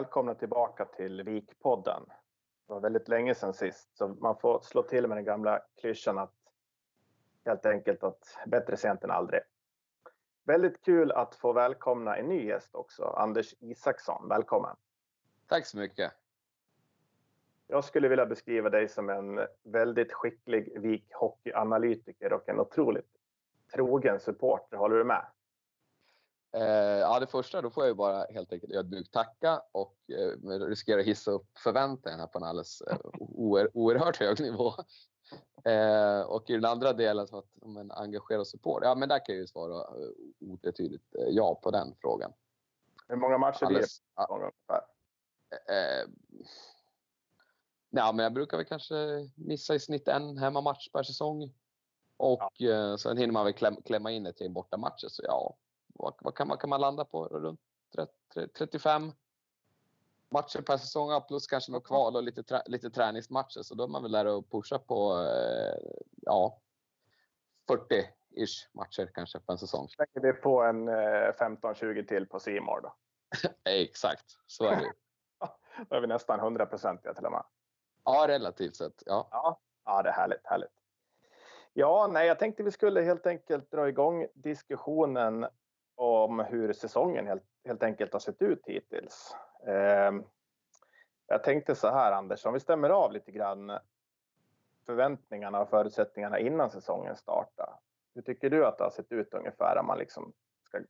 [0.00, 2.02] välkomna tillbaka till Vikpodden.
[2.66, 6.18] Det var väldigt länge sedan sist, så man får slå till med den gamla klyschan
[6.18, 6.34] att
[7.44, 9.40] helt enkelt att bättre sent än aldrig.
[10.44, 14.28] Väldigt kul att få välkomna en ny gäst också, Anders Isaksson.
[14.28, 14.76] Välkommen!
[15.46, 16.12] Tack så mycket!
[17.66, 23.10] Jag skulle vilja beskriva dig som en väldigt skicklig Vik hockeyanalytiker och en otroligt
[23.74, 24.76] trogen supporter.
[24.76, 25.26] Håller du med?
[26.52, 30.48] Eh, ja, det första, då får jag ju bara helt enkelt ödmjukt tacka och eh,
[30.60, 34.72] riskera att hissa upp förväntningarna på en alldeles eh, oer, oerhört hög nivå.
[35.64, 39.26] Eh, och i den andra delen, som att om en engagerad support, ja men där
[39.26, 42.32] kan jag ju svara eh, otvetydigt eh, ja på den frågan.
[43.08, 44.80] Hur många matcher blir det ungefär?
[45.68, 46.08] Eh,
[47.90, 48.94] ja, men jag brukar väl kanske
[49.34, 51.54] missa i snitt en hemmamatch per säsong.
[52.16, 52.90] Och ja.
[52.92, 55.08] eh, sen hinner man väl kläm, klämma in ett gäng bortamatcher.
[55.08, 55.56] Så ja,
[56.02, 57.24] vad, vad, kan, vad kan man landa på?
[57.24, 57.60] Runt
[57.94, 58.12] 30,
[58.58, 59.12] 35
[60.30, 63.62] matcher per säsong plus kanske något kval och lite, trä, lite träningsmatcher.
[63.62, 66.60] Så då är man väl där och pusha på eh, ja,
[67.68, 69.88] 40-ish matcher kanske på en säsong.
[69.88, 72.94] Slänger vi på en eh, 15-20 till på Simor då?
[73.64, 74.92] Exakt, så är det
[75.88, 77.44] Då är vi nästan 100 procentiga till och med.
[78.04, 79.02] Ja, relativt sett.
[79.06, 79.28] Ja.
[79.30, 80.46] ja, ja det är härligt.
[80.46, 80.80] härligt.
[81.72, 85.46] Ja, nej, jag tänkte vi skulle helt enkelt dra igång diskussionen
[86.00, 89.36] om hur säsongen helt, helt enkelt har sett ut hittills.
[89.66, 90.12] Eh,
[91.26, 93.78] jag tänkte så här Anders, om vi stämmer av lite grann
[94.86, 97.78] förväntningarna och förutsättningarna innan säsongen startar.
[98.14, 100.32] Hur tycker du att det har sett ut ungefär om man liksom
[100.64, 100.80] ska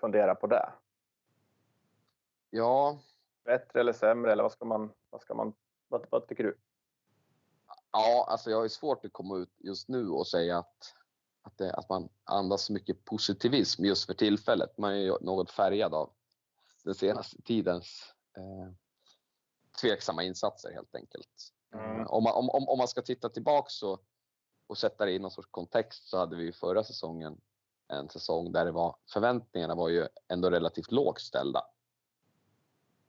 [0.00, 0.72] fundera på det?
[2.50, 2.98] Ja.
[3.44, 5.54] Bättre eller sämre eller vad ska man, vad ska man,
[5.88, 6.58] vad, vad tycker du?
[7.92, 10.94] Ja, alltså jag har svårt att komma ut just nu och säga att
[11.48, 14.78] att, det, att man andas så mycket positivism just för tillfället.
[14.78, 16.10] Man är ju något färgad av
[16.84, 18.72] den senaste tidens eh,
[19.80, 21.52] tveksamma insatser helt enkelt.
[21.74, 22.06] Mm.
[22.06, 24.02] Om, man, om, om man ska titta tillbaks och,
[24.66, 27.40] och sätta det i någon sorts kontext så hade vi förra säsongen
[27.88, 31.62] en säsong där det var förväntningarna var ju ändå relativt lågt ställda.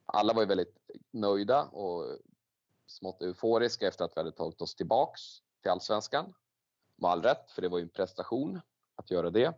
[0.05, 0.77] Alla var ju väldigt
[1.11, 2.17] nöjda och
[2.87, 5.21] smått euforiska efter att vi hade tagit oss tillbaks
[5.61, 6.33] till allsvenskan
[7.01, 8.61] med all rätt, för det var ju en prestation
[8.95, 9.53] att göra det.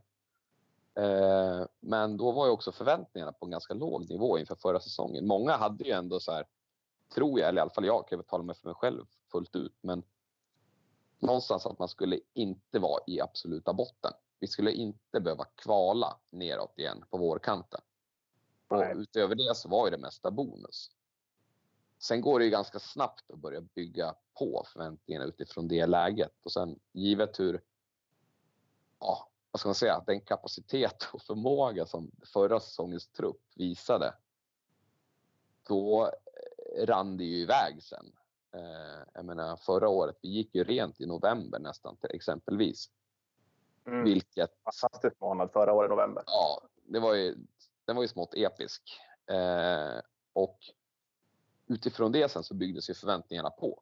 [0.95, 5.27] Eh, men då var ju också förväntningarna på en ganska låg nivå inför förra säsongen.
[5.27, 6.45] Många hade ju ändå så här,
[7.13, 9.55] tror jag, eller i alla fall jag, kan jag tala med för mig själv fullt
[9.55, 10.03] ut, men
[11.19, 14.11] någonstans att man skulle inte vara i absoluta botten.
[14.39, 17.81] Vi skulle inte behöva kvala neråt igen på vårkanten.
[18.67, 20.91] Och utöver det så var ju det mesta bonus.
[22.01, 26.51] Sen går det ju ganska snabbt att börja bygga på förväntningarna utifrån det läget och
[26.51, 27.61] sen givet hur,
[28.99, 34.13] ja, vad ska man säga, den kapacitet och förmåga som förra säsongens trupp visade.
[35.67, 38.11] Då eh, rann det ju iväg sen.
[38.53, 42.89] Eh, jag menar förra året, vi gick ju rent i november nästan till exempelvis.
[43.87, 44.03] Mm.
[44.03, 44.51] Vilket...
[44.63, 46.23] Fantastisk månad förra året, november.
[46.27, 47.35] Ja, det var ju,
[47.85, 48.81] den var ju smått episk.
[49.25, 50.01] Eh,
[50.33, 50.57] och
[51.71, 53.81] utifrån det sen så byggdes ju förväntningarna på.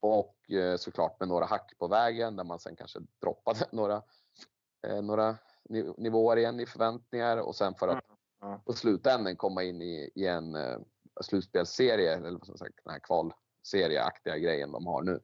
[0.00, 4.02] Och eh, såklart med några hack på vägen där man sen kanske droppade några,
[4.82, 5.36] eh, några
[5.96, 8.04] nivåer igen i förväntningar och sen för att
[8.42, 8.60] mm.
[8.60, 10.78] på slutändan komma in i, i en eh,
[11.20, 15.20] slutspelsserie, eller vad säga, den här kvalserieaktiga grejen de har nu.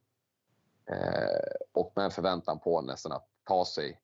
[0.90, 4.00] Eh, och med en förväntan på nästan att ta sig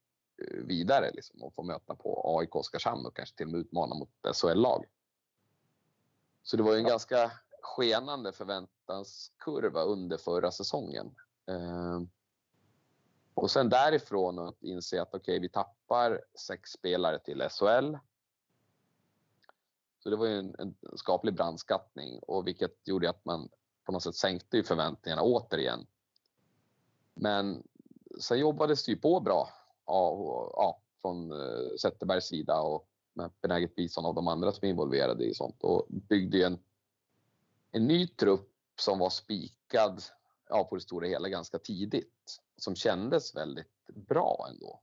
[0.64, 4.10] vidare liksom, och få möta på AIK Oskarshamn och kanske till och med utmana mot
[4.34, 4.84] SHL-lag.
[6.42, 11.14] Så det var ju en ganska skenande förväntanskurva under förra säsongen.
[11.46, 12.00] Eh,
[13.34, 17.96] och sen därifrån att inse att okej, okay, vi tappar sex spelare till SHL.
[19.98, 23.48] Så det var ju en, en skaplig brandskattning och vilket gjorde att man
[23.84, 25.86] på något sätt sänkte ju förväntningarna återigen.
[27.14, 27.62] Men
[28.20, 29.48] sen jobbades det ju på bra
[29.86, 30.16] ja,
[30.56, 35.24] ja, från eh, Zetterbergs sida och med benäget bistånd av de andra som är involverade
[35.24, 36.58] i sånt och byggde en,
[37.70, 38.50] en ny trupp
[38.80, 40.02] som var spikad
[40.48, 42.40] ja, på det stora hela ganska tidigt.
[42.56, 44.80] Som kändes väldigt bra ändå.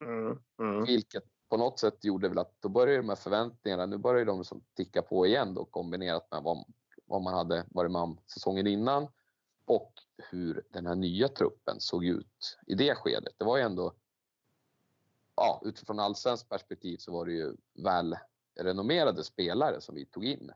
[0.00, 0.84] Mm, mm.
[0.84, 4.44] Vilket på något sätt gjorde väl att då började de här förväntningarna, nu börjar de
[4.44, 6.64] som ticka på igen då kombinerat med vad,
[7.06, 9.08] vad man hade varit med om säsongen innan
[9.64, 9.92] och
[10.30, 13.34] hur den här nya truppen såg ut i det skedet.
[13.38, 13.92] Det var ju ändå
[15.36, 18.16] ja, utifrån allsvenskt perspektiv så var det ju väl
[18.54, 20.50] renommerade spelare som vi tog in.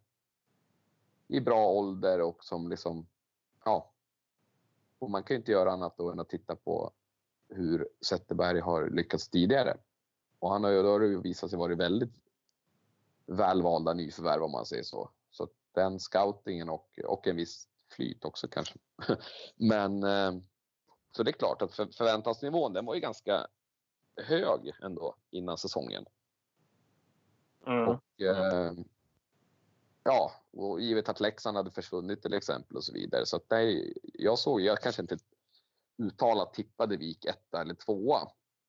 [1.28, 3.06] I bra ålder och som liksom,
[3.64, 3.92] ja,
[4.98, 6.92] Och man kan ju inte göra annat då än att titta på
[7.48, 9.76] hur Zetterberg har lyckats tidigare.
[10.38, 12.14] Och han har ju, då har det visat sig vara väldigt
[13.26, 15.10] välvalda nyförvärv om man säger så.
[15.30, 18.78] Så den scoutingen och, och en viss flyt också kanske.
[19.56, 20.32] Men eh,
[21.16, 23.46] så det är klart att för, förväntansnivån den var ju ganska
[24.16, 26.06] hög ändå innan säsongen.
[27.66, 27.88] Mm.
[27.88, 28.72] Och, eh,
[30.02, 33.26] ja, och givet att Leksand hade försvunnit till exempel och så vidare.
[33.26, 35.18] Så att det, jag såg, jag kanske inte
[35.98, 38.28] uttalat tippade Vik etta eller tvåa.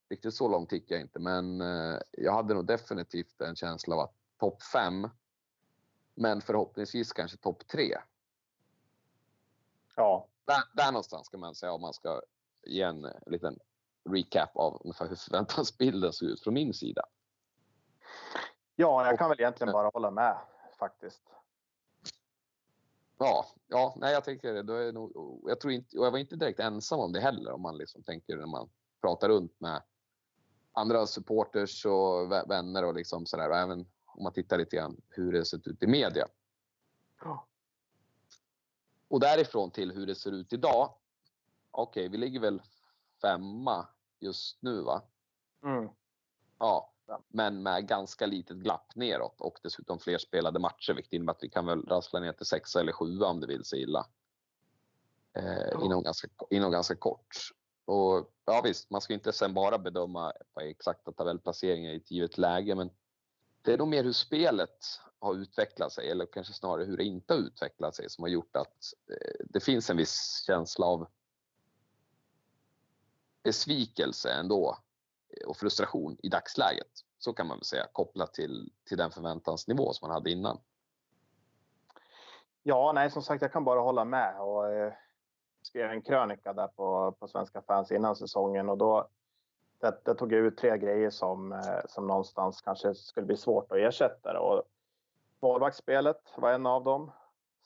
[0.10, 4.02] Riktigt så långt gick jag inte, men eh, jag hade nog definitivt en känsla av
[4.02, 5.10] att topp fem,
[6.16, 7.98] men förhoppningsvis kanske topp tre.
[9.96, 10.28] Ja.
[10.46, 12.22] Där, där någonstans ska man säga om man ska
[12.64, 13.60] ge en liten
[14.12, 17.02] recap av ungefär hur förväntansbilden ser ut från min sida.
[18.76, 20.38] ja, jag kan väl egentligen bara hålla med
[20.80, 21.24] faktiskt.
[23.20, 24.64] Ja, ja, nej, jag tänker det.
[24.64, 27.52] Då är nog, jag tror inte, och jag var inte direkt ensam om det heller
[27.52, 28.70] om man liksom tänker när man
[29.02, 29.82] pratar runt med
[30.72, 33.50] andra supporters och vänner och liksom sådär.
[33.50, 36.28] Och även om man tittar lite grann hur det sett ut i media.
[37.24, 37.48] Ja.
[39.08, 40.94] Och därifrån till hur det ser ut idag.
[41.72, 42.62] Okej, okay, vi ligger väl
[43.22, 43.88] femma
[44.20, 45.02] just nu va?
[45.64, 45.90] Mm.
[46.60, 46.94] Ja,
[47.28, 51.50] men med ganska litet glapp neråt och dessutom fler spelade matcher vilket innebär att vi
[51.50, 54.06] kan väl rassla ner till sexa eller sjua om det vill sig illa.
[55.34, 57.38] Eh, inom, ganska, inom ganska kort.
[57.86, 62.76] Och ja visst, man ska inte sen bara bedöma exakta tabellplaceringar i ett givet läge
[62.76, 62.90] men
[63.62, 64.86] det är nog mer hur spelet
[65.20, 68.56] har utvecklat sig eller kanske snarare hur det inte har utvecklat sig som har gjort
[68.56, 71.08] att eh, det finns en viss känsla av
[73.48, 74.78] besvikelse ändå
[75.30, 76.92] eh, och frustration i dagsläget.
[77.18, 80.58] Så kan man väl säga kopplat till, till den förväntansnivå som man hade innan.
[82.64, 84.94] Ja, nej, som sagt, jag kan bara hålla med och eh,
[85.62, 89.10] skrev en krönika där på, på Svenska fans innan säsongen och då
[89.80, 93.72] det, det tog jag ut tre grejer som, eh, som någonstans kanske skulle bli svårt
[93.72, 94.40] att ersätta.
[94.40, 94.64] Och
[95.42, 97.12] målvaktsspelet var en av dem.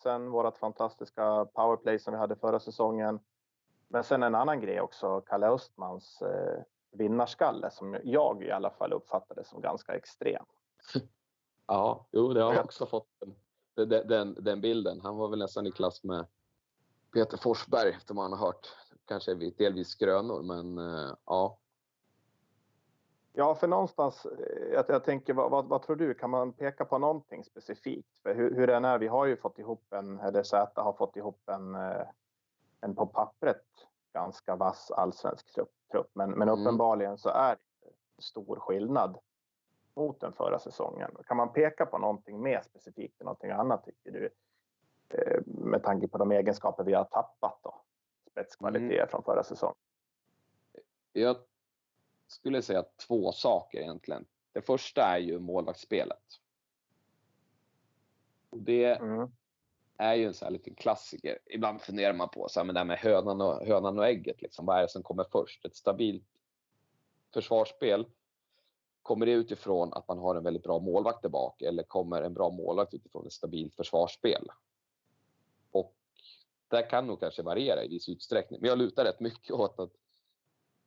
[0.03, 3.19] Sen vårt fantastiska powerplay som vi hade förra säsongen.
[3.91, 8.93] Men sen en annan grej också, Kalle Östmans eh, vinnarskalle som jag i alla fall
[8.93, 10.45] uppfattade som ganska extrem.
[11.67, 13.07] Ja, jo, det har jag också fått
[13.75, 15.01] den, den, den, bilden.
[15.01, 16.25] Han var väl nästan i klass med
[17.13, 18.67] Peter Forsberg som man har hört.
[19.05, 21.57] Kanske delvis skrönor, men uh, ja.
[23.33, 26.13] Ja, för någonstans, eh, jag, jag tänker, vad, vad, vad, tror du?
[26.13, 28.09] Kan man peka på någonting specifikt?
[28.23, 31.15] För hur, hur den är, vi har ju fått ihop en, eller Zäta har fått
[31.15, 32.07] ihop en, eh,
[32.81, 33.65] en på pappret
[34.13, 35.53] ganska vass allsvensk
[35.91, 36.09] trupp.
[36.13, 36.59] Men, men mm.
[36.59, 39.17] uppenbarligen så är det stor skillnad
[39.95, 41.11] mot den förra säsongen.
[41.25, 44.29] Kan man peka på någonting mer specifikt än någonting annat tycker du?
[45.09, 47.81] Eh, med tanke på de egenskaper vi har tappat då.
[48.31, 49.07] Spetskvaliteter mm.
[49.07, 49.77] från förra säsongen.
[51.13, 51.37] Jag
[52.27, 54.25] skulle säga två saker egentligen.
[54.51, 56.23] Det första är ju målvaktsspelet.
[58.49, 59.31] Det mm
[60.01, 61.39] är ju en sån här liten klassiker.
[61.45, 64.41] Ibland funderar man på så här, men det här med hönan och, hönan och ägget.
[64.41, 64.65] Liksom.
[64.65, 65.65] Vad är det som kommer först?
[65.65, 66.27] Ett stabilt
[67.33, 68.05] försvarsspel.
[69.01, 72.33] Kommer det utifrån att man har en väldigt bra målvakt där bak eller kommer en
[72.33, 74.47] bra målvakt utifrån ett stabilt försvarsspel?
[75.71, 75.95] Och
[76.67, 78.61] det kan nog kanske variera i viss utsträckning.
[78.61, 79.91] Men jag lutar rätt mycket åt att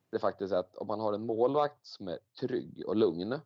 [0.09, 3.39] det faktiskt är att om man har en målvakt som är trygg och lugn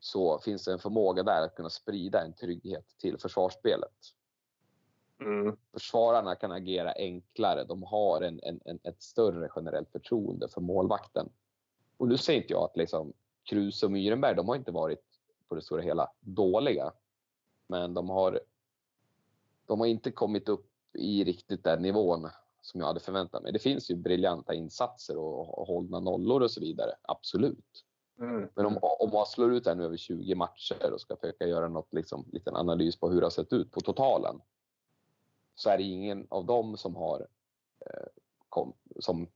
[0.00, 4.14] så finns det en förmåga där att kunna sprida en trygghet till försvarsspelet.
[5.20, 5.56] Mm.
[5.72, 7.64] Försvararna kan agera enklare.
[7.64, 11.28] De har en, en, en, ett större generellt förtroende för målvakten.
[11.96, 13.12] Och nu säger inte jag att liksom,
[13.44, 15.04] Kruse och Myrenberg, de har inte varit
[15.48, 16.92] på det stora hela dåliga.
[17.66, 18.40] Men de har,
[19.66, 22.28] de har inte kommit upp i riktigt den nivån
[22.62, 23.52] som jag hade förväntat mig.
[23.52, 27.84] Det finns ju briljanta insatser och, hållna nollor och så vidare, absolut.
[28.20, 28.48] Mm.
[28.54, 31.68] Men om, om man slår ut det nu över 20 matcher och ska försöka göra
[31.68, 34.40] något, liksom, liten analys på hur det har sett ut på totalen
[35.54, 37.20] så är det ingen av dem som har
[37.86, 38.06] eh,
[38.48, 39.28] kom, som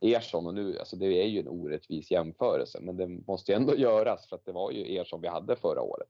[0.00, 3.74] Ersson och nu, alltså det är ju en orättvis jämförelse, men det måste ju ändå
[3.76, 6.08] göras för att det var ju Ersson vi hade förra året.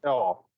[0.00, 0.48] Ja,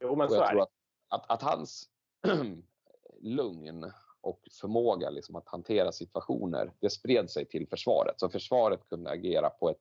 [0.00, 0.62] jo men så är det.
[0.62, 0.70] Att,
[1.08, 1.88] att, att, hans
[3.20, 8.20] lugn och förmåga liksom att hantera situationer, det spred sig till försvaret.
[8.20, 9.80] Så försvaret kunde agera på ett,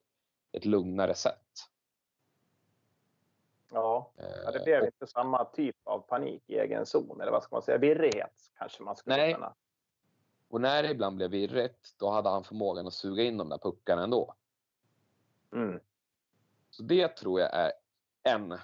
[0.51, 1.69] ett lugnare sätt.
[3.75, 4.11] Ja,
[4.43, 7.61] ja det blev inte samma typ av panik i egen zon, eller vad ska man
[7.61, 9.33] säga, virrighet kanske man skulle Nej.
[9.33, 9.55] kunna.
[10.47, 13.57] Och när det ibland blev virrigt, då hade han förmågan att suga in de där
[13.57, 14.33] puckarna ändå.
[15.53, 15.79] Mm.
[16.69, 17.71] Så det tror jag är
[18.23, 18.57] en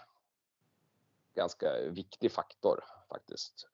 [1.36, 3.68] ganska viktig faktor faktiskt.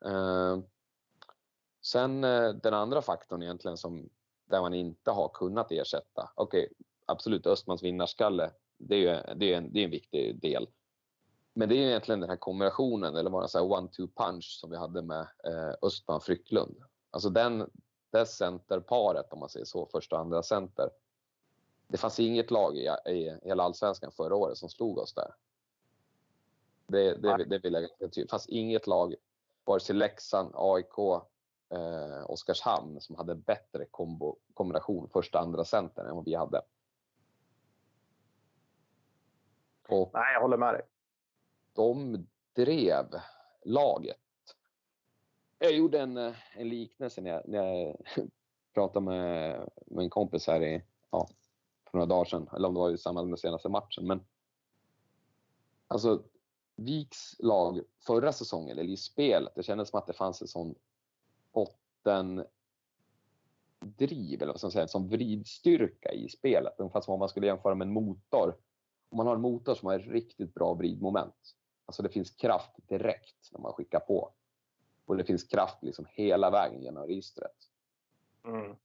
[1.81, 4.09] Sen eh, den andra faktorn egentligen som
[4.45, 6.31] där man inte har kunnat ersätta.
[6.35, 6.75] Okej, okay,
[7.05, 8.51] absolut Östmans vinnarskalle.
[8.77, 10.67] Det är ju det är en, det är en viktig del.
[11.57, 15.01] Men det är egentligen den här kombinationen eller var det one-two punch som vi hade
[15.01, 16.83] med eh, Östman Frycklund.
[17.11, 17.69] Alltså den,
[18.11, 20.89] det centerparet om man säger så, första och andra center.
[21.87, 25.33] Det fanns inget lag i, i hela allsvenskan förra året som slog oss där.
[26.87, 29.15] Det, det, det vill jag Det fanns inget lag,
[29.63, 30.97] vare sig Leksand, AIK,
[31.69, 36.61] eh, Oskarshamn som hade bättre kombo, kombination första andra center än vad vi hade.
[39.89, 40.81] Och Nej, jag håller med dig.
[41.77, 43.05] De drev
[43.65, 44.17] laget.
[45.59, 47.97] Jag gjorde en, eh, en liknelse när jag, när jag
[48.73, 51.27] pratade med, med en kompis här i, ja,
[51.91, 54.07] för några dagar sedan, eller om det var i samband med senaste matchen.
[54.07, 54.25] Men
[55.87, 56.23] alltså,
[56.75, 60.75] Viks lag förra säsongen, eller i spelet, det kändes som att det fanns en sån
[61.53, 62.47] bottendriv,
[64.41, 66.73] eller vad ska man säga, som vridstyrka i spelet.
[66.77, 68.55] Ungefär som om man skulle jämföra med en motor.
[69.09, 71.55] Om man har en motor som har ett riktigt bra vridmoment.
[71.87, 74.31] Alltså det finns kraft direkt när man skickar på.
[75.05, 77.69] Och det finns kraft liksom hela vägen genom registret.
[78.43, 78.75] Mm.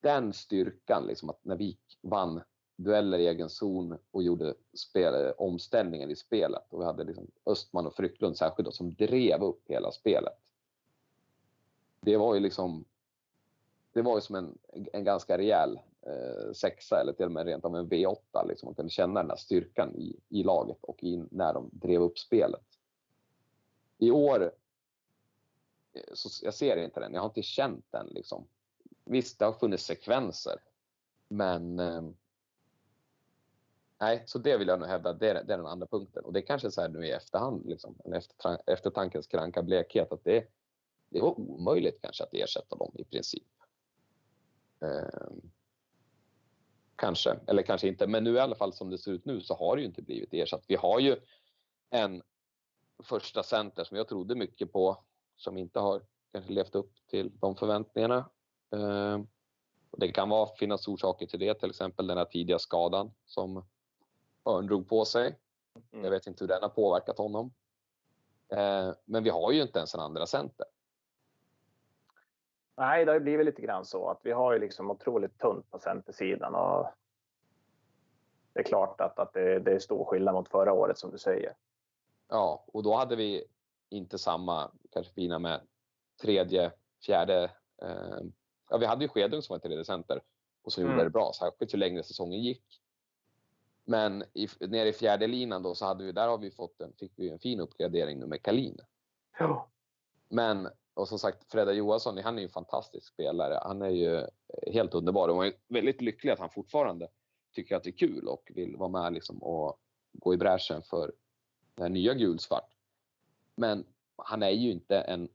[0.00, 2.42] Den styrkan, liksom att när vi vann
[2.76, 6.72] dueller i egen zon och gjorde spel, omställningen i spelet.
[6.72, 10.38] Och vi hade liksom Östman och Frycklund särskilt då, som drev upp hela spelet.
[12.00, 12.84] Det var ju liksom
[13.92, 14.58] det var ju som en,
[14.92, 18.48] en ganska rejäl eh, sexa eller till och med rent av en V8.
[18.48, 18.66] Liksom.
[18.66, 22.18] Man kunde känna den här styrkan i, i laget och i, när de drev upp
[22.18, 22.66] spelet.
[23.98, 24.52] I år
[25.92, 27.14] eh, så jag ser inte den.
[27.14, 28.06] Jag har inte känt den.
[28.06, 28.46] Liksom.
[29.04, 30.60] Visst, det har funnits sekvenser.
[31.28, 32.02] Men eh,
[34.00, 36.24] nej, så det vill jag nog hävda, det är, det är den andra punkten.
[36.24, 40.24] Och det är kanske så här nu i efterhand, liksom, efter, eftertankens kranka blekhet, att
[40.24, 40.46] det,
[41.08, 43.46] det var omöjligt kanske att ersätta dem i princip.
[44.78, 45.52] Um,
[47.02, 48.06] kanske, eller kanske inte.
[48.06, 50.02] Men nu i alla fall som det ser ut nu så har det ju inte
[50.02, 50.64] blivit ersatt.
[50.68, 51.16] Vi har ju
[51.90, 52.22] en
[53.02, 55.04] första center som jag trodde mycket på
[55.36, 58.30] som inte har kanske levt upp till de förväntningarna.
[58.72, 59.20] Eh,
[59.90, 63.66] och det kan vara, finnas orsaker till det, till exempel den här tidiga skadan som
[64.48, 65.38] Örn drog på sig.
[65.92, 66.04] Mm.
[66.04, 67.52] Jag vet inte hur den har påverkat honom.
[68.48, 70.66] Eh, men vi har ju inte ens en andra center.
[72.76, 75.78] Nej, det har blivit lite grann så att vi har ju liksom otroligt tunt på
[75.78, 76.86] centersidan och
[78.52, 81.18] det är klart att, att det, det är stor skillnad mot förra året som du
[81.18, 81.54] säger.
[82.28, 83.44] Ja, och då hade vi
[83.88, 85.60] inte samma kanske fina med
[86.22, 86.72] tredje,
[87.06, 87.50] fjärde.
[87.82, 88.20] Eh,
[88.70, 90.22] ja, vi hade ju Skedung som var tredje center
[90.62, 90.92] och som mm.
[90.92, 92.82] gjorde det bra, särskilt ju längre säsongen gick.
[93.84, 96.92] Men i, nere i fjärde linan då så hade vi, där har vi fått en,
[96.92, 98.78] fick vi en fin uppgradering nu med Kalin.
[99.38, 99.68] Ja.
[100.28, 103.60] Men och som sagt, Fredda Johansson, han är ju en fantastisk spelare.
[103.62, 107.08] Han är ju eh, helt underbar och man är väldigt lycklig att han fortfarande
[107.54, 109.80] tycker att det är kul och vill vara med liksom och
[110.12, 111.12] gå i bräschen för
[111.74, 112.70] det här nya gulsvart.
[113.54, 115.28] Men han är ju inte en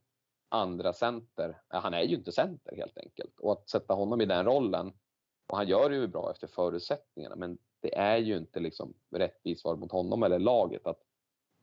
[0.48, 1.62] andra center.
[1.72, 4.92] Eh, han är ju inte center helt enkelt och att sätta honom i den rollen
[5.46, 9.64] och han gör det ju bra efter förutsättningarna, men det är ju inte liksom rättvist
[9.64, 11.02] var mot honom eller laget att,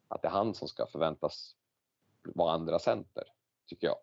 [0.07, 1.55] att det är han som ska förväntas
[2.23, 3.23] vara andra center
[3.65, 3.98] tycker jag.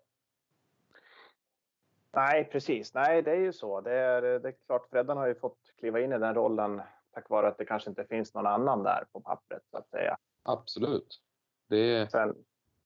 [2.13, 2.95] Nej, precis.
[2.95, 3.81] Nej, det är ju så.
[3.81, 6.83] Det är, det är klart, Freddan har ju fått kliva in i den rollen
[7.15, 10.17] tack vare att det kanske inte finns någon annan där på pappret så att säga.
[10.43, 11.21] Absolut.
[11.69, 12.11] Det...
[12.11, 12.35] Sen,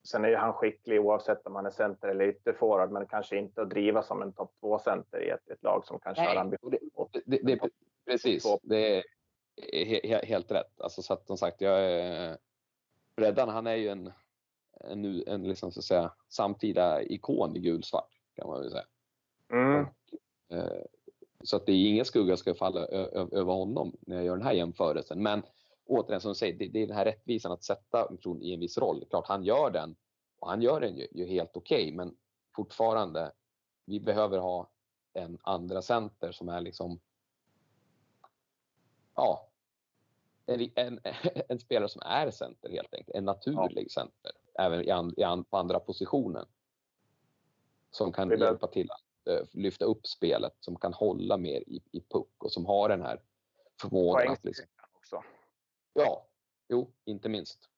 [0.08, 3.62] sen är ju han skicklig oavsett om han är center eller ytterforward, men kanske inte
[3.62, 6.70] att driva som en topp 2-center i ett, ett, lag som kanske Nej, har ambition.
[6.70, 7.70] Det, det, det,
[8.06, 9.04] precis, det
[9.56, 10.80] är helt rätt.
[10.80, 12.38] Alltså, så att, som sagt, jag är,
[13.18, 14.12] Freddan, han är ju en
[14.80, 18.86] en, en liksom, så att säga, samtida ikon i gulsvart kan man väl säga.
[19.52, 19.86] Mm.
[19.86, 20.84] Och, eh,
[21.44, 24.52] så att det är ingen skugga ska falla över honom när jag gör den här
[24.52, 25.22] jämförelsen.
[25.22, 25.42] Men
[25.86, 28.60] återigen som du säger, det, det är den här rättvisan att sätta person i en
[28.60, 29.04] viss roll.
[29.10, 29.96] Klart han gör den
[30.38, 32.16] och han gör den ju, ju helt okej, okay, men
[32.56, 33.32] fortfarande,
[33.84, 34.70] vi behöver ha
[35.12, 37.00] en andra center som är liksom
[39.14, 39.48] ja,
[40.46, 41.00] en, en,
[41.48, 43.16] en, spelare som är center helt enkelt.
[43.16, 43.88] En naturlig ja.
[43.88, 44.32] center.
[44.58, 46.46] Även i, an, i an, på andra positionen.
[47.90, 50.52] Som kan hjälpa till att uh, lyfta upp spelet.
[50.60, 53.20] Som kan hålla mer i, i puck och som har den här
[53.80, 54.66] förmågan att liksom...
[54.96, 55.22] också.
[55.92, 56.26] Ja,
[56.68, 57.70] jo, inte minst.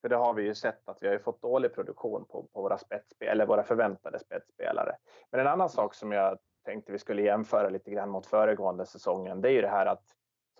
[0.00, 2.78] För det har vi ju sett att vi har fått dålig produktion på, på våra,
[3.20, 4.96] eller våra förväntade spetsspelare.
[5.30, 9.40] Men en annan sak som jag tänkte vi skulle jämföra lite grann mot föregående säsongen,
[9.40, 10.04] det är ju det här att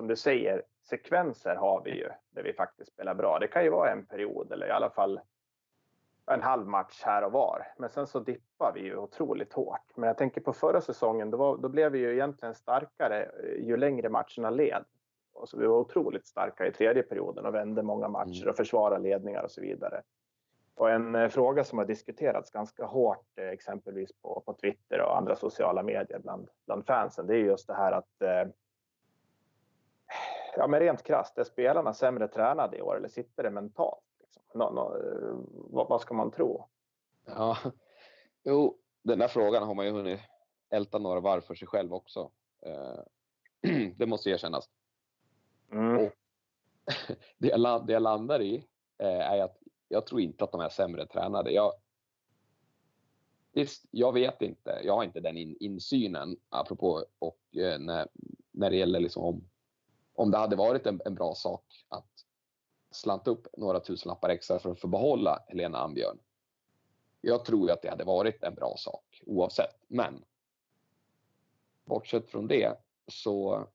[0.03, 3.39] som du säger, sekvenser har vi ju där vi faktiskt spelar bra.
[3.39, 5.21] Det kan ju vara en period eller i alla fall
[6.27, 7.67] en halv match här och var.
[7.79, 9.97] Men sen så dippar vi ju otroligt hårt.
[9.97, 13.65] Men jag tänker på förra säsongen, då, var, då blev vi ju egentligen starkare eh,
[13.67, 14.85] ju längre matcherna led.
[15.33, 18.49] Och så vi var otroligt starka i tredje perioden och vände många matcher mm.
[18.49, 20.03] och försvarade ledningar och så vidare.
[20.75, 25.17] Och en eh, fråga som har diskuterats ganska hårt, eh, exempelvis på, på Twitter och
[25.17, 28.53] andra sociala medier bland, bland fansen, det är just det här att
[30.57, 34.05] ja, men rent krasst, är spelarna sämre tränade i år eller sitter det mentalt?
[34.21, 34.43] Liksom?
[34.55, 34.97] No, no,
[35.71, 36.69] vad, vad, ska man tro?
[37.25, 37.59] Ja,
[38.45, 40.21] jo, den där frågan har man ju hunnit
[40.71, 42.31] älta några varv för sig själv också.
[43.97, 44.69] det måste erkännas.
[45.73, 45.97] Mm.
[45.97, 46.13] Och
[47.39, 48.67] det, jag, det jag landar i
[48.99, 51.51] är att jag tror inte att de är sämre tränade.
[51.51, 51.73] Jag,
[53.53, 54.81] visst, jag vet inte.
[54.85, 58.09] Jag har inte den in, insynen apropå och eh, när,
[58.51, 59.49] när det gäller liksom om,
[60.15, 62.07] om det hade varit en, en bra sak att
[62.91, 66.19] slanta upp några tusenlappar extra för att få behålla Helena Ambjörn.
[67.21, 70.25] Jag tror att det hade varit en bra sak oavsett, men
[71.85, 72.77] bortsett från det
[73.07, 73.67] så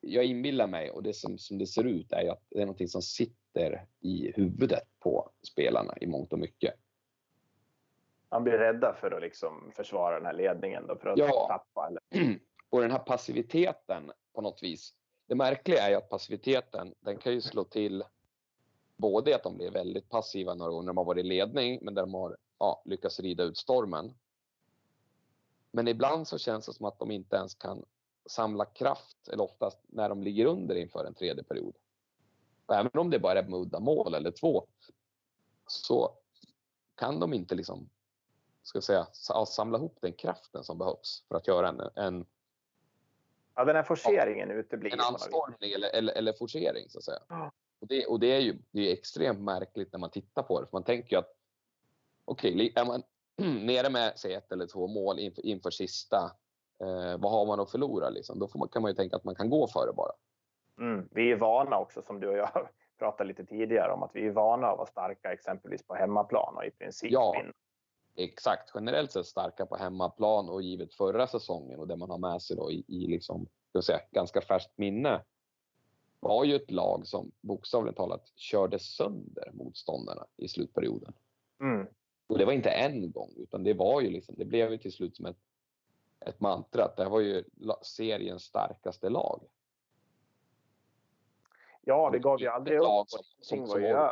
[0.00, 2.88] jag inbillar mig och det som, som det ser ut är att det är någonting
[2.88, 6.74] som sitter i huvudet på spelarna i mångt och mycket.
[8.30, 11.46] Man blir rädda för att liksom försvara den här ledningen då, för att ja.
[11.48, 11.86] tappa?
[11.88, 12.38] Eller?
[12.70, 14.94] Och den här passiviteten på något vis.
[15.26, 18.04] Det märkliga är ju att passiviteten, den kan ju slå till
[18.96, 21.94] både att de blir väldigt passiva några gånger när de har varit i ledning, men
[21.94, 24.14] där de har ja, lyckats rida ut stormen.
[25.72, 27.84] Men ibland så känns det som att de inte ens kan
[28.26, 31.74] samla kraft, eller oftast när de ligger under inför en tredje period.
[32.66, 34.66] Och även om det bara är med udda mål eller två,
[35.66, 36.12] så
[36.94, 37.88] kan de inte liksom,
[38.62, 39.06] ska säga,
[39.46, 42.26] samla ihop den kraften som behövs för att göra en, en
[43.58, 44.92] Ja, den här forceringen uteblir.
[44.92, 47.18] En anstormning eller, eller, eller forcering så att säga.
[47.28, 47.52] Ja.
[47.80, 50.66] Och, det, och det är ju det är extremt märkligt när man tittar på det.
[50.66, 51.34] För man tänker ju att
[52.24, 53.02] okej, okay, är man
[53.66, 56.16] nere med säg ett eller två mål inför, inför sista
[56.80, 58.10] eh, vad har man att förlora?
[58.10, 58.38] Liksom?
[58.38, 60.12] Då man, kan man ju tänka att man kan gå före bara.
[60.78, 61.08] Mm.
[61.10, 62.50] Vi är vana också, som du och jag
[62.98, 66.64] pratade lite tidigare om, att vi är vana att vara starka exempelvis på hemmaplan och
[66.64, 67.52] i princip ja, vinna.
[68.14, 72.42] Exakt, generellt sett starka på hemmaplan och givet förra säsongen och det man har med
[72.42, 75.24] sig då i, i liksom, ska säga, ganska färskt minne
[76.20, 81.12] var ju ett lag som bokstavligt talat körde sönder motståndarna i slutperioden.
[81.60, 81.86] Mm.
[82.26, 84.92] Och det var inte en gång, utan det var ju liksom, det blev ju till
[84.92, 85.38] slut som ett
[86.20, 87.44] ett mantra att det här var ju
[87.82, 89.42] seriens starkaste lag.
[91.80, 92.84] Ja, det gav ju aldrig upp.
[92.84, 93.06] Som,
[93.40, 94.10] som, som, som, eh,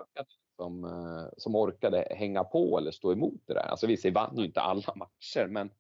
[0.57, 3.67] som, orkade hänga på eller stå emot det där.
[3.67, 5.71] Alltså visst, vann ju inte alla matcher, men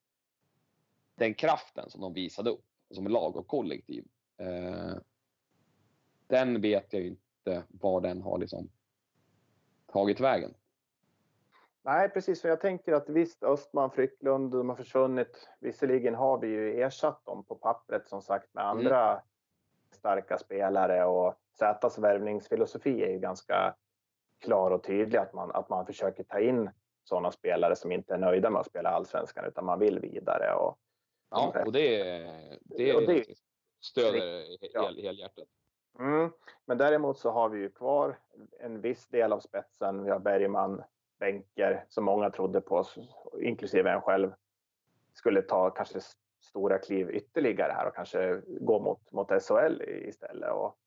[1.14, 4.04] den kraften som de visade upp som lag och kollektiv.
[4.38, 4.94] Eh,
[6.26, 8.68] den vet jag inte var den har liksom
[9.92, 10.54] tagit vägen.
[11.82, 12.42] Nej, precis.
[12.42, 15.48] För jag tänker att visst, Östman, Frycklund, de har försvunnit.
[15.60, 18.76] Visserligen har vi ju ersatt dem på pappret som sagt med mm.
[18.76, 19.22] andra mm.
[19.90, 23.74] starka spelare och Zätas värvningsfilosofi är ju ganska
[24.40, 26.70] klar och tydlig att man, att man försöker ta in
[27.04, 30.54] sådana spelare som inte är nöjda med att spela allsvenskan utan man vill vidare.
[30.54, 30.78] Och,
[31.30, 31.98] ja, och det,
[32.60, 33.24] det, och det
[33.80, 34.44] stöder
[34.84, 35.48] hel, helhjärtat.
[35.98, 36.30] Mm.
[36.64, 38.18] Men däremot så har vi ju kvar
[38.60, 40.04] en viss del av spetsen.
[40.04, 40.82] Vi har Bergman,
[41.18, 42.84] bänker som många trodde på,
[43.40, 44.32] inklusive en själv,
[45.14, 46.00] skulle ta kanske
[46.40, 50.52] stora kliv ytterligare här och kanske gå mot, mot SHL istället.
[50.52, 50.78] Och,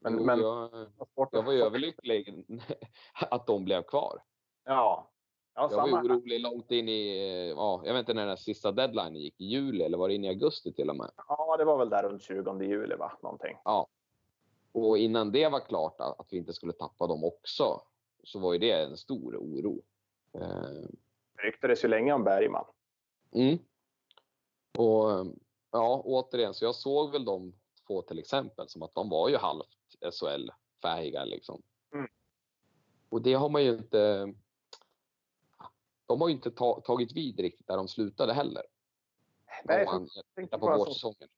[0.00, 0.88] men, jo, men, jag,
[1.32, 2.46] jag var överlycklig
[3.30, 4.22] att de blev kvar.
[4.64, 5.10] Ja.
[5.54, 9.16] ja jag var orolig långt in i, ja, jag vet inte när den sista deadline
[9.16, 11.10] gick, i juli eller var det in i augusti till och med?
[11.28, 13.56] Ja, det var väl där runt 20 juli va, någonting.
[13.64, 13.86] Ja.
[14.72, 17.80] Och innan det var klart att vi inte skulle tappa dem också
[18.24, 19.82] så var ju det en stor oro.
[20.34, 20.88] Eh,
[21.36, 22.64] det ryktades ju länge om Bergman.
[23.32, 23.58] Mm.
[24.78, 25.26] Och
[25.70, 27.54] ja, återigen, så jag såg väl de
[27.86, 31.62] två till exempel som att de var ju halvt SHL-färdiga liksom.
[31.94, 32.08] Mm.
[33.08, 34.34] Och det har man ju inte.
[36.06, 38.62] De har ju inte ta, tagit vid riktigt där de slutade heller.
[39.64, 41.28] Nej, om man tittar på vårsäsongen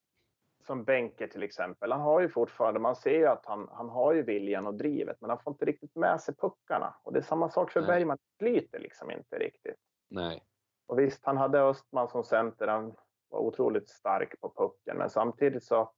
[0.65, 1.91] som Benke till exempel.
[1.91, 5.17] Han har ju fortfarande, man ser ju att han, han har ju viljan och drivet,
[5.21, 6.95] men han får inte riktigt med sig puckarna.
[7.03, 7.87] Och det är samma sak för Nej.
[7.87, 9.77] Bergman, flyter liksom inte riktigt.
[10.09, 10.43] Nej.
[10.85, 12.95] Och visst, han hade Östman som center, han
[13.29, 15.91] var otroligt stark på pucken, men samtidigt så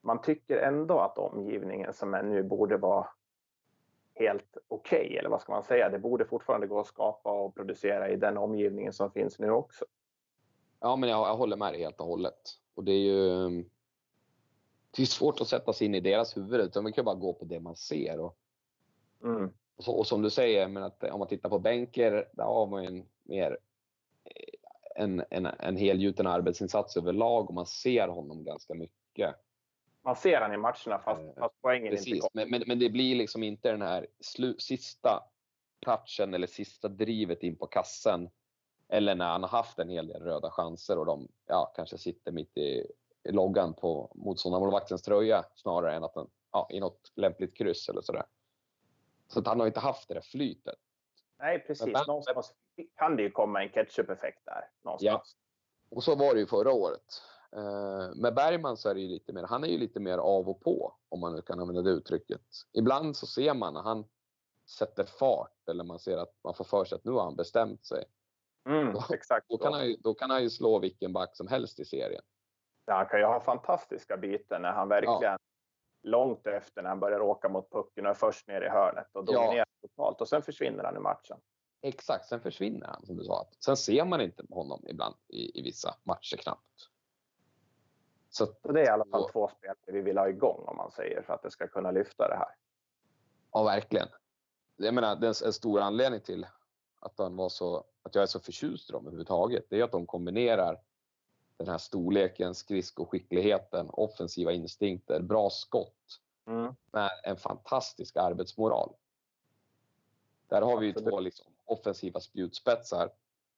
[0.00, 3.06] man tycker ändå att omgivningen som är nu borde vara
[4.14, 5.88] helt okej, okay, eller vad ska man säga?
[5.88, 9.84] Det borde fortfarande gå att skapa och producera i den omgivningen som finns nu också.
[10.80, 12.40] Ja, men jag, jag håller med dig helt och hållet.
[12.74, 13.48] Och det är ju
[14.90, 17.32] det är svårt att sätta sig in i deras huvud utan man kan bara gå
[17.32, 18.20] på det man ser.
[18.20, 18.36] Och,
[19.24, 19.50] mm.
[19.76, 22.66] Och, så, och som du säger, men att om man tittar på bänker, där har
[22.66, 23.58] man en mer
[24.94, 29.34] en, en, en helgjuten arbetsinsats överlag och man ser honom ganska mycket.
[30.04, 32.46] Man ser han i matcherna fast, Eh, fast poängen Precis, inte kommer.
[32.46, 35.22] men, men, det blir liksom inte den här slu, sista
[35.80, 38.30] touchen eller sista drivet in på kassen.
[38.88, 42.32] Eller när han har haft en hel del röda chanser och de ja, kanske sitter
[42.32, 42.86] mitt i,
[43.28, 48.24] loggan på motståndarmålvaktens tröja snarare än att den ja, i något lämpligt kryss eller sådär.
[49.28, 50.78] Så att han har inte haft det där flytet.
[51.38, 51.86] Nej, precis.
[51.86, 52.54] Men- Någonstans
[52.96, 54.70] kan det ju komma en ketchup-effekt där.
[54.82, 55.36] Någonstans.
[55.90, 57.22] Och så var det ju förra året.
[57.56, 60.48] Eh, med Bergman så är det ju lite mer, han är ju lite mer av
[60.48, 62.40] och på om man nu kan använda det uttrycket.
[62.72, 64.04] Ibland så ser man när han
[64.78, 67.86] sätter fart eller man ser att man får för sig att nu har han bestämt
[67.86, 68.04] sig.
[68.68, 69.46] Mm, exakt.
[69.48, 72.22] Då kan, han ju, då kan han ju slå vilken back som helst i serien.
[72.86, 75.38] Ja, han kan ju ha fantastiska byten när han verkligen
[76.02, 79.24] långt efter när han börjar åka mot pucken och är först ner i hörnet och
[79.26, 79.32] Ja.
[79.32, 81.38] dominerar totalt och sen försvinner han i matchen.
[81.82, 83.48] Exakt, sen försvinner han som du sa.
[83.64, 86.88] Sen ser man inte honom ibland i, i vissa matcher knappt.
[88.38, 91.22] Så det är i alla fall två spel vi vill ha igång om man säger
[91.22, 92.54] för att det ska kunna lyfta det här.
[93.52, 94.08] ja, verkligen.
[94.76, 96.46] Jag menar, det är en stor anledning till
[97.00, 99.64] att, han var så, att jag är så förtjust i dem överhuvudtaget.
[99.68, 100.80] Det är att de kombinerar
[101.56, 106.74] den här storleken, skridskoskickligheten, offensiva instinkter, bra skott Mm.
[106.92, 108.94] med en fantastisk arbetsmoral.
[110.46, 111.10] Där har vi ju Absolut.
[111.10, 113.10] två liksom offensiva spjutspetsar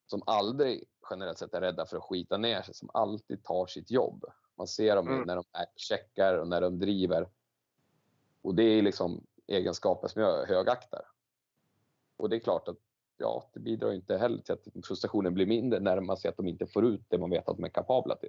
[0.06, 3.90] som aldrig generellt sett är rädda för att skita ner sig, som alltid tar sitt
[3.90, 4.24] jobb.
[4.60, 5.22] Man ser dem Mm.
[5.26, 5.44] när de
[5.76, 7.28] checkar och när de driver.
[8.42, 11.02] Och det är liksom egenskaper som jag högaktar.
[12.16, 12.76] Och det är klart att
[13.16, 16.48] ja, det bidrar inte heller till att frustrationen blir mindre när man ser att de
[16.48, 18.28] inte får ut det man vet att de är kapabla till.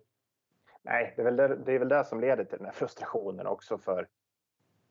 [0.81, 3.47] Nej, det är, väl det, det är väl det som leder till den här frustrationen
[3.47, 4.07] också för,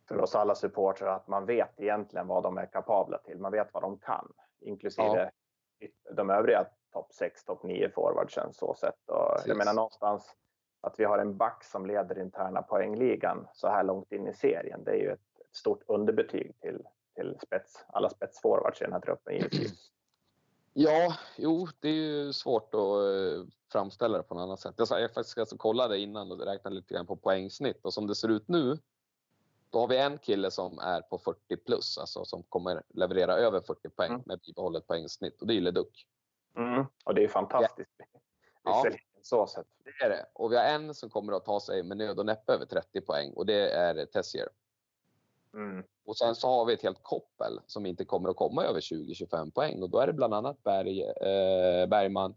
[0.09, 3.39] för oss alla supportrar att man vet egentligen vad de är kapabla till.
[3.39, 5.31] Man vet vad de kan, inklusive
[6.13, 9.09] de övriga topp 6, topp 9 forwardsen så sett.
[9.09, 10.37] Och jag menar någonstans
[10.81, 14.85] att vi har en back som leder interna poängligan så här långt in i serien.
[14.85, 16.83] Det är ju ett, ett stort underbetyg till,
[17.15, 19.91] till spets, alla spetsforwards i den här truppen givetvis.
[20.73, 24.75] Ja, jo, det är ju svårt att eh, framställa det på något annat sätt.
[24.77, 28.15] Jag, jag faktiskt alltså kollade innan och räknade lite grann på poängsnitt och som det
[28.15, 28.79] ser ut nu,
[29.71, 33.61] då har vi en kille som är på 40 plus, alltså som kommer leverera över
[33.61, 34.23] 40 poäng Mm.
[34.27, 36.07] med bibehållet poängsnitt och det är Leduc.
[36.57, 36.85] Mm.
[37.05, 37.91] Och det är fantastiskt.
[38.63, 38.83] Ja.
[38.85, 39.67] Visserligen så sett.
[39.85, 40.27] Det är det.
[40.33, 43.01] Och vi har en som kommer att ta sig med nöd och näppe över 30
[43.01, 44.49] poäng och det är Tessier.
[45.55, 45.85] Mm.
[46.05, 49.51] Och sen så har vi ett helt koppel som inte kommer att komma över 20-25
[49.51, 52.35] poäng och då är det bland annat Berg, eh, Bergman,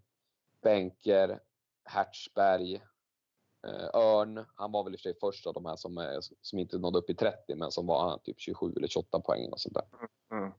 [0.62, 1.40] Bänker,
[1.86, 2.76] Hertzberg,
[3.68, 4.46] eh, Örn.
[4.56, 6.78] Han var väl i och för sig först av de här som, eh, som inte
[6.78, 9.86] nådde upp i 30 men som var typ 27 eller 28 poäng och sånt där.
[10.38, 10.54] Mm.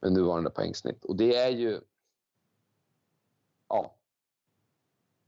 [0.00, 1.04] Med nuvarande poängsnitt.
[1.04, 1.80] Och det är ju...
[3.68, 3.96] Ja,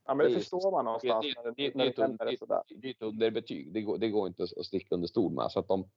[0.09, 1.92] Ja, men det, Det förstår man någonstans det, när det, det, det, när är det
[1.92, 2.62] ett un- händer det, sådär.
[2.68, 3.73] det är ett underbetyg.
[3.73, 5.51] Det går, det går inte att sticka under stol med.
[5.51, 5.88] Så att de,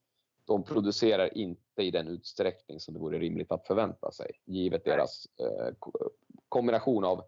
[0.46, 4.32] de producerar inte i den utsträckning som det vore rimligt att förvänta sig.
[4.46, 6.10] Givet deras eh, ko-
[6.50, 7.24] kombination av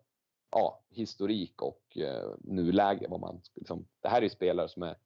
[0.51, 3.07] ja, historik och eh, nuläge.
[3.09, 4.97] Vad man, liksom, det här är spelare som är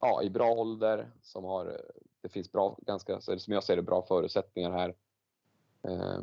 [0.00, 1.72] ja, i bra ålder, som har, eh,
[2.20, 4.94] det finns bra, ganska, som jag ser det, bra förutsättningar här.
[5.82, 6.20] Eh,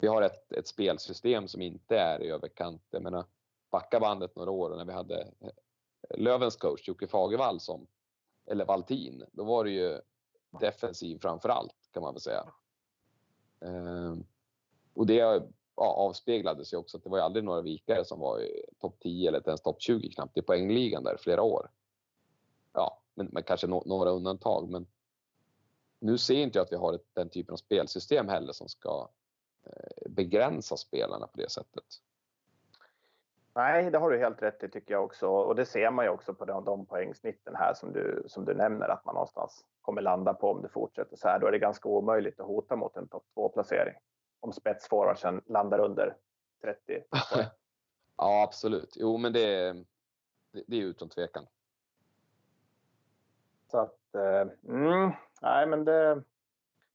[0.00, 2.82] vi har ett, ett spelsystem som inte är i överkant.
[2.90, 3.24] Jag menar,
[3.70, 5.50] backa bandet några år när vi hade eh,
[6.18, 7.86] Lövens coach Jocke Fagervall som,
[8.46, 10.00] eller Valtin, då var det ju
[10.60, 12.44] defensiv framför allt kan man väl säga.
[13.60, 14.24] Ehm,
[14.94, 15.40] och det ja,
[15.76, 19.28] avspeglades ju också att det var ju aldrig några vikare som var i topp 10
[19.28, 21.70] eller ens topp 20 knappt i poängligan där flera år.
[22.72, 24.70] Ja, men, men kanske no, några undantag.
[24.70, 24.86] Men
[25.98, 29.08] nu ser inte jag att vi har ett, den typen av spelsystem heller som ska
[30.06, 31.84] begränsa spelarna på det sättet.
[33.54, 35.28] Nej, det har du helt rätt i tycker jag också.
[35.28, 38.54] Och det ser man ju också på de, de poängsnitten här som du, som du
[38.54, 41.38] nämner att man någonstans kommer landa på om det fortsätter så här.
[41.38, 43.94] Då är det ganska omöjligt att hota mot en topp 2-placering.
[44.40, 46.16] Om spetsforwardsen landar under
[46.62, 47.46] 30 poäng.
[48.16, 48.96] Ja, absolut.
[48.96, 49.72] Jo, men det,
[50.52, 51.46] det, det är utan tvekan.
[53.70, 55.10] Så att, eh, mm,
[55.42, 56.22] nej men det,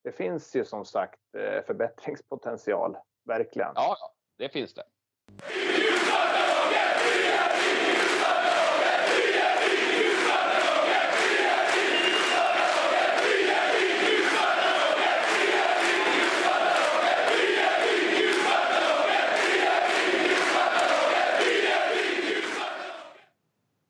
[0.06, 3.72] det finns ju som sagt eh, förbättringspotential, verkligen.
[3.76, 3.98] Ja,
[4.38, 4.84] det finns det.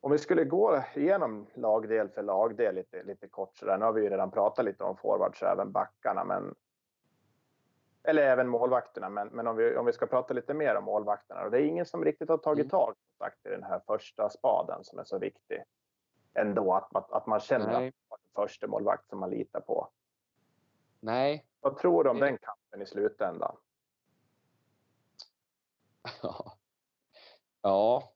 [0.05, 3.77] Om vi skulle gå igenom lagdel för lagdel lite, lite kort så där.
[3.77, 6.55] Nu har vi ju redan pratat lite om forwards och även backarna, men
[8.03, 9.09] eller även målvakterna.
[9.09, 11.43] Men, men om, vi, om vi ska prata lite mer om målvakterna.
[11.43, 12.69] Och det är ingen som riktigt har tagit mm.
[12.69, 12.95] tag
[13.43, 15.63] i den här första spaden som är så viktig.
[16.33, 17.75] Ändå att, att, att man känner Nej.
[17.75, 19.89] att man har en första målvakt som man litar på.
[20.99, 21.45] Nej.
[21.59, 23.57] Vad tror du om den kampen i slutändan?
[27.61, 28.11] ja,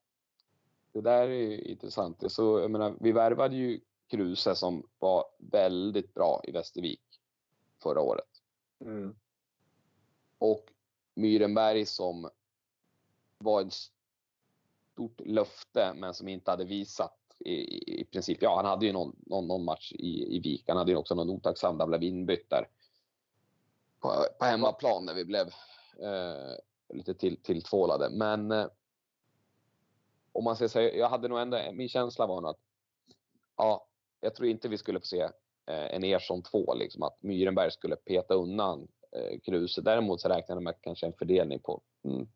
[0.92, 2.32] det där är ju intressant.
[2.32, 7.02] Så, jag menar, vi värvade ju Kruse som var väldigt bra i Västervik
[7.84, 8.30] förra året.
[8.82, 9.16] Mm.
[10.38, 10.66] Och
[11.16, 12.30] Myrenberg som
[13.38, 13.74] var ett
[14.94, 17.54] stort löfte men som inte hade visat i,
[18.02, 18.38] i, princip.
[18.42, 20.64] Ja, han hade ju någon, någon, någon match i, i Vik.
[20.68, 22.68] Han hade ju också någon otacksam där blev inbytt där
[24.00, 25.48] på, på hemmaplan när vi blev
[26.02, 26.56] eh,
[26.94, 28.10] lite till, tilltvålade.
[28.10, 28.66] Men eh,
[30.40, 32.60] om man säger så, jag hade nog ändå, min känsla var nog att
[33.58, 33.88] ja,
[34.20, 37.96] jag tror inte vi skulle få se eh, en Ersson 2, liksom att Myrenberg skulle
[37.96, 39.82] peta undan eh, Kruse.
[39.82, 42.28] Däremot så räknar jag med kanske en fördelning på mm,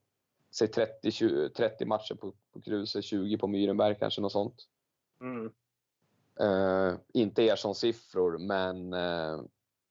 [0.51, 4.67] säg 30, 20, 30 matcher på, på Kruse, 20 på Myrenberg kanske något sånt.
[5.21, 5.51] Mm.
[6.39, 9.41] Eh, inte Ersson-siffror, men eh,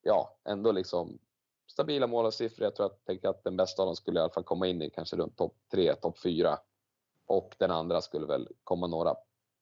[0.03, 1.19] ja, ändå liksom
[1.67, 2.65] stabila målsiffror.
[2.65, 4.83] Jag tror att, tänker att den bästa av dem skulle i alla fall komma in
[4.83, 6.59] i kanske runt topp 3, topp 4.
[7.27, 9.17] Och den andra skulle väl komma några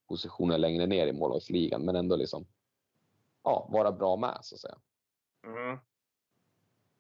[0.09, 2.47] positioner längre ner i målvaktsligan, men ändå liksom
[3.43, 4.79] ja, vara bra med så att säga.
[5.45, 5.79] Mm.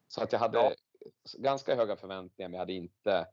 [0.08, 0.72] Så att jag hade ja.
[1.38, 3.26] ganska höga förväntningar, men jag hade inte,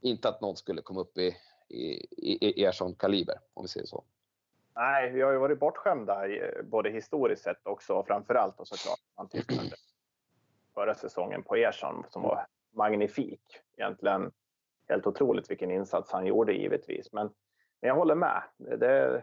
[0.00, 1.36] inte att någon skulle komma upp i,
[1.68, 4.04] i, i, er sån kaliber, om vi säger så.
[4.74, 6.22] Nej, vi har ju varit bortskämda
[6.62, 9.28] både historiskt sett också och framförallt och såklart man
[10.74, 13.60] förra säsongen på Ersson som var magnifik.
[13.76, 14.32] Egentligen
[14.88, 17.12] helt otroligt vilken insats han gjorde givetvis.
[17.12, 17.26] Men,
[17.80, 18.42] men jag håller med.
[18.56, 19.22] Det, det,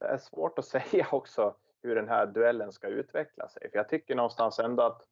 [0.00, 3.70] är svårt att säga också hur den här duellen ska utveckla sig.
[3.70, 5.04] För jag tycker någonstans ändå att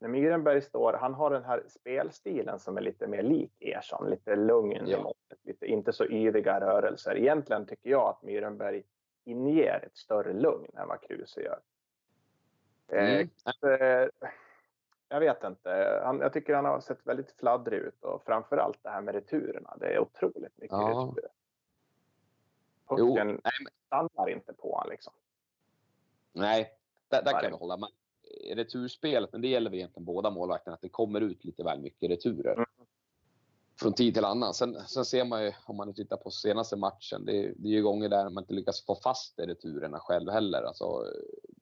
[0.00, 4.36] när Myrenberg står, han har den här spelstilen som är lite mer lik Ersson, lite
[4.36, 5.14] lugn, ja.
[5.42, 7.16] lite, inte så yviga rörelser.
[7.16, 8.82] Egentligen tycker jag att Myrenberg
[9.24, 11.60] inger ett större lugn än vad Kruse gör.
[12.88, 13.28] Mm.
[13.62, 14.08] Eh,
[15.10, 16.00] jag vet inte.
[16.04, 19.76] Han, jag tycker han har sett väldigt fladdrig ut och framförallt det här med returerna.
[19.80, 20.88] Det är otroligt mycket ja.
[20.88, 21.30] returer.
[22.88, 23.40] Pucken
[23.86, 25.12] stannar inte på honom liksom.
[26.32, 26.72] Nej,
[27.08, 27.88] där, där kan jag hålla med.
[28.54, 32.10] Returspelet, men det gäller väl egentligen båda målvakterna, att det kommer ut lite väl mycket
[32.10, 32.52] returer.
[32.52, 32.66] Mm.
[33.80, 34.54] Från tid till annan.
[34.54, 37.82] Sen, sen ser man ju, om man tittar på senaste matchen, det, det är ju
[37.82, 40.62] gånger där man inte lyckas få fast i returerna själv heller.
[40.62, 41.04] Alltså,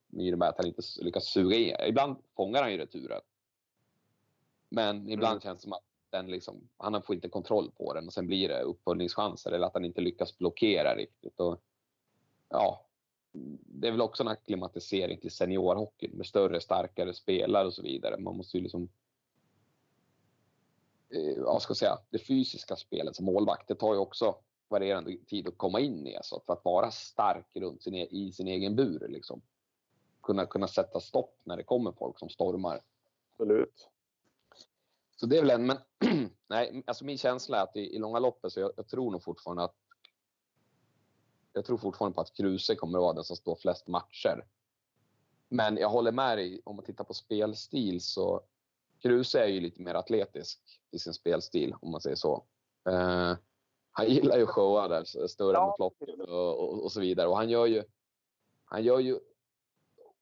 [0.07, 1.77] Myhrberg att han inte lyckas suga in.
[1.89, 3.21] Ibland fångar han ju returen.
[4.69, 5.41] Men ibland mm.
[5.41, 8.49] känns det som att den liksom, han får inte kontroll på den och sen blir
[8.49, 11.41] det uppföljningschanser eller att han inte lyckas blockera riktigt.
[11.41, 11.63] Och,
[12.49, 12.87] ja,
[13.67, 18.19] det är väl också en akklimatisering till seniorhockeyn med större, starkare spelare och så vidare.
[18.19, 18.89] Man måste ju liksom
[21.11, 24.37] eh, ja, ska säga, det fysiska spelet som målvakt, det tar ju också
[24.69, 26.17] varierande tid att komma in i.
[26.17, 29.09] Alltså, för att vara stark runt sin, e-, i sin egen bur.
[29.09, 29.43] Liksom.
[30.23, 32.81] Kunna, kunna sätta stopp när det kommer folk som stormar.
[33.33, 33.89] Absolut.
[35.21, 35.79] Så det är väl en, men
[36.49, 39.23] nej, alltså min känsla är att i, i långa loppet så jag, jag, tror nog
[39.23, 39.75] fortfarande att
[41.53, 44.47] jag tror fortfarande på att Kruse kommer att vara den som står flest matcher.
[45.49, 48.41] Men jag håller med dig, om man tittar på spelstil så
[49.03, 52.45] Kruse är ju lite mer atletisk i sin spelstil om man säger så.
[52.89, 53.37] Uh,
[53.91, 55.67] han gillar ju showa där, större ja.
[55.67, 57.29] mot loppet och, och, och, så vidare.
[57.29, 57.83] Och han gör ju,
[58.65, 59.19] han gör ju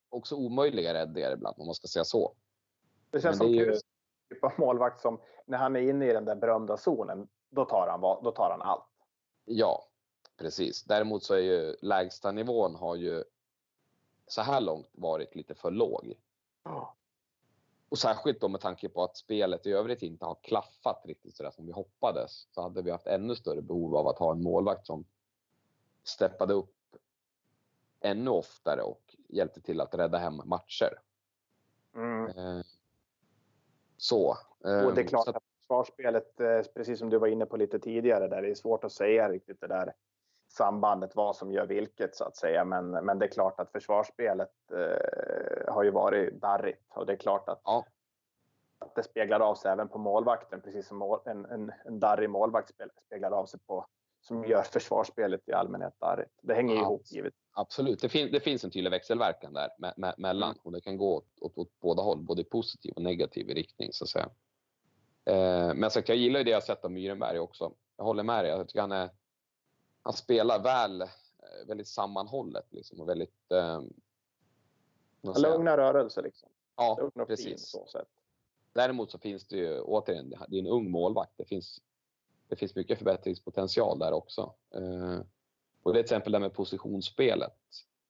[0.09, 2.35] också omöjliga räddningar ibland om man ska säga så.
[3.11, 3.81] Det känns som det är ju
[4.37, 7.89] typ av målvakt som när han är inne i den där berömda zonen, då tar
[7.89, 8.85] han, då tar han allt.
[9.45, 9.89] Ja,
[10.37, 10.85] precis.
[10.85, 13.25] Däremot så är ju lägsta nivån har ju
[14.27, 16.15] så här långt varit lite för låg.
[16.65, 16.89] Oh.
[17.89, 21.43] Och särskilt då med tanke på att spelet i övrigt inte har klaffat riktigt så
[21.43, 24.43] där som vi hoppades så hade vi haft ännu större behov av att ha en
[24.43, 25.05] målvakt som
[26.05, 26.75] steppade upp
[28.01, 31.01] ännu oftare och hjälpte till att rädda hem matcher.
[31.95, 32.63] Mm.
[33.97, 34.29] Så.
[34.29, 34.37] Och
[34.69, 38.29] det är ehm, klart att försvarsspelet, eh, precis som du var inne på lite tidigare,
[38.29, 39.93] där det är svårt att säga riktigt det där
[40.49, 42.65] sambandet, vad som gör vilket så att säga.
[42.65, 47.17] Men, men det är klart att försvarsspelet eh, har ju varit darrigt och det är
[47.17, 47.85] klart att, ja.
[48.79, 52.73] att det speglar av sig även på målvakten, precis som en, en, en darrig målvakt
[53.07, 53.87] speglar av sig på
[54.21, 56.39] som gör försvarsspelet i allmänhet darrigt.
[56.43, 57.46] Det hänger ja, ihop givetvis.
[57.59, 60.61] Absolut, det, fin det finns en tydlig växelverkan där me me mellan mm.
[60.63, 64.05] och det kan gå åt, åt, åt, båda håll, både positiv och negativ riktning så
[64.05, 64.31] att säga.
[65.25, 67.73] Eh, men sagt, jag gillar ju det jag sett av Myrenberg också.
[67.97, 68.53] Jag håller med dig.
[68.53, 69.11] Jag tycker han, är,
[70.03, 71.09] han spelar väl, eh,
[71.67, 73.51] väldigt sammanhållet liksom, och väldigt...
[73.51, 73.83] Eh,
[75.37, 76.49] Lugna rörelser liksom.
[76.77, 77.69] Ja, precis.
[77.69, 78.09] så sätt.
[78.73, 81.33] Däremot så finns det ju återigen, det är en ung målvakt.
[81.37, 81.81] Det finns,
[82.49, 84.55] det finns mycket förbättringspotential där också.
[84.75, 85.21] Eh,
[85.87, 87.57] och det är till exempel det med positionsspelet.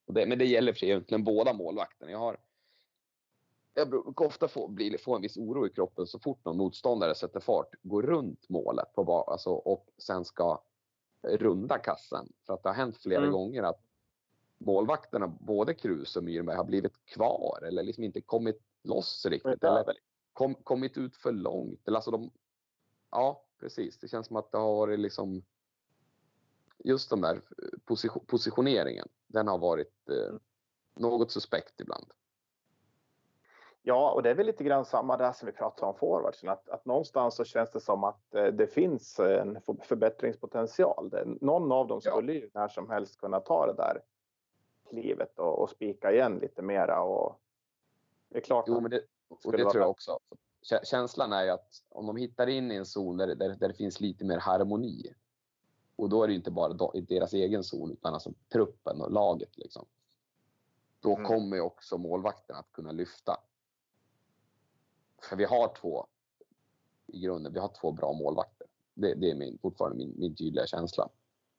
[0.07, 2.11] Det, men det gäller för sig egentligen båda målvakterna.
[2.11, 2.37] Jag har
[3.73, 7.15] jag brukar ofta få, bli, få en viss oro i kroppen så fort någon motståndare
[7.15, 10.63] sätter fart, går runt målet på, alltså, och sen ska
[11.23, 12.29] runda kassen.
[12.45, 13.31] För att det har hänt flera mm.
[13.31, 13.81] gånger att
[14.57, 19.63] målvakterna, både Krus och Myrberg, har blivit kvar eller liksom inte kommit loss riktigt.
[19.63, 19.97] Eller
[20.33, 21.87] kom, kommit ut för långt.
[21.87, 22.31] Eller alltså de,
[23.11, 23.99] ja, precis.
[23.99, 25.43] Det känns som att det har varit liksom
[26.83, 27.41] just den där
[27.85, 29.07] position, positioneringen.
[29.27, 30.39] Den har varit eh, mm.
[30.95, 32.05] något suspekt ibland.
[33.81, 36.49] Ja, och det är väl lite grann samma där som vi pratade om forwardsen.
[36.49, 41.37] Att, att någonstans så känns det som att eh, det finns en förbättringspotential.
[41.41, 44.01] Någon av dem skulle ju när som helst kunna ta det där
[44.89, 47.01] klivet och, och spika igen lite mera.
[47.01, 47.39] Och
[48.29, 48.65] det är klart.
[48.67, 49.01] Jo, men det,
[49.45, 50.19] och det tror jag också.
[50.83, 53.73] Känslan är ju att om de hittar in i en zon där, där, där det
[53.73, 55.13] finns lite mer harmoni.
[55.97, 59.57] Och då är det inte bara deras egen zon utan alltså truppen och laget.
[59.57, 59.85] Liksom.
[60.99, 61.25] Då mm.
[61.25, 63.37] kommer ju också målvakten att kunna lyfta.
[65.21, 66.07] För vi har två,
[67.07, 68.67] i grunden, vi har två bra målvakter.
[68.93, 71.09] Det, det är min, fortfarande min, min tydliga känsla.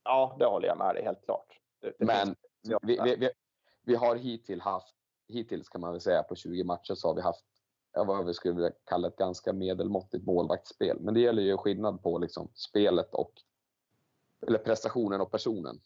[0.05, 1.61] Ja, det håller jag med dig helt klart.
[1.81, 2.37] Det, det Men
[2.83, 3.31] vi, vi, vi,
[3.83, 4.95] vi, har hittills haft,
[5.29, 7.45] hittills kan man väl säga på 20 matcher så har vi haft
[7.93, 11.01] vad vi skulle vilja kalla ett ganska medelmåttigt målvaktsspel.
[11.01, 13.33] Men det gäller ju skillnad på liksom spelet och
[14.47, 15.81] eller prestationen och personen.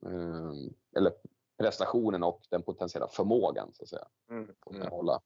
[0.00, 1.12] Um, eller
[1.56, 4.08] prestationen och den potentiella förmågan så att säga.
[4.28, 4.54] Mm.
[4.70, 4.88] Mm.
[4.88, 5.20] Hålla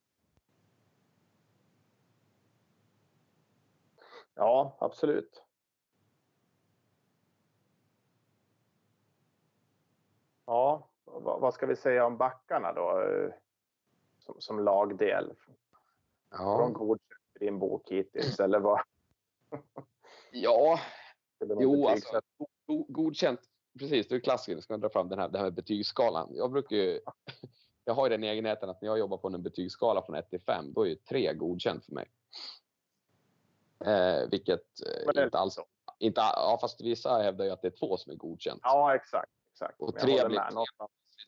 [4.38, 5.42] Ja, absolut.
[10.46, 13.02] Ja, vad ska vi säga om backarna då?
[14.18, 15.34] Som, som lagdel.
[16.30, 16.36] Ja.
[16.36, 18.80] Har de godkänt i din bok hittills eller vad?
[20.30, 20.80] ja,
[21.40, 22.20] jo alltså.
[22.68, 23.40] Godkänt.
[23.78, 24.62] Precis, det är klassiskt.
[24.62, 26.28] Ska man dra fram den här, den här betygsskalan.
[26.34, 27.00] Jag brukar ju,
[27.84, 30.40] jag har ju den egenheten att när jag jobbar på en betygsskala från 1 till
[30.40, 32.06] 5, då är ju 3 godkänt för mig.
[33.84, 34.64] Eh, vilket
[35.16, 35.58] eh, inte alls...
[35.98, 38.60] Inte, ja, fast vissa hävdar ju att det är två som är godkänt.
[38.62, 39.32] Ja, exakt.
[39.52, 39.80] exakt.
[39.80, 40.40] Och tre blir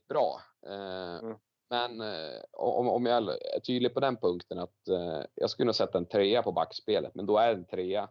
[0.09, 0.41] bra.
[0.67, 1.37] Eh, mm.
[1.71, 5.75] Men eh, om, om jag är tydlig på den punkten att eh, jag skulle nog
[5.75, 8.09] sätta en trea på backspelet, men då är en trea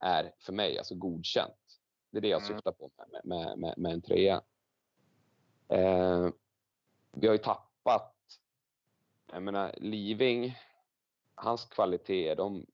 [0.00, 1.54] är för mig alltså godkänt.
[2.12, 2.54] Det är det jag mm.
[2.56, 4.42] syftar på med, med, med, med en trea.
[5.68, 6.28] Eh,
[7.12, 8.14] vi har ju tappat,
[9.32, 10.58] jag menar Living,
[11.34, 12.66] hans kvaliteter, de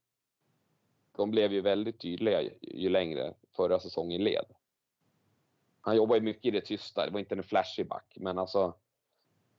[1.18, 4.44] de blev ju väldigt tydliga ju, ju längre förra säsongen led.
[5.80, 7.06] Han jobbade mycket i det tysta.
[7.06, 8.74] Det var inte en flashig back, men alltså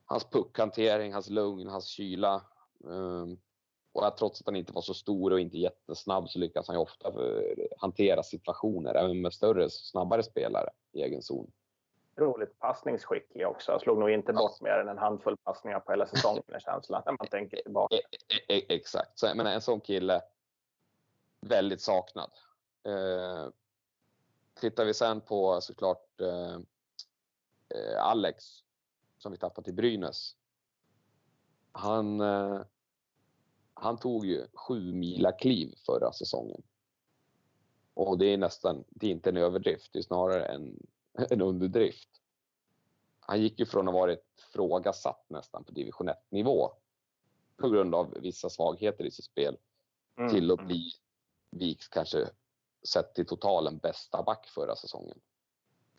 [0.06, 2.46] hans puckhantering, hans lugn, hans kyla.
[2.78, 3.39] Um,
[3.99, 6.75] och att trots att han inte var så stor och inte jättesnabb så lyckas han
[6.75, 7.13] ju ofta
[7.77, 11.51] hantera situationer även med större, snabbare spelare i egen zon.
[12.15, 13.71] Roligt passningsskicklig också.
[13.71, 17.01] Jag slog nog inte bort mer än en handfull passningar på hela säsongen är känslan
[17.05, 17.95] när man tänker tillbaka.
[17.95, 20.21] E e e exakt, så, menar, en sån kille
[21.41, 22.31] väldigt saknad.
[22.83, 23.47] Eh,
[24.59, 26.55] tittar vi sen på såklart eh,
[27.69, 28.63] eh, Alex
[29.17, 30.35] som vi tappat till Brynäs.
[31.71, 32.62] Han, eh,
[33.82, 36.62] han tog ju sju mila kliv förra säsongen.
[37.94, 40.88] Och det är nästan, det är inte en överdrift, det är snarare en,
[41.30, 42.10] en underdrift.
[43.20, 46.72] Han gick ju från att ha varit frågasatt nästan på division 1 nivå
[47.58, 49.58] på grund av vissa svagheter i sitt spel
[50.17, 50.32] mm.
[50.32, 50.92] till att bli
[51.52, 52.30] Viks kanske
[52.88, 55.19] sett till totalen bästa back förra säsongen.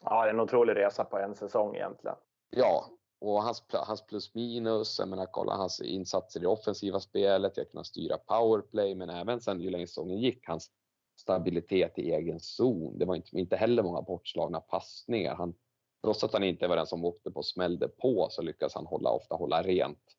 [0.02, 2.16] Ja, det är en otrolig resa på en säsong egentligen.
[2.50, 2.90] Ja,
[3.20, 7.70] och hans, hans plus minus, jag menar kolla hans insatser i det offensiva spelet, jag
[7.70, 10.70] kunde styra powerplay, men även sen ju längre säsongen gick, hans
[11.16, 12.98] stabilitet i egen zon.
[12.98, 15.34] Det var inte, inte heller många bortslagna passningar.
[15.34, 15.54] Han,
[16.02, 18.86] trots att han inte var den som åkte på och smällde på så lyckades han
[18.86, 20.16] hålla, ofta hålla rent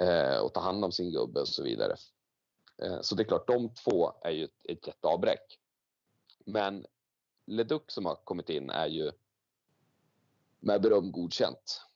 [0.00, 1.96] eh, och ta hand om sin gubbe och så vidare.
[2.82, 5.58] Eh, så det är klart, de två är ju ett, ett jätteavbräck.
[6.44, 6.86] Men
[7.46, 9.12] Leduc som har kommit in är ju
[10.60, 11.89] med beröm godkänt.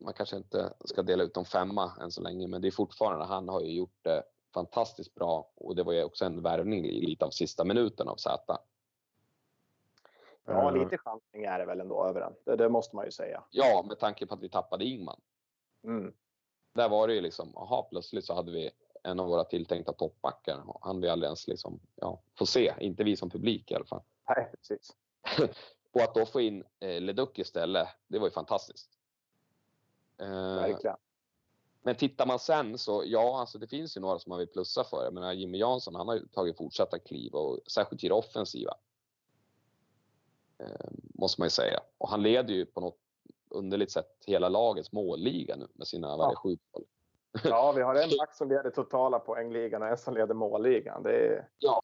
[0.00, 3.24] Man kanske inte ska dela ut en femma än så länge, men det är fortfarande,
[3.24, 4.22] han har ju gjort det
[4.54, 8.58] fantastiskt bra och det var ju också en värvning lite av sista minuten av Z.
[10.44, 12.32] Ja, lite chansning är det väl ändå över den.
[12.44, 13.44] Det, det, måste man ju säga.
[13.50, 15.20] Ja, med tanke på att vi tappade Ingman.
[15.84, 16.14] Mm.
[16.74, 18.70] Där var det ju liksom, aha, plötsligt så hade vi
[19.02, 20.62] en av våra tilltänkta toppbackar.
[20.80, 24.02] Han vi aldrig ens liksom, ja, få se, inte vi som publik i alla fall.
[24.28, 24.96] Nej, precis.
[25.92, 28.99] och att då få in eh, Leduc istället, det var ju fantastiskt.
[30.20, 30.96] Eh, Verkligen.
[31.82, 34.84] Men tittar man sen så, ja, alltså det finns ju några som man vill plussa
[34.84, 35.04] för.
[35.04, 38.74] Jag menar, Jimmy Jansson, han har ju tagit fortsatta kliv och särskilt i det offensiva.
[40.58, 41.80] Eh, måste man ju säga.
[41.98, 42.98] Och han leder ju på något
[43.48, 46.34] underligt sätt hela lagets målliga nu med sina ja.
[46.36, 46.84] sju mål.
[47.44, 51.02] Ja, vi har en back som leder totala poängligan och en som leder målligan.
[51.02, 51.48] Det är...
[51.58, 51.82] Ja,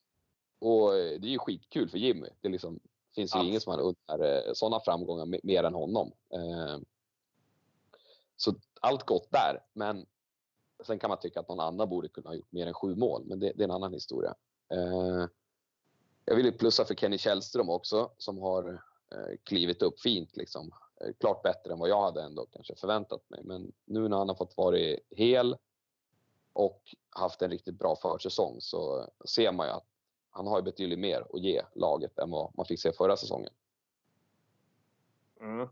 [0.59, 2.29] och det är ju skitkul för Jimmy.
[2.41, 2.81] Det liksom,
[3.15, 6.13] finns ju ingen som har unnar sådana framgångar mer än honom.
[6.33, 6.79] Eh,
[8.37, 10.07] så allt gott där, men
[10.87, 13.25] sen kan man tycka att någon annan borde kunna ha gjort mer än sju mål,
[13.27, 14.35] men det, det är en annan historia.
[14.69, 15.27] Eh,
[16.25, 18.83] jag vill plussa för Kenny Källström också som har
[19.13, 20.71] eh, klivit upp fint liksom.
[21.01, 23.41] Eh, klart bättre än vad jag hade ändå kanske förväntat mig.
[23.45, 25.57] Men nu när han har fått vara hel
[26.53, 29.87] och haft en riktigt bra försäsong så ser man ju att
[30.31, 33.53] han har betydligt mer att ge laget än vad man fick se förra säsongen.
[35.41, 35.69] Mm.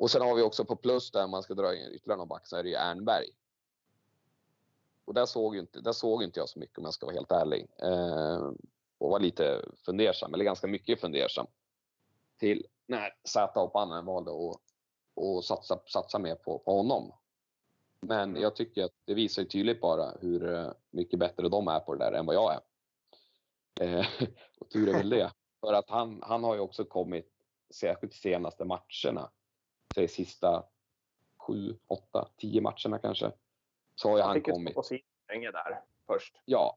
[0.00, 2.46] Och sen har vi också på plus där man ska dra in ytterligare någon back
[2.46, 3.26] så är det ju Ernberg.
[5.04, 7.32] Och där såg, inte, där såg inte jag så mycket om jag ska vara helt
[7.32, 7.66] ärlig.
[7.82, 8.50] Eh,
[8.98, 11.46] och var lite fundersam, eller ganska mycket fundersam.
[12.38, 14.60] Till när Zäta och Pannen valde att
[15.14, 17.12] och satsa, satsa mer på, på honom.
[18.00, 21.94] Men jag tycker att det visar tydligt bara hur eh, mycket bättre de är på
[21.94, 22.60] det där än vad jag är.
[23.80, 24.06] Eh,
[24.58, 25.32] och tur är väl det.
[25.60, 27.30] För att han, han har ju också kommit,
[27.70, 29.30] särskilt de senaste matcherna,
[29.94, 30.64] säg sista
[31.36, 33.32] sju, åtta, tio matcherna kanske.
[33.94, 34.74] Så har ju han, han kommit.
[34.74, 36.40] på sin länge där först.
[36.44, 36.76] Ja,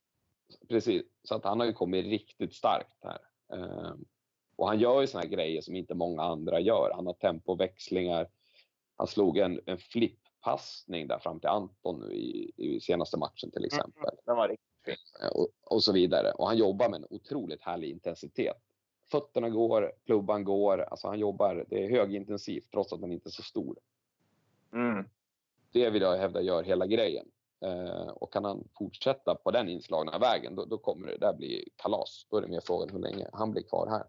[0.70, 1.03] precis.
[1.24, 3.20] Så att han har ju kommit riktigt starkt här.
[3.53, 3.93] Eh,
[4.55, 6.91] och han gör ju såna här grejer som inte många andra gör.
[6.95, 8.30] Han har tempoväxlingar.
[8.95, 13.61] Han slog en, en flipppassning där fram till Anton nu i, i senaste matchen till
[13.61, 14.03] mm, exempel.
[14.03, 14.95] Mm, den var riktigt fin.
[15.22, 16.32] Eh, och, och, så vidare.
[16.32, 18.57] Och han jobbar med en otroligt härlig intensitet.
[19.14, 20.82] Fötterna går, klubban går.
[20.82, 23.78] Alltså han jobbar, det är högintensivt trots att han inte är så stor.
[24.74, 25.09] Mm.
[25.72, 27.26] Det vill jag hävda gör hela grejen.
[27.61, 31.70] Eh, och kan han fortsätta på den inslagna vägen, då, då kommer det där bli
[31.76, 32.28] kalas.
[32.30, 34.03] Då är det mer frågan hur länge han blir kvar här.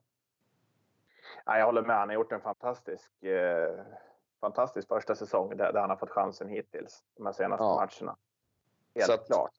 [1.47, 1.97] Ja, jag håller med.
[1.97, 3.85] Han har gjort en fantastisk, eh,
[4.41, 7.05] fantastisk första säsong där, där, han har fått chansen hittills.
[7.17, 7.75] De här senaste ja.
[7.75, 8.17] matcherna.
[8.95, 9.55] Helt att, klart.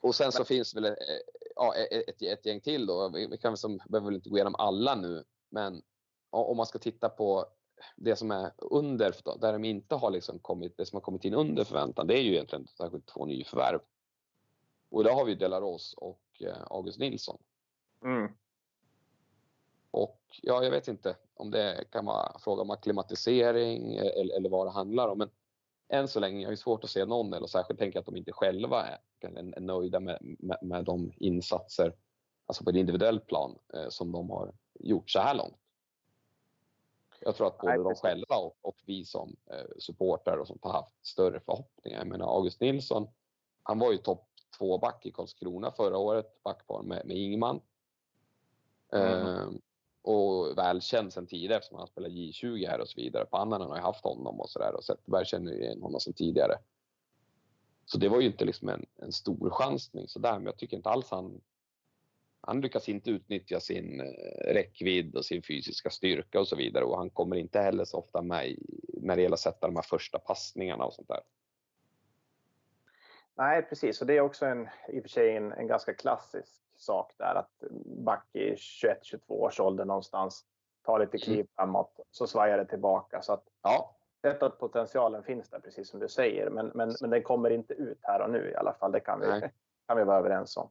[0.00, 0.96] Och sen så finns väl
[1.60, 3.08] ja, ett, ett, gäng till då.
[3.08, 5.82] Vi, kan som, behöver väl inte gå igenom alla nu, men
[6.30, 7.46] om man ska titta på
[7.96, 11.34] det som är under, där de inte har liksom kommit, det som har kommit in
[11.34, 13.80] under förväntan, det är ju egentligen särskilt två nyförvärv.
[14.90, 17.38] Och där har vi Delaros och eh, August Nilsson.
[18.04, 18.32] Mm.
[19.90, 24.66] Och ja, jag vet inte om det kan vara fråga om akklimatisering eller, eller vad
[24.66, 25.18] det handlar om.
[25.18, 25.30] Men
[25.88, 28.32] än så länge jag är svårt att se någon, eller särskilt tänker att de inte
[28.32, 31.94] själva är, är nöjda med, med, med, de insatser,
[32.46, 35.56] alltså på ett individuellt plan, eh, som de har gjort så här långt.
[37.20, 40.64] Jag tror att både Nej, de själva och, och, vi som eh, supportrar och sånt
[40.64, 41.98] har haft större förhoppningar.
[41.98, 43.08] Jag menar August Nilsson,
[43.62, 44.26] han var ju topp
[44.58, 47.60] två back i Karlskrona förra året, backpar med, med Ingman.
[48.92, 49.26] Mm.
[49.26, 49.48] Eh,
[50.02, 53.24] och välkänd sen tidigare eftersom han spelar J20 här och så vidare.
[53.24, 56.58] Pannanen har ju haft honom och sådär och Zetterberg känner ju igen honom sen tidigare.
[57.92, 60.88] Så det var ju inte liksom en, en stor chansning sådär, men jag tycker inte
[60.88, 61.40] alls han
[62.42, 66.98] han lyckas inte utnyttja sin eh, räckvidd och sin fysiska styrka och så vidare och
[66.98, 68.58] han kommer inte heller så ofta med i,
[69.02, 71.20] när det gäller att sätta de här första passningarna och sånt där.
[73.34, 74.00] Nej, precis.
[74.00, 77.34] Och det är också en, i och för sig en, en ganska klassisk sak där
[77.34, 80.44] att back i 21-22 års ålder någonstans
[80.82, 81.48] tar lite kliv mm.
[81.56, 83.22] framåt så svajar det tillbaka.
[83.22, 87.10] Så att, ja, vet att potentialen finns där precis som du säger, men, men, men
[87.10, 88.92] den kommer inte ut här och nu i alla fall.
[88.92, 89.26] Det kan vi,
[89.88, 90.70] kan vi vara överens om.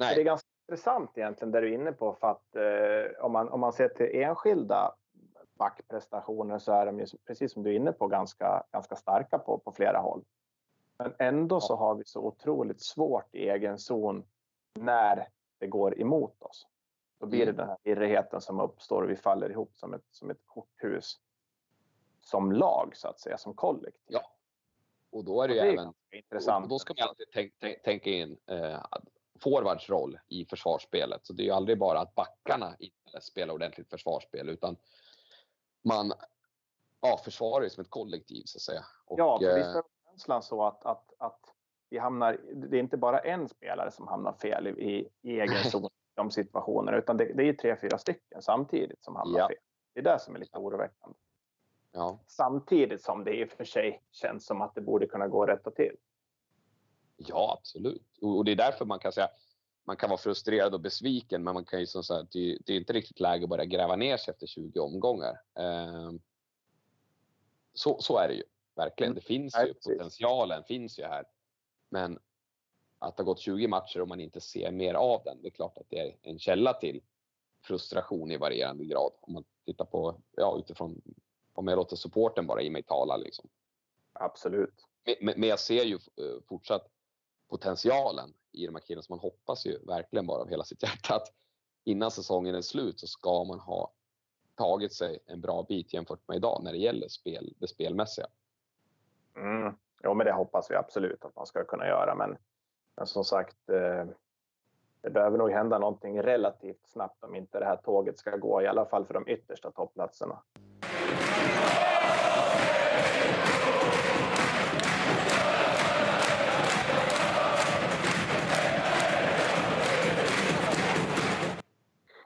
[0.00, 0.14] Nej.
[0.14, 3.48] Det är ganska intressant egentligen det du är inne på för att eh, om, man,
[3.48, 4.94] om man ser till enskilda
[5.58, 9.58] backprestationer så är de ju, precis som du är inne på ganska, ganska starka på,
[9.58, 10.24] på flera håll.
[10.98, 14.24] Men ändå så har vi så otroligt svårt i egen zon
[14.74, 15.28] när
[15.58, 16.66] det går emot oss.
[17.20, 17.56] Då blir det mm.
[17.56, 21.16] den här virrigheten som uppstår och vi faller ihop som ett, som ett korthus.
[22.20, 24.02] Som lag så att säga, som kollektiv.
[24.06, 24.32] Ja.
[25.10, 26.64] Och då är det, ju även intressant.
[26.64, 27.26] Och då ska man alltid
[27.82, 28.82] tänka, in eh,
[29.40, 31.26] forwards roll i försvarsspelet.
[31.26, 34.76] Så det är ju aldrig bara att backarna inte spelar ordentligt försvarsspel utan
[35.82, 36.12] man
[37.00, 38.84] ja, försvarar ju som ett kollektiv så att säga.
[39.04, 41.40] Och, ja, för visst är eh, känslan så att, att, att
[41.90, 45.64] vi hamnar, det är inte bara en spelare som hamnar fel i, i, i egen
[45.64, 49.48] zon i de situationerna utan det, det är tre, fyra stycken samtidigt som hamnar ja.
[49.48, 49.56] fel.
[49.94, 51.18] Det är det som är lite oroväckande.
[51.92, 52.18] Ja.
[52.26, 55.48] Samtidigt som det i och för sig känns som att det borde kunna gå att
[55.48, 55.96] rätta till.
[57.16, 58.18] Ja, absolut.
[58.20, 59.28] Och det är därför man kan säga
[59.84, 62.92] man kan vara frustrerad och besviken, men man kan ju som sagt, det, är inte
[62.92, 65.40] riktigt läge att börja gräva ner sig efter 20 omgångar.
[65.54, 66.20] Ehm,
[67.74, 68.42] så, så är det ju.
[68.74, 69.14] Verkligen, Mm.
[69.14, 71.24] det finns ju, potentialen finns ju här.
[71.88, 72.18] Men
[72.98, 75.50] att det har gått 20 matcher och man inte ser mer av den, det är
[75.50, 77.02] klart att det är en källa till
[77.62, 79.12] frustration i varierande grad.
[79.20, 81.02] Om man tittar på, ja utifrån,
[81.60, 83.48] om jag låter supporten bara i mig tala liksom.
[84.12, 84.86] Absolut.
[85.20, 86.86] Men- Men jag ser ju eh, fortsatt
[87.48, 91.14] potentialen i de här killarna, så man hoppas ju verkligen bara av hela sitt hjärta
[91.14, 91.32] att
[91.84, 93.92] innan säsongen är slut så ska man ha
[94.54, 98.26] tagit sig en bra bit jämfört med idag när det gäller spel, det spelmässiga.
[99.36, 99.74] Mm.
[100.02, 102.14] Jo, men det hoppas vi absolut att man ska kunna göra.
[102.14, 102.36] Men,
[102.96, 104.06] men som sagt, eh,
[105.02, 108.66] det behöver nog hända någonting relativt snabbt om inte det här tåget ska gå, i
[108.66, 110.42] alla fall för de yttersta toppplatserna.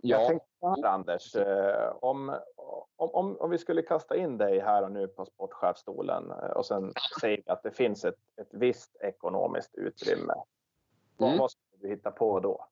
[0.07, 2.37] Ja, här, Anders, eh, om,
[2.97, 6.93] om, om, vi skulle kasta in dig här och nu på sportchefstolen eh, och sen
[7.21, 10.35] säga att det finns ett, ett visst ekonomiskt utrymme.
[11.17, 11.39] Vad, Mm.
[11.39, 12.67] vad skulle du hitta på då?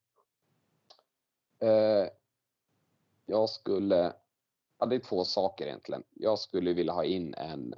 [1.66, 2.08] eh,
[3.26, 4.12] jag skulle,
[4.82, 6.02] ja det är två saker egentligen.
[6.14, 7.74] Jag skulle vilja ha in en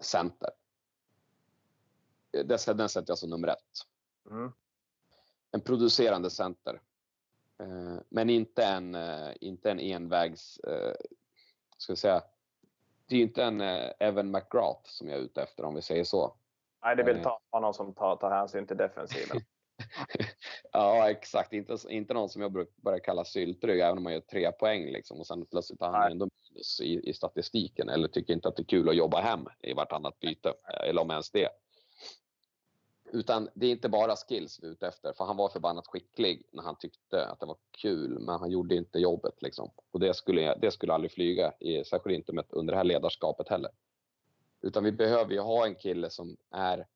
[0.00, 0.50] center.
[2.32, 3.86] Eh, Den, sätter jag som nummer ett.
[4.30, 4.52] Mm.
[5.50, 6.80] en producerande center.
[7.58, 10.60] Eh, men inte en, eh, inte en envägs,
[11.76, 12.22] ska vi säga,
[13.06, 13.60] det är ju inte en
[13.98, 16.34] Evan McGrath som jag är ute efter om vi säger så.
[16.82, 19.40] Nej, det vill ta någon som tar, tar hänsyn till defensiven.
[20.72, 21.52] ja, exakt.
[21.52, 24.92] Inte, inte någon som jag bruk- börjar kalla syltrygg, även om man gör tre poäng
[24.92, 28.56] liksom, och sen plötsligt har han ändå minus i, i statistiken eller tycker inte att
[28.56, 30.54] det är kul att jobba hem i vartannat byte,
[30.84, 31.48] eller om ens det.
[33.12, 36.42] Utan det är inte bara skills vi är ute efter, för han var förbannat skicklig
[36.52, 39.42] när han tyckte att det var kul, men han gjorde inte jobbet.
[39.42, 39.70] Liksom.
[39.90, 43.48] Och det skulle, det skulle aldrig flyga, i, särskilt inte med, under det här ledarskapet
[43.48, 43.70] heller.
[44.62, 46.86] Utan vi behöver ju ha en kille som är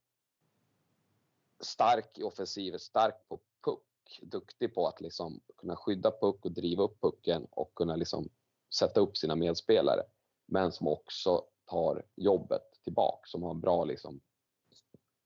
[1.61, 6.82] stark i offensiven, stark på puck, duktig på att liksom kunna skydda puck och driva
[6.82, 8.28] upp pucken och kunna liksom
[8.74, 10.02] sätta upp sina medspelare.
[10.46, 14.20] Men som också tar jobbet tillbaka, som har en bra liksom,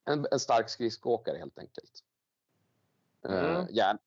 [0.05, 2.05] en, en stark skridskoåkare helt enkelt.
[3.25, 3.57] Mm.
[3.57, 3.99] Eh, gärna,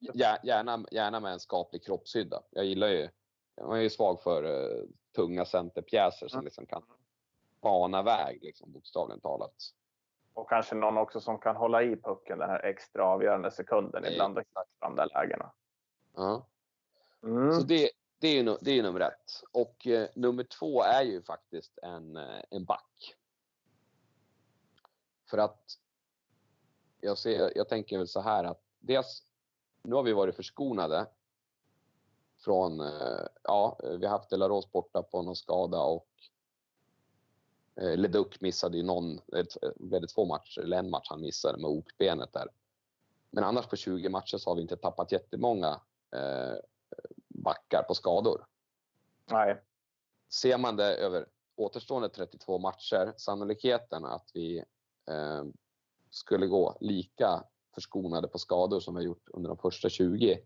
[0.43, 2.43] gärna, gärna med en skaplig kroppshydda.
[2.49, 3.09] Jag gillar ju,
[3.55, 4.83] jag är ju svag för eh,
[5.15, 6.45] tunga centerpjäser som Mm.
[6.45, 6.83] liksom kan
[7.61, 9.55] bana väg, liksom, bokstavligen talat.
[10.33, 14.13] Och kanske någon också som kan hålla i pucken den här extra avgörande sekunden Nej,
[14.13, 15.51] ibland hitta de där lägena.
[16.15, 16.47] Ja.
[17.23, 17.51] Mm.
[17.51, 19.43] Så det, det, är ju, det är ju nummer ett.
[19.51, 23.15] Och eh, nummer två är ju faktiskt en, eh, en back.
[25.29, 25.77] För att
[26.99, 29.23] jag, ser, jag tänker väl så här att dels,
[29.83, 31.07] nu har vi varit förskonade
[32.43, 36.07] från, eh, ja, vi har haft Delaros borta på någon skada och
[37.81, 39.19] Leduc missade ju någon,
[39.75, 42.47] blev det två matcher, eller en match han missade med okbenet där.
[43.29, 45.81] Men annars på 20 matcher så har vi inte tappat jättemånga
[46.15, 46.55] eh,
[47.27, 48.45] backar på skador.
[49.31, 49.61] Nej.
[50.29, 51.25] Ser man det över
[51.55, 54.57] återstående 32 matcher, sannolikheten att vi
[55.09, 55.43] eh,
[56.09, 57.43] skulle gå lika
[57.75, 60.39] förskonade på skador som vi har gjort under de första 20,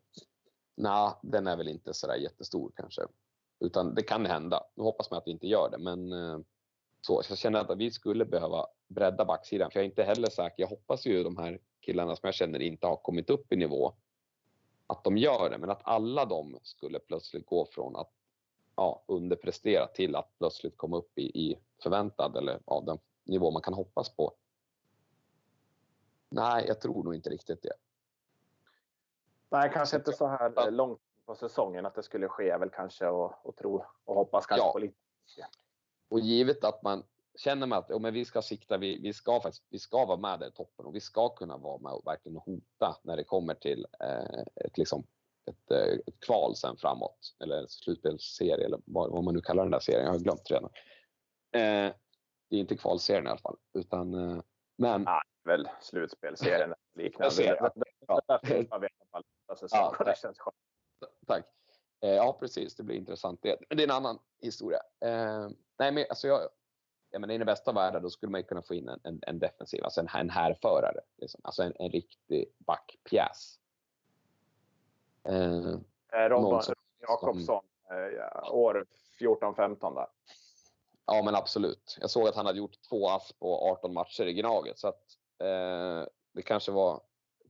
[0.75, 3.01] nej, den är väl inte sådär jättestor kanske.
[3.59, 4.63] Utan det kan hända.
[4.75, 6.39] Nu hoppas man att det inte gör det, men eh,
[7.05, 10.29] så, så jag känner att vi skulle behöva bredda backsidan, för jag är inte heller
[10.29, 10.63] säker.
[10.63, 13.93] Jag hoppas ju de här killarna som jag känner inte har kommit upp i nivå,
[14.87, 18.11] att de gör det, men att alla de skulle plötsligt gå från att
[18.75, 23.61] ja, underprestera till att plötsligt komma upp i, i förväntad eller av den nivå man
[23.61, 24.33] kan hoppas på.
[26.29, 27.73] Nej, jag tror nog inte riktigt det.
[29.49, 32.57] Nej, kanske inte så här långt på säsongen att det skulle ske.
[32.57, 34.71] Väl kanske och, och tro och hoppas kanske Ja.
[34.71, 34.95] på lite.
[36.09, 37.03] Och givet att man
[37.37, 40.17] känner med att ja, men vi ska sikta, vi, vi, ska faktiskt, vi ska vara
[40.17, 43.23] med där i toppen och vi ska kunna vara med och verkligen hota när det
[43.23, 45.03] kommer till eh, ett, liksom,
[45.51, 47.35] ett, eh, ett kval sen framåt.
[47.43, 50.05] Eller en slutspelsserie eller vad, vad man nu kallar den där serien.
[50.05, 50.69] Jag har glömt redan.
[51.51, 51.93] Eh,
[52.49, 53.57] det är inte kvalserien i alla fall.
[53.73, 54.41] Utan, eh,
[54.77, 55.21] men Ja.
[55.43, 57.25] Väl slutspelserien liknande.
[57.25, 57.61] Jag ser det.
[57.61, 58.21] Det, det, Ja.
[58.27, 59.67] det, det, det, det, det.
[59.71, 60.55] Ja, och det känns skönt.
[61.27, 61.45] Tack.
[62.05, 62.75] Eh, ja, precis.
[62.75, 63.39] Det blir intressant.
[63.43, 64.79] Det, det är en annan historia.
[64.99, 66.41] Eh, nej, men alltså jag,
[67.11, 69.39] jag menar, I den bästa världen då skulle man kunna få in en, en, en
[69.39, 70.99] defensiv, alltså en, en härförare.
[71.17, 71.41] Liksom.
[71.43, 73.59] Alltså en, en riktig backpjäs.
[75.23, 75.75] Eh,
[76.13, 78.85] Eh, Robban som- Jakobsson, eh, år
[79.19, 80.07] 14-15 där.
[81.05, 81.97] ja, men absolut.
[82.01, 84.79] Jag såg att han hade gjort två ass på 18 matcher i Gnaget.
[84.79, 85.03] Så att,
[85.39, 87.01] eh, det kanske var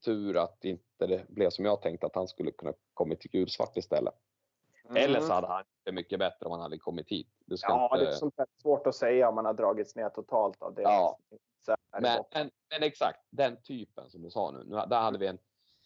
[0.06, 3.78] tur att inte det blev som jag tänkte, att han skulle kunna komma till gulsvart
[3.78, 4.14] istället.
[4.90, 5.04] Mm.
[5.04, 7.30] Eller så hade han det mycket bättre om han hade kommit hit.
[7.46, 8.06] Det ja, inte...
[8.06, 10.82] det är sånt svårt att säga om man har dragits ner totalt av det.
[10.82, 11.18] Ja.
[11.92, 14.64] Men, men, men, exakt den typen som du sa nu.
[14.64, 15.38] nu där hade vi en,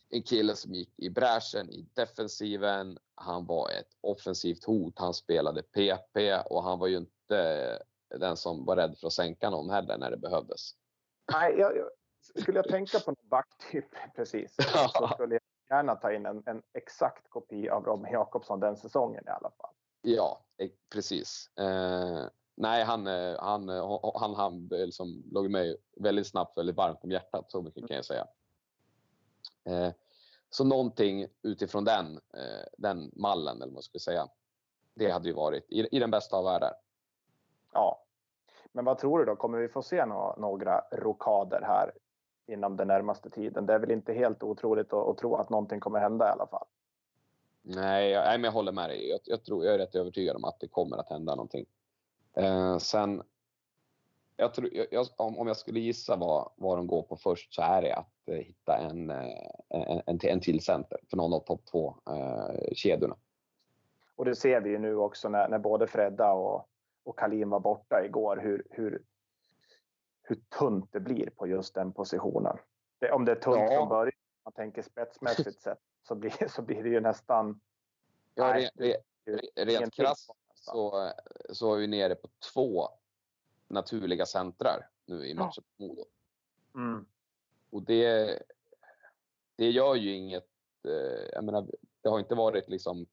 [0.09, 2.97] en kille som gick i bräschen i defensiven.
[3.15, 4.99] Han var ett offensivt hot.
[4.99, 7.79] Han spelade PP och han var ju inte
[8.09, 10.71] den som var rädd för att sänka någon heller när det behövdes.
[11.31, 11.89] Nej, jag, jag,
[12.41, 13.85] skulle jag tänka på någon backtyp
[14.15, 14.55] precis
[14.99, 19.24] så skulle jag gärna ta in en, en exakt kopia av Robin Jakobsson den säsongen
[19.28, 19.72] i alla fall.
[20.01, 20.41] Ja,
[20.93, 21.49] precis.
[21.57, 27.03] Eh, nej, han, eh, han, eh, han, han liksom låg mig väldigt snabbt väldigt varmt
[27.03, 28.28] om hjärtat, så mycket kan jag säga.
[29.63, 29.93] Eh,
[30.49, 34.28] så någonting utifrån den, eh, den mallen, eller vad man skulle säga.
[34.93, 36.74] Det hade ju varit i, i den bästa av världar.
[37.74, 38.03] Ja.
[38.72, 39.36] Men vad tror du då?
[39.36, 40.05] Kommer vi få se
[40.38, 41.93] några rokader här
[42.49, 43.65] inom den närmaste tiden?
[43.65, 46.47] Det är väl inte helt otroligt att, att tro att någonting kommer hända i alla
[46.47, 46.67] fall.
[47.61, 49.09] Nej, jag, men jag håller med dig.
[49.09, 51.65] Jag, jag, tror, jag är rätt övertygad om att det kommer att hända någonting.
[52.33, 53.23] Eh, sen,
[54.37, 57.61] jag tror, jag, om, om jag skulle gissa vad, vad de går på först så
[57.61, 61.39] är det att eh, hitta en, eh, en, en, en till center för någon av
[61.39, 63.09] topp två eh.
[64.15, 66.69] Och det ser vi ju nu också när, när både Fredda och,
[67.03, 69.01] och Kalin var borta igår hur, hur,
[70.30, 72.57] hur tunt det blir på just den positionen.
[72.99, 73.77] Det, om det är tunt ja.
[73.77, 77.59] från början, om man tänker spetsmässigt sett, så blir, så blir det ju nästan...
[78.36, 81.11] Ja, nej, re, re, rent krasst så,
[81.49, 82.89] så är vi nere på två
[83.67, 85.88] naturliga centrar nu i matchen ja.
[85.88, 86.05] Modo.
[86.75, 87.05] Mm.
[87.69, 88.39] Och det,
[89.55, 90.47] det gör ju inget...
[90.84, 91.67] Eh, jag menar,
[92.01, 93.05] det har inte varit liksom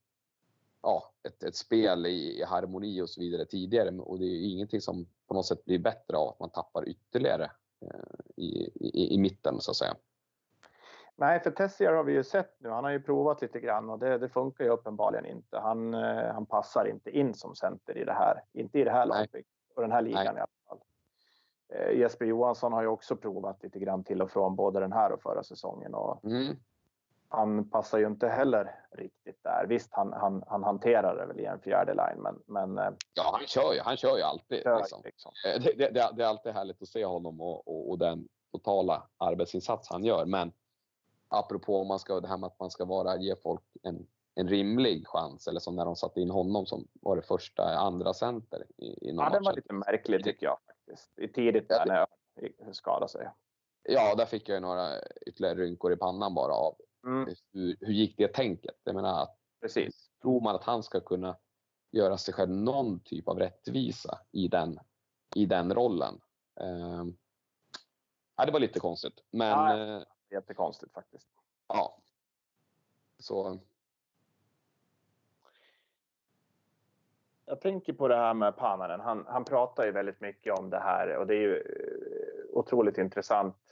[0.87, 4.81] ja, ett, ett spel i, i, harmoni och så vidare tidigare och det är ingenting
[4.81, 7.51] som på något sätt blir bättre av att man tappar ytterligare
[7.83, 9.95] eh, i, i, i mitten så att säga.
[11.17, 12.69] Nej, för Tessier har vi ju sett nu.
[12.69, 15.59] Han har ju provat lite grann och det, det funkar ju uppenbarligen inte.
[15.59, 19.07] Han, eh, han passar inte in som center i det här, inte i det här
[19.07, 20.35] laget och den här ligan Nej.
[20.35, 20.79] i alla fall.
[21.75, 25.13] Eh, Jesper Johansson har ju också provat lite grann till och från både den här
[25.13, 26.57] och förra säsongen och mm.
[27.29, 29.67] Han passar ju inte heller riktigt där.
[29.67, 33.31] Visst, han, han, han hanterar det väl i en fjärde line, men, men eh, Ja,
[33.33, 33.81] han kör ju.
[33.81, 34.63] Han kör ju alltid.
[34.63, 35.03] Kör, liksom.
[35.05, 35.33] Liksom.
[35.47, 39.09] Eh, det, det, det, är alltid härligt att se honom och, och, och den totala
[39.19, 40.53] arbetsinsats han gör, men
[41.29, 44.49] apropå om man ska, det här med att man ska vara, ge folk en, en
[44.49, 48.67] rimlig chans, eller som när de satte in honom som var det första andra center
[48.77, 51.19] i, i Ja, den var lite märklig tycker jag faktiskt.
[51.19, 53.29] I tidigt där när jag skadade sig.
[53.83, 54.89] Ja, där fick jag några
[55.27, 56.77] ytterligare rynkor i pannan bara av
[57.07, 57.35] mm.
[57.53, 58.77] hur, hur gick det tänket?
[58.85, 59.29] Jag menar,
[59.61, 60.11] Precis.
[60.23, 61.37] tror man att han ska kunna
[61.91, 64.79] göra sig själv någon typ av rättvisa i den,
[65.35, 66.21] i den rollen?
[66.61, 67.05] Eh,
[68.37, 69.25] ja, det var lite konstigt.
[69.31, 71.29] Men, ja, eh, jättekonstigt faktiskt.
[71.69, 71.99] Ja.
[73.19, 73.61] Så.
[77.45, 79.01] Jag tänker på det här med Pananen.
[79.01, 82.99] Han, han pratar ju väldigt mycket om det här och det är ju eh, otroligt
[82.99, 83.66] intressant.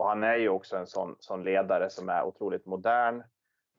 [0.00, 3.22] Och han är ju också en sån, sån ledare som är otroligt modern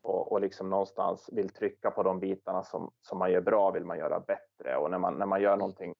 [0.03, 3.85] och, och liksom någonstans vill trycka på de bitarna som, som man gör bra vill
[3.85, 4.77] man göra bättre.
[4.77, 5.93] Och när man, när man gör någonting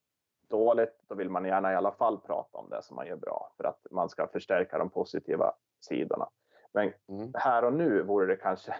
[0.49, 3.53] dåligt, då vill man gärna i alla fall prata om det som man gör bra
[3.57, 6.29] för att man ska förstärka de positiva sidorna.
[6.73, 7.31] Men mm.
[7.33, 8.75] här och nu vore det kanske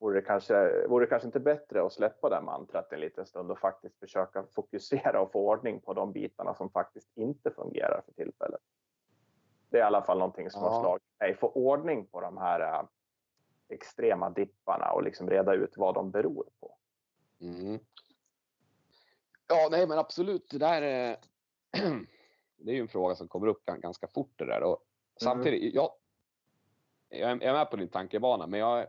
[0.00, 3.50] Vore det, kanske, vore det kanske inte bättre att släppa det mantrat en liten stund
[3.50, 8.12] och faktiskt försöka fokusera och få ordning på de bitarna som faktiskt inte fungerar för
[8.12, 8.60] tillfället.
[9.70, 10.68] Det är i alla fall någonting som ja.
[10.68, 11.34] har slagit mig.
[11.34, 12.82] Få ordning på de här äh,
[13.68, 16.76] extrema dipparna och liksom reda ut vad de beror på.
[17.40, 17.78] Mm.
[19.46, 20.50] Ja, nej men absolut.
[20.50, 21.16] Det där är,
[22.56, 24.62] det är ju en fråga som kommer upp ganska fort det där.
[24.62, 24.84] Och
[25.20, 25.74] samtidigt, mm.
[25.74, 25.92] jag,
[27.08, 28.86] jag är med på din tankebana, men jag...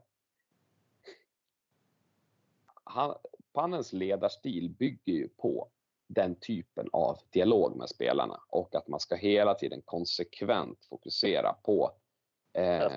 [2.84, 3.16] Han,
[3.54, 5.70] Pannens ledarstil bygger ju på
[6.14, 11.92] den typen av dialog med spelarna och att man ska hela tiden konsekvent fokusera på
[12.54, 12.92] eh,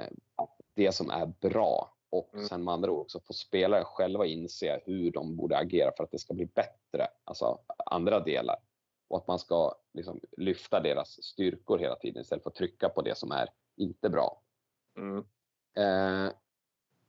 [0.75, 2.47] det som är bra och mm.
[2.47, 6.11] sen med andra ord också få spelare själva inse hur de borde agera för att
[6.11, 8.57] det ska bli bättre, alltså andra delar.
[9.09, 13.03] Och att man ska liksom lyfta deras styrkor hela tiden istället för att trycka på
[13.03, 14.43] det som är inte bra.
[14.97, 15.25] Mm.
[15.77, 16.33] Eh,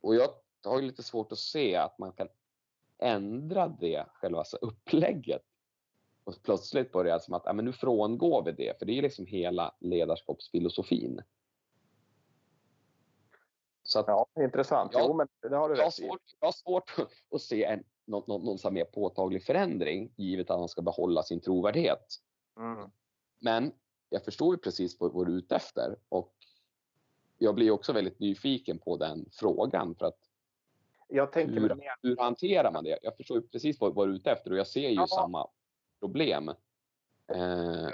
[0.00, 0.28] och jag
[0.64, 2.28] har lite svårt att se att man kan
[2.98, 5.42] ändra det, själva alltså upplägget.
[6.26, 9.02] Och plötsligt börjar det som att ja, men nu frångår vi det, för det är
[9.02, 11.22] liksom hela ledarskapsfilosofin.
[13.82, 14.92] Så att, ja, intressant.
[14.92, 16.96] Jag, jo, men det har du jag rätt svårt, Jag har svårt
[17.30, 21.40] att se en, någon, någon, någon mer påtaglig förändring givet att han ska behålla sin
[21.40, 22.14] trovärdighet.
[22.56, 22.90] Mm.
[23.38, 23.72] Men
[24.08, 26.34] jag förstår ju precis vad, vad du är ute efter och
[27.38, 30.18] jag blir också väldigt nyfiken på den frågan för att
[31.08, 32.98] hur, hur hanterar man det?
[33.02, 35.06] Jag förstår ju precis vad, vad du är ute efter och jag ser ju Ja.
[35.06, 35.48] samma
[36.00, 36.48] problem.
[37.32, 37.88] Eh,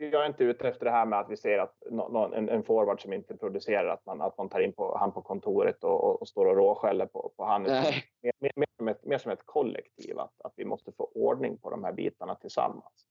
[0.00, 2.48] jag är inte ute efter det här med att vi ser att nå- nå- en,
[2.48, 5.84] en forward som inte producerar, att man, att man tar in på, han på kontoret
[5.84, 7.62] och, och, och står och råskäller på, på han.
[7.62, 8.04] Mer,
[8.40, 11.70] mer, mer, som ett, mer som ett kollektiv, att, att vi måste få ordning på
[11.70, 13.06] de här bitarna tillsammans.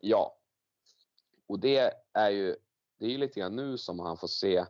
[0.00, 0.36] ja.
[1.48, 2.56] Och det är ju,
[2.98, 4.64] det är lite grann nu som han får se.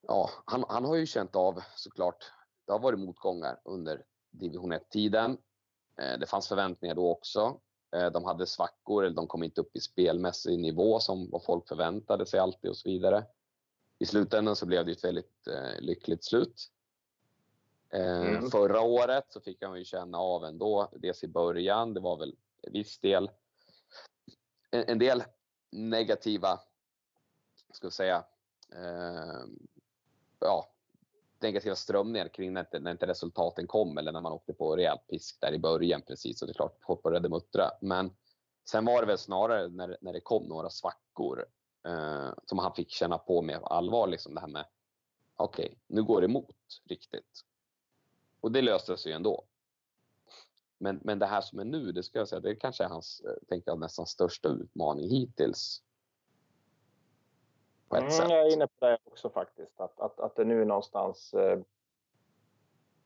[0.00, 2.32] Ja, han, han har ju känt av såklart.
[2.66, 5.38] Det har varit motgångar under division 1-tiden.
[5.98, 7.60] Eh, det fanns förväntningar då också.
[7.96, 11.68] Eh, de hade svackor, eller de kom inte upp i spelmässig nivå som vad folk
[11.68, 13.26] förväntade sig alltid och så vidare.
[13.98, 16.70] I slutändan så blev det ett väldigt eh, lyckligt slut.
[17.90, 18.50] Mm.
[18.50, 22.36] Förra året så fick han ju känna av ändå, dels i början, det var väl
[22.62, 23.30] viss del,
[24.70, 25.24] en, en del
[25.70, 26.60] negativa,
[27.72, 28.24] ska vi säga,
[30.40, 30.70] ja,
[31.42, 34.98] negativa strömningar kring när inte, när inte resultaten kom eller när man åkte på rejäl
[35.10, 36.42] pisk där i början precis.
[36.42, 37.70] Och det är klart, folk började muttra.
[37.80, 38.10] Men
[38.70, 41.46] sen var det väl snarare när, när det kom några svackor
[41.86, 44.08] eh, som han fick känna på med allvar.
[44.08, 44.66] Liksom det här med,
[45.36, 46.56] okej, nu går det emot
[46.88, 47.44] riktigt.
[48.40, 49.44] Och det löste sig ju ändå.
[50.78, 53.20] Men, men det här som är nu, det ska jag säga, det kanske är hans,
[53.20, 55.82] eh, tänker jag, nästan största utmaning hittills.
[57.88, 58.30] På ett Mm, sätt.
[58.30, 61.58] jag är inne på det också faktiskt, att, att, att det nu någonstans eh,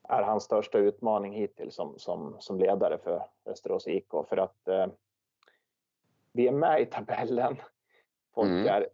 [0.09, 4.09] är hans största utmaning hittills som, som, som ledare för Västerås IK.
[4.29, 4.87] För att eh,
[6.33, 7.57] vi är med i tabellen.
[8.35, 8.67] Folk Mm.
[8.67, 8.89] är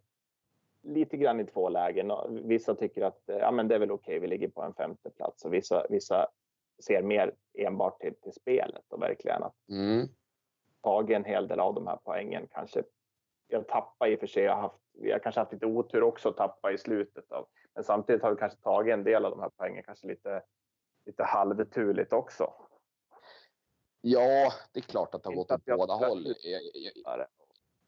[0.81, 2.11] lite grann i två lägen.
[2.47, 5.09] Vissa tycker att eh, ja, men det är väl okej, vi ligger på en femte
[5.09, 5.45] plats.
[5.45, 6.27] Och vissa, vissa
[6.79, 10.07] ser mer enbart till, till spelet och verkligen att Mm.
[11.09, 12.47] en hel del av de här poängen.
[12.51, 12.83] Kanske
[13.49, 14.43] jag tappar i och för sig.
[14.43, 14.75] Jag har, haft,
[15.11, 17.31] har kanske haft lite otur också att tappa i slutet.
[17.31, 20.43] Av, men samtidigt har vi kanske tagit en del av de här poängen kanske lite,
[21.05, 22.53] lite halvturligt också.
[24.01, 26.35] Ja, det är klart att det har gått åt jag båda håll.
[26.43, 27.25] Jag, jag,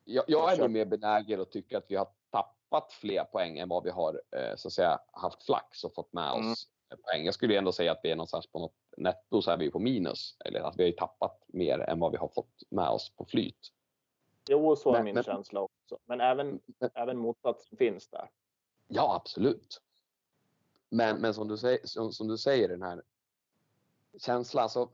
[0.03, 3.69] jag, jag är nog mer benägen att tycka att vi har tappat fler poäng än
[3.69, 6.51] vad vi har eh, så att säga, haft flax och fått med Mm.
[6.51, 7.25] oss poäng.
[7.25, 9.79] Jag skulle ändå säga att vi är någonstans på något netto så är vi på
[9.79, 10.37] minus.
[10.45, 13.25] Eller att vi har ju tappat mer än vad vi har fått med oss på
[13.25, 13.71] flyt.
[14.49, 15.97] Jo, så är Men- min men- känsla också.
[16.05, 18.29] Men även, Men- även motsatsen finns där.
[18.87, 19.81] Ja, absolut.
[20.89, 23.03] Men, men som, du säger, som, som du säger, den här
[24.19, 24.63] känslan.
[24.63, 24.89] Alltså,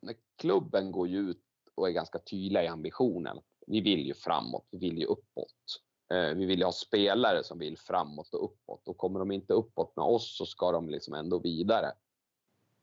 [0.00, 1.40] när klubben går ju ut
[1.74, 3.40] och är ganska tydliga i ambitionen.
[3.66, 5.80] Vi vill ju framåt, vi vill ju uppåt.
[6.08, 8.88] Eh, vi vill ju ha spelare som vill framåt och uppåt.
[8.88, 11.92] Och kommer de inte uppåt med oss så ska de liksom ändå vidare.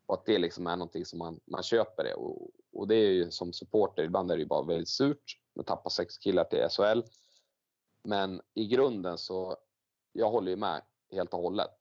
[0.06, 2.14] Och att det liksom är någonting som man, man köper det.
[2.14, 2.50] Och,
[2.82, 5.90] och det är ju som supporter, ibland är det ju bara väldigt surt att tappa
[5.90, 7.02] sex killar till SHL.
[8.04, 9.56] Men i grunden så,
[10.12, 11.76] jag håller ju med helt och hållet.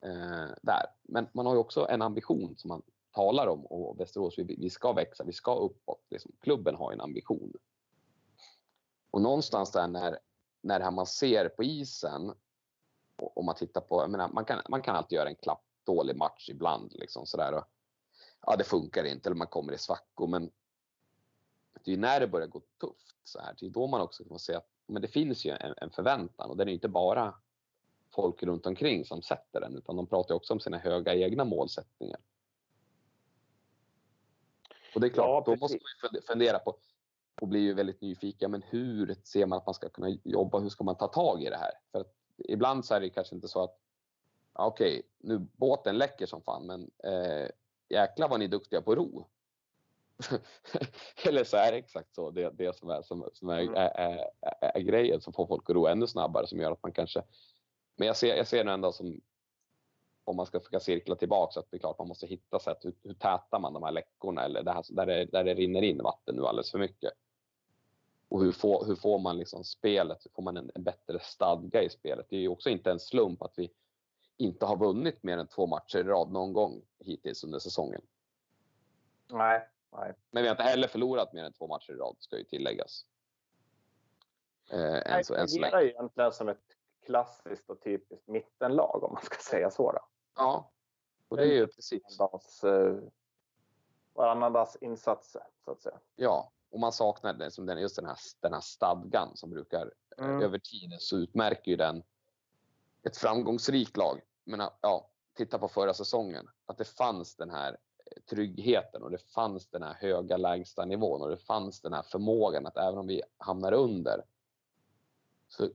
[0.00, 0.86] Eh, där.
[1.02, 2.82] Men man har ju också en ambition som man
[3.14, 6.06] talar om och Västerås, vi, vi ska växa, vi ska uppåt.
[6.10, 6.32] Liksom.
[6.40, 7.52] Klubben har en ambition.
[9.10, 10.18] Och någonstans där när,
[10.62, 12.34] när det här man ser på isen,
[13.16, 16.16] om man tittar på, jag menar, man, kan, man kan alltid göra en klapp dålig
[16.16, 16.92] match ibland.
[16.94, 17.64] Liksom, sådär, och,
[18.46, 20.26] ja, det funkar inte eller man kommer i svackor.
[20.26, 20.50] Men
[21.84, 24.38] det är när det börjar gå tufft så här, det är då man också kan
[24.38, 27.34] se att men det finns ju en, en förväntan och den är inte bara
[28.10, 32.20] folk runt omkring som sätter den utan de pratar också om sina höga egna målsättningar.
[34.94, 36.78] Och det är klart, Ja, då måste man fundera på
[37.40, 38.50] och blir ju väldigt nyfiken.
[38.50, 40.58] Men hur ser man att man ska kunna jobba?
[40.58, 41.72] Hur ska man ta tag i det här?
[41.92, 42.04] För
[42.38, 43.78] ibland så är det kanske inte så att
[44.52, 47.48] okej, nu båten läcker som fan, men eh,
[47.88, 49.28] jäklar vad ni är duktiga på ro.
[51.24, 53.74] Eller så är det exakt så, det, det som, är, som, som är, Mm.
[53.74, 56.82] är, är, är, är grejen som får folk att ro ännu snabbare som gör att
[56.82, 57.22] man kanske...
[57.96, 59.20] Men jag ser, jag ser det ändå som,
[60.24, 62.78] om man ska försöka cirkla tillbaka, att det är klart man måste hitta sätt.
[62.84, 65.82] Hur, hur tätar man de här läckorna eller det här, där, det, där det rinner
[65.82, 67.12] in vatten nu alldeles för mycket?
[68.28, 71.82] Och hur får, hur får man liksom spelet, hur får man en, en bättre stadga
[71.82, 72.26] i spelet?
[72.28, 73.70] Det är ju också inte en slump att vi
[74.36, 78.00] inte har vunnit mer än två matcher i rad någon gång hittills under säsongen.
[79.30, 80.14] Nej, nej.
[80.30, 83.06] Men vi har inte heller förlorat mer än två matcher i rad, ska ju tilläggas.
[84.70, 85.82] Eh, än, så, Det än så länge.
[85.82, 86.62] egentligen som ett
[87.06, 89.92] klassiskt och typiskt mittenlag om man ska säga så.
[89.92, 90.00] Då.
[90.36, 90.72] Ja,
[91.28, 92.02] och det är ju precis.
[92.64, 92.98] Eh,
[94.12, 95.98] varannandags insatser, så att säga.
[96.16, 99.92] Ja, och man saknar det, som den, just den här, den här stadgan som brukar
[100.18, 100.42] Mm.
[100.42, 102.02] över tiden så utmärker ju den
[103.04, 104.20] ett framgångsrikt lag.
[104.44, 106.48] Men ja, titta på förra säsongen.
[106.66, 107.76] Att det fanns den här
[108.30, 112.66] tryggheten och det fanns den här höga lägsta nivån och det fanns den här förmågan
[112.66, 114.24] att även om vi hamnar under
[115.48, 115.68] så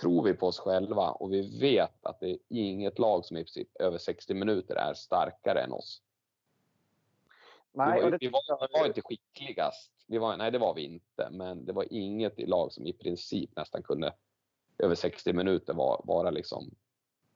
[0.00, 3.40] tror vi på oss själva och vi vet att det är inget lag som i
[3.40, 6.02] princip över 60 minuter är starkare än oss.
[7.72, 9.92] Nej, vi, var, vi, var, vi var inte skickligast.
[10.06, 11.28] Vi var, nej, det var vi inte.
[11.30, 14.14] Men det var inget lag som i princip nästan kunde
[14.78, 16.70] över 60 minuter vara, vara liksom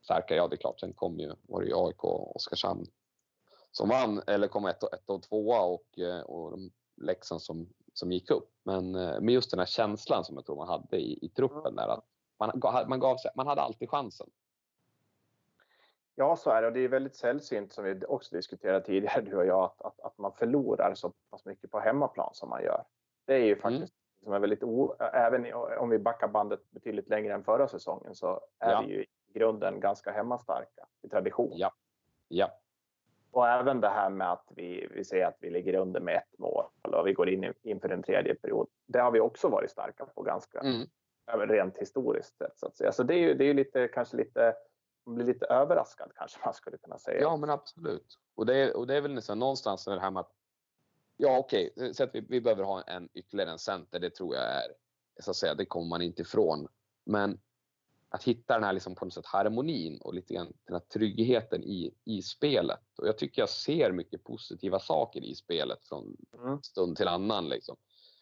[0.03, 0.38] starkare.
[0.38, 0.80] Ja, det är klart.
[0.80, 2.86] Sen kom ju, var det ju AIK och Oskarshamn
[3.72, 6.59] som vann, eller kom ett ett och tvåa och, eh, och
[6.97, 8.51] Leksand som, som gick upp.
[8.62, 11.76] Men eh, med just den här känslan som jag tror man hade i, i truppen
[11.76, 12.05] där att
[12.38, 14.30] man, man, gav sig, man hade alltid chansen.
[16.14, 16.68] Ja, så är det.
[16.68, 20.01] Och det är väldigt sällsynt, som vi också diskuterade tidigare, du och jag, att, att,
[20.01, 22.84] att man förlorar så pass mycket på hemmaplan som man gör.
[23.24, 23.61] Det är ju mm.
[23.61, 23.95] faktiskt.
[24.23, 28.41] Som är väldigt o, även om vi backar bandet betydligt längre än förra säsongen så
[28.59, 28.81] är ja.
[28.87, 31.53] vi ju i grunden ganska hemmastarka i tradition.
[31.55, 31.73] Ja.
[32.29, 32.59] ja.
[33.31, 36.39] Och även det här med att vi, vi säger att vi ligger under med ett
[36.39, 38.68] mål och vi går in inför en tredje period.
[38.87, 40.89] Det har vi också varit starka på ganska mm.
[41.27, 42.93] rent historiskt sett så att säga.
[42.93, 44.55] Så det är ju, det är lite, kanske lite,
[45.07, 47.20] man blir lite överraskad kanske man skulle kunna säga.
[47.20, 48.18] Ja, men absolut.
[48.35, 50.33] Och det är, och det är väl nästan någonstans det här med att
[51.23, 54.01] ja, okej, okay, så att vi, vi behöver ha en ytterligare en center.
[54.01, 54.73] Det tror jag är
[55.20, 55.55] så att säga.
[55.55, 56.68] Det kommer man inte ifrån.
[57.05, 57.41] Men
[58.09, 61.64] att hitta den här liksom på något sätt harmonin och lite grann den här tryggheten
[61.64, 62.81] i, i spelet.
[62.99, 66.62] Och jag tycker jag ser mycket positiva saker i spelet från mm.
[66.62, 67.49] stund till annan.
[67.49, 67.77] Liksom.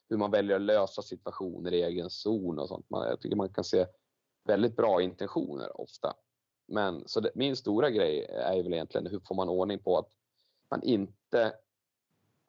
[0.09, 2.91] Hur man väljer att lösa situationer i egen zon och sånt.
[2.91, 3.87] Man, jag tycker man kan se
[4.45, 6.15] väldigt bra intentioner ofta.
[6.69, 10.09] Men så det, min stora grej är väl egentligen hur får man ordning på att
[10.71, 11.55] man inte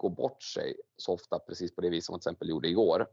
[0.02, 3.08] går bort sig så ofta precis på det viset som man till exempel gjorde igår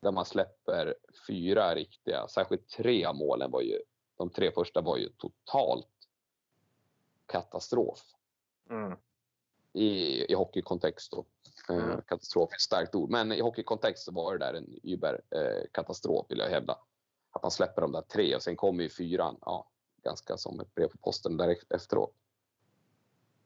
[0.00, 0.94] där man släpper
[1.26, 3.78] fyra riktiga, särskilt tre av målen var ju,
[4.16, 5.88] de tre första var ju totalt
[7.26, 8.00] katastrof.
[8.70, 8.98] Mm.
[9.72, 11.24] I, i hockeykontext då.
[11.68, 12.02] Eh, mm.
[12.02, 16.38] katastrof är ett starkt ord, men i hockeykontext så var det där en überkatastrof vill
[16.38, 16.78] jag hävda.
[17.30, 19.70] Att man släpper de där tre och sen kommer ju fyran, ja,
[20.02, 22.14] ganska som ett brev på posten där efteråt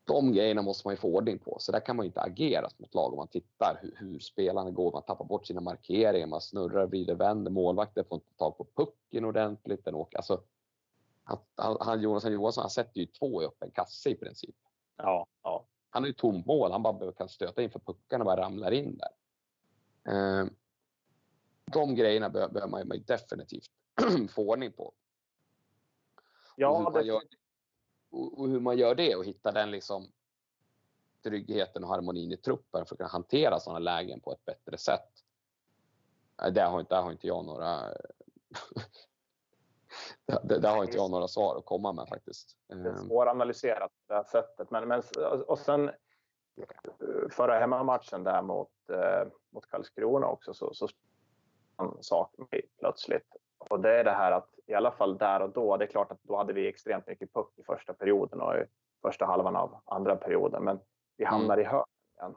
[0.05, 1.57] de grejerna måste man ju få ordning på.
[1.61, 4.19] Så där kan man ju inte agera som ett lag om man tittar hur, hur
[4.19, 4.93] spelarna går.
[4.93, 7.51] Man tappar bort sina markeringar, man snurrar, vrider, vänder.
[7.51, 9.85] Målvakten får inte tag på pucken ordentligt.
[9.85, 10.17] Den åker.
[10.17, 10.43] Alltså,
[11.25, 11.39] han,
[11.81, 14.57] han, Jonathan Johansson han sätter ju två i öppen kasse i princip.
[14.97, 15.67] Ja, ja.
[15.91, 16.73] Han har ju tom mål.
[16.73, 19.11] Han bara kan stöta in för puckarna bara ramlar in där.
[20.13, 20.47] Eh,
[21.73, 23.71] de grejerna behöver man ju definitivt
[24.31, 24.93] få ordning på.
[26.57, 27.23] Ja, det, gör,
[28.13, 30.07] och, hur man gör det och hitta den liksom
[31.23, 35.09] tryggheten och harmonin i truppen för att kunna hantera sådana lägen på ett bättre sätt.
[36.53, 37.81] Där har inte, där har inte jag några
[40.27, 42.57] där, där, har inte jag några svar att komma med faktiskt.
[42.67, 42.97] Det är ehm.
[42.97, 44.71] svåranalyserat på det här sättet.
[44.71, 45.03] Men, men,
[45.47, 45.91] och sen
[47.31, 50.89] förra hemmamatchen där mot, eh, mot Karlskrona också så, så
[51.77, 52.35] en sak
[52.79, 53.37] plötsligt
[53.71, 56.13] och det är det här att i alla fall där och då, det är klart
[56.13, 58.65] att då hade vi extremt mycket puck i första perioden och i
[59.03, 60.81] första halvan av andra perioden, men
[61.17, 61.33] vi mm.
[61.33, 61.87] hamnar i hörn
[62.17, 62.35] igen.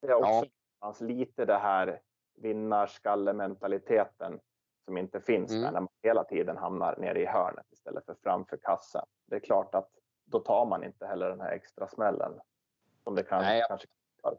[0.00, 0.46] Det är också
[0.80, 0.94] ja.
[1.00, 2.00] lite det här
[2.34, 4.40] vinnarskalle-mentaliteten
[4.84, 5.62] som inte finns mm.
[5.62, 9.06] där när man hela tiden hamnar nere i hörnet istället för framför kassen.
[9.26, 9.90] Det är klart att
[10.24, 12.32] då tar man inte heller den här extra smällen
[13.04, 13.64] som det kan, Nej.
[13.68, 13.88] kanske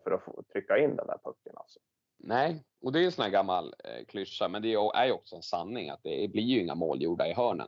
[0.03, 1.53] för att trycka in den där pucken.
[1.55, 1.79] Alltså.
[2.17, 5.35] Nej, och det är en sån här gammal eh, klyscha, men det är ju också
[5.35, 7.67] en sanning att det blir ju inga mål gjorda i hörnen.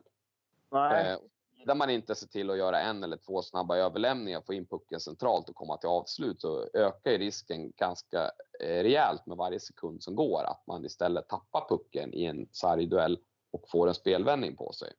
[0.72, 1.12] Nej.
[1.12, 1.20] Eh,
[1.66, 5.00] där man inte ser till att göra en eller två snabba överlämningar, få in pucken
[5.00, 10.04] centralt och komma till avslut så ökar ju risken ganska eh, rejält med varje sekund
[10.04, 13.20] som går att man istället tappar pucken i en sarg duell
[13.52, 14.94] och får en spelvändning på sig.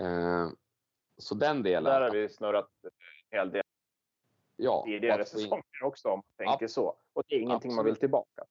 [0.00, 0.48] Eh,
[1.18, 1.84] så den delen.
[1.84, 2.90] Där har vi snurrat en
[3.38, 3.62] hel del
[4.58, 6.94] ja, tidigare säsonger också om man tänker ja, så.
[7.12, 7.76] Och det är ingenting absolut.
[7.76, 8.44] man vill tillbaka.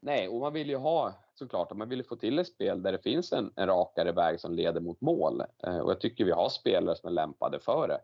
[0.00, 2.98] Nej, och man vill ju ha såklart man vill få till ett spel där det
[2.98, 5.42] finns en, en rakare väg som leder mot mål.
[5.62, 8.00] Eh, och jag tycker vi har spelare som är lämpade för det.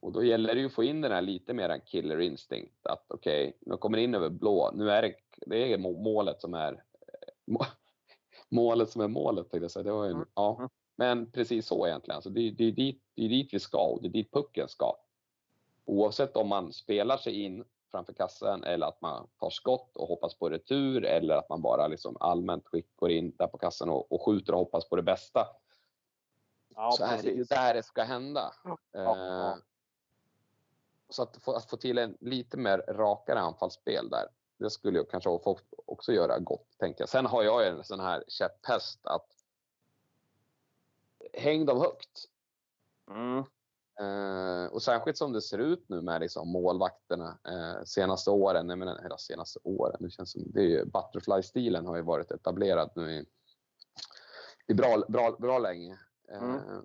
[0.00, 2.86] Och då gäller det ju att få in den här lite mer en killer instinct.
[2.86, 4.70] Att okej, okay, nu kommer in över blå.
[4.74, 5.14] Nu är det,
[5.46, 6.82] det är målet som är
[8.48, 9.50] målet som är målet.
[9.50, 9.82] Tänkte jag säga.
[9.82, 10.28] Det var ju, mm.
[10.34, 10.56] ja.
[10.58, 10.70] Mm.
[10.96, 12.16] Men precis så egentligen.
[12.16, 14.68] Alltså det, det, är dit, det är dit vi ska och det är dit pucken
[14.68, 14.96] ska.
[15.86, 20.34] Oavsett om man spelar sig in framför kassen eller att man tar skott och hoppas
[20.34, 22.64] på retur eller att man bara liksom allmänt
[22.96, 25.46] går in där på kassen och, och skjuter och hoppas på det bästa.
[26.74, 27.24] Ja, så precis.
[27.24, 28.52] är det ju där det ska hända.
[28.64, 29.50] Ja, ja.
[29.50, 29.56] Eh,
[31.08, 35.10] så att få, att få till en lite mer rakare anfallsspel där, det skulle jag
[35.10, 35.30] kanske
[35.86, 37.08] också göra gott, tänker jag.
[37.08, 39.26] Sen har jag en sån här käpphäst att
[41.32, 42.24] häng dem högt.
[43.10, 43.44] Mm.
[44.00, 48.68] Eh, och särskilt som det ser ut nu med liksom målvakterna eh, senaste åren.
[48.68, 49.96] Jag menar, hela senaste åren.
[50.00, 53.26] Det känns som det är Butterfly-stilen har ju varit etablerad nu i
[54.66, 55.98] är bra, bra, bra länge.
[56.28, 56.54] Mm.
[56.54, 56.80] Eh,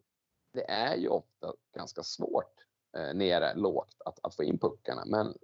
[0.53, 2.55] det är ju ofta ganska svårt
[2.97, 5.03] eh, nere lågt att, att få in puckarna.
[5.05, 5.37] Men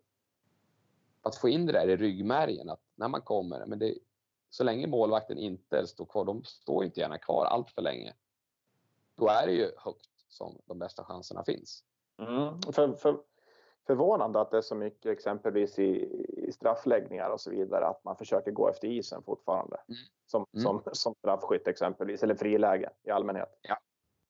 [1.21, 3.97] att få in det där i ryggmärgen att när man kommer, men det,
[4.49, 8.13] så länge målvakten inte står kvar, de står inte gärna kvar allt för länge.
[9.15, 11.83] Då är det ju högt som de bästa chanserna finns.
[12.21, 12.61] Mm.
[12.61, 13.17] För, för,
[13.87, 15.89] förvånande att det är så mycket exempelvis i,
[16.47, 19.77] i straffläggningar och så vidare att man försöker gå efter isen fortfarande.
[19.87, 19.97] Mm.
[20.25, 20.63] Som, Mm.
[20.63, 23.59] som, som straffskytt exempelvis, eller friläge i allmänhet.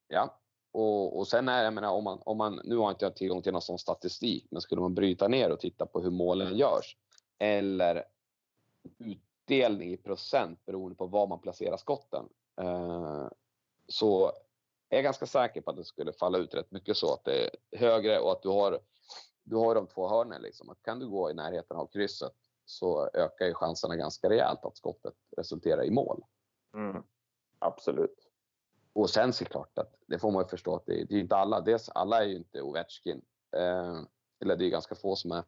[0.08, 0.40] Ja,
[0.72, 3.42] och, och sen är jag menar, om man, om man, nu har inte jag tillgång
[3.42, 6.98] till någon sån statistik, men skulle man bryta ner och titta på hur målen görs
[7.38, 8.04] eller
[8.98, 12.30] utdelning i procent beroende på var man placerar skotten,
[12.62, 13.28] eh,
[13.88, 14.32] så
[14.90, 17.50] är ganska säker på att det skulle falla ut rätt mycket så att det är
[17.78, 18.80] högre och att du har,
[19.44, 20.42] du har de två hörnen.
[20.42, 20.70] Liksom.
[20.70, 22.34] Att kan du gå i närheten av krysset
[22.66, 26.24] så ökar ju chanserna ganska rejält att skottet resulterar i mål.
[26.74, 27.04] Mm.
[27.60, 28.28] Absolut.
[28.94, 31.62] Och sen såklart att det får man ju förstå att det, det är inte alla.
[31.62, 33.22] Dels alla är ju inte Ovechkin.
[33.58, 34.02] Eh,
[34.40, 35.44] eller det är ganska få som är.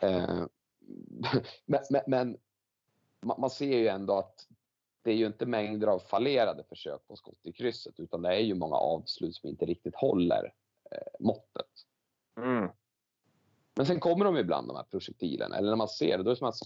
[0.00, 0.46] Eh,
[1.66, 2.38] men men,
[3.20, 4.48] man ser ju ändå att
[5.02, 8.40] det är ju inte mängder av fallerade försök på skott i krysset utan det är
[8.40, 10.52] ju många avslut som inte riktigt håller
[10.90, 11.70] eh, måttet.
[12.36, 12.70] Mm.
[13.74, 16.34] Men sen kommer de ibland de här projektilerna eller när man ser det då är
[16.34, 16.58] det som att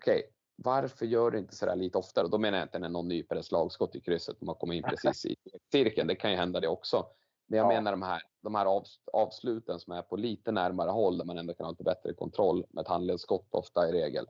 [0.00, 2.24] okej, varför gör du inte sådär lite oftare?
[2.24, 4.74] Och då menar jag inte när någon nyper ett slagskott i krysset och man kommer
[4.74, 5.36] in precis i
[5.72, 6.08] cirkeln.
[6.08, 7.06] Det kan ju hända det också.
[7.46, 7.68] Men jag Ja.
[7.68, 11.38] menar de här, de här av, avsluten som är på lite närmare håll där man
[11.38, 14.26] ändå kan ha lite bättre kontroll med ett handledsskott ofta i regel.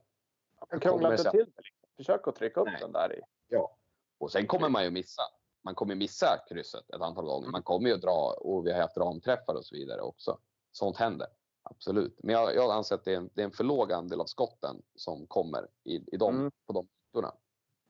[0.70, 1.62] Men krångla Kommer inte till det.
[2.00, 2.80] Försök att trycka upp Nej.
[2.80, 3.20] den där i.
[3.48, 3.76] Ja.
[4.18, 5.22] Och sen kommer man ju missa.
[5.64, 7.48] Man kommer missa krysset ett antal gånger.
[7.48, 10.38] Man kommer ju att dra och vi har haft ramträffar och så vidare också.
[10.72, 11.28] Sånt händer.
[11.62, 12.18] Absolut.
[12.22, 14.24] Men jag, jag anser att det är, en, det är en för låg andel av
[14.24, 16.50] skotten som kommer i, i dem, Mm.
[16.66, 17.34] på de ytorna.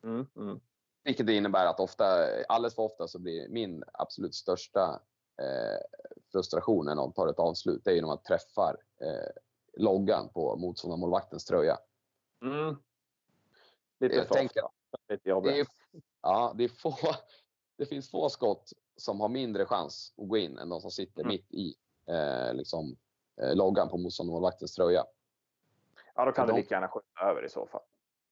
[0.04, 0.26] Mm.
[0.36, 0.60] Mm.
[1.04, 2.04] Vilket det innebär att ofta,
[2.48, 5.00] alldeles för ofta så blir min absolut största
[5.42, 9.30] eh, frustration när någon tar ett avslut, det är ju när man träffar eh,
[9.76, 11.78] loggan på motståndarmålvaktens tröja.
[12.44, 12.76] Mm.
[14.00, 14.62] Lite Jag för tänker-.
[15.08, 15.68] Lite jobbigt.
[16.22, 16.94] Ja, det, är få,
[17.76, 21.22] det finns få skott som har mindre chans att gå in än de som sitter
[21.22, 21.28] Mm.
[21.32, 21.74] mitt i
[22.06, 22.96] eh, liksom,
[23.42, 25.04] eh, loggan på motståndarmålvaktens tröja.
[26.14, 27.82] Ja, då kan du lika gärna skjuta över i så fall.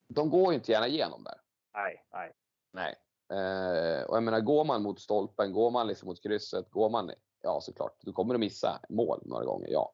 [0.09, 1.41] De går ju inte gärna igenom där.
[1.75, 2.33] Nej, nej.
[2.73, 2.95] Nej.
[3.31, 7.11] Eh, och jag menar, går man mot stolpen, går man liksom mot krysset, går man,
[7.43, 9.93] ja såklart, du kommer att missa mål några gånger, ja.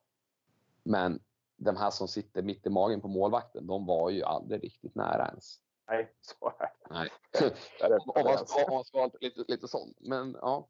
[0.83, 1.21] Men
[1.57, 5.29] de här som sitter mitt i magen på målvakten, de var ju aldrig riktigt nära
[5.29, 5.61] ens.
[5.89, 6.71] Nej, så är det.
[6.91, 7.11] Nej.
[8.07, 9.95] Om, man ska, om man ska lite, lite sån.
[9.99, 10.69] Men ja,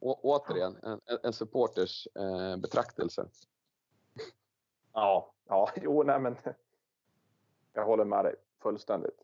[0.00, 3.26] å, återigen, en, en supporters eh, betraktelse.
[4.92, 6.36] Ja, ja, jo, nej, men
[7.72, 9.20] jag håller med dig fullständigt.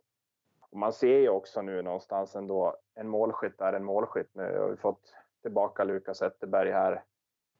[0.61, 4.35] Och man ser ju också nu någonstans ändå en målskytt är en målskytt.
[4.35, 7.05] Nu har vi fått tillbaka Lukas Zetterberg här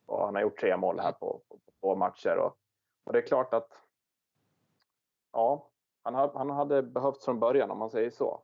[0.07, 2.57] och han har gjort tre mål här på, på, på två matcher och,
[3.05, 3.73] och det är klart att
[5.33, 5.70] ja,
[6.03, 8.43] han, han hade behövts från början om man säger så.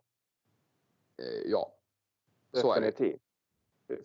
[1.18, 1.72] Eh, ja,
[2.52, 2.86] så är det.
[2.86, 3.22] Definitivt.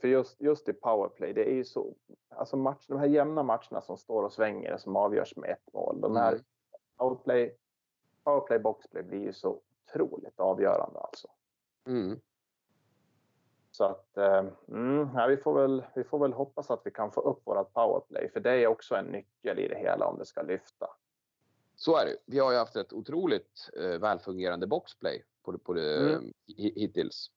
[0.01, 1.93] För- just, just i powerplay, det är ju så,
[2.29, 6.01] alltså match, de här jämna matcherna som står och svänger som avgörs med ett mål.
[6.01, 6.43] De här Mm.
[6.97, 7.57] powerplay,
[8.23, 11.27] powerplay, boxplay blir ju så otroligt avgörande alltså.
[11.87, 12.19] Mm.
[13.71, 17.11] Så att eh, mm, ja, vi, får väl, vi får väl hoppas att vi kan
[17.11, 20.25] få upp vårat powerplay, för det är också en nyckel i det hela om det
[20.25, 20.87] ska lyfta.
[21.83, 22.17] Så är det.
[22.25, 26.33] Vi har ju haft ett otroligt eh, välfungerande boxplay på, på det, Mm.
[26.47, 27.31] hi- hittills.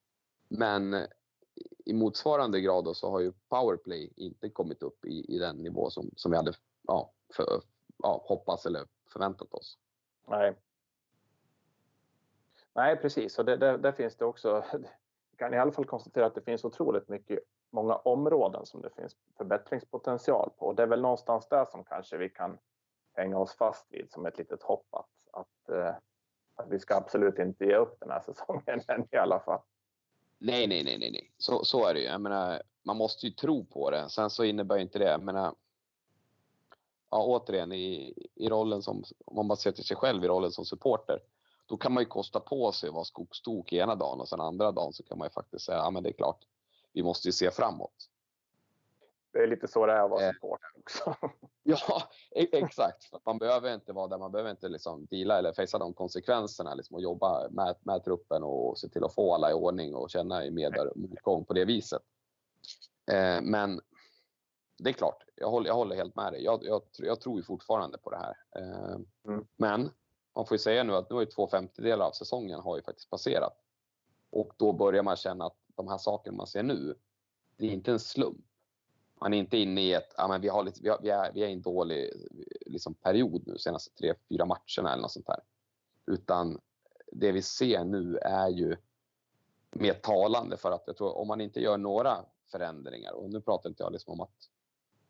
[0.48, 1.06] Men eh,
[1.84, 5.90] i motsvarande grad då så har ju powerplay inte kommit upp i, i den nivå
[5.90, 7.62] som, som vi hade ja, för,
[8.02, 9.78] ja, hoppats eller förväntat oss.
[10.28, 10.54] Nej.
[12.74, 13.38] Nej, precis.
[13.38, 14.64] Och det, det, där finns det också.
[15.30, 17.38] Vi kan i alla fall konstatera att det finns otroligt mycket,
[17.70, 20.66] många områden som det finns förbättringspotential på.
[20.66, 22.58] Och det är väl någonstans där som kanske vi kan
[23.14, 25.94] hänga oss fast vid som ett litet hopp att, att, eh,
[26.54, 29.60] att vi ska absolut inte ge upp den här säsongen än i alla fall.
[30.38, 31.32] Nej, nej, nej, nej, nej.
[31.38, 32.06] Så, så är det ju.
[32.06, 34.08] Jag menar, man måste ju tro på det.
[34.08, 35.54] Sen så innebär ju inte det, jag menar,
[37.10, 40.52] ja, återigen i, i rollen som, om man bara ser till sig själv i rollen
[40.52, 41.20] som supporter,
[41.66, 44.72] då kan man ju kosta på sig att vara skogstok ena dagen och sen andra
[44.72, 46.44] dagen så kan man ju faktiskt säga, ja men det är klart,
[46.92, 48.10] vi måste ju se framåt.
[49.34, 50.32] Det är lite så det är att vara Eh.
[50.32, 51.14] supporter också.
[51.66, 53.10] Ja, e- exakt.
[53.26, 56.94] Man behöver inte vara där, man behöver inte liksom deala eller facea de konsekvenserna liksom
[56.94, 60.44] och jobba med, med truppen och se till att få alla i ordning och känna
[60.44, 62.02] i med motgång på det viset.
[63.12, 63.80] Eh, men
[64.78, 66.44] det är klart, jag håller, jag håller helt med dig.
[66.44, 68.36] Jag, jag, jag tror ju fortfarande på det här.
[68.56, 68.96] Eh,
[69.28, 69.46] Mm.
[69.56, 69.90] Men
[70.34, 72.82] man får ju säga nu att nu har ju två femtedelar av säsongen har ju
[72.82, 73.56] faktiskt passerat.
[74.30, 76.94] Och då börjar man känna att de här sakerna man ser nu,
[77.56, 78.44] det är inte en slump.
[79.20, 81.32] Man är inte inne i ett, ja men vi, har lite, vi, har, vi, är,
[81.32, 82.10] vi är i en dålig
[82.66, 85.40] liksom, period nu, senaste tre, fyra matcherna eller något sånt där.
[86.06, 86.60] Utan
[87.12, 88.76] det vi ser nu är ju
[89.70, 93.68] mer talande för att jag tror om man inte gör några förändringar och nu pratar
[93.70, 94.34] inte jag liksom om att,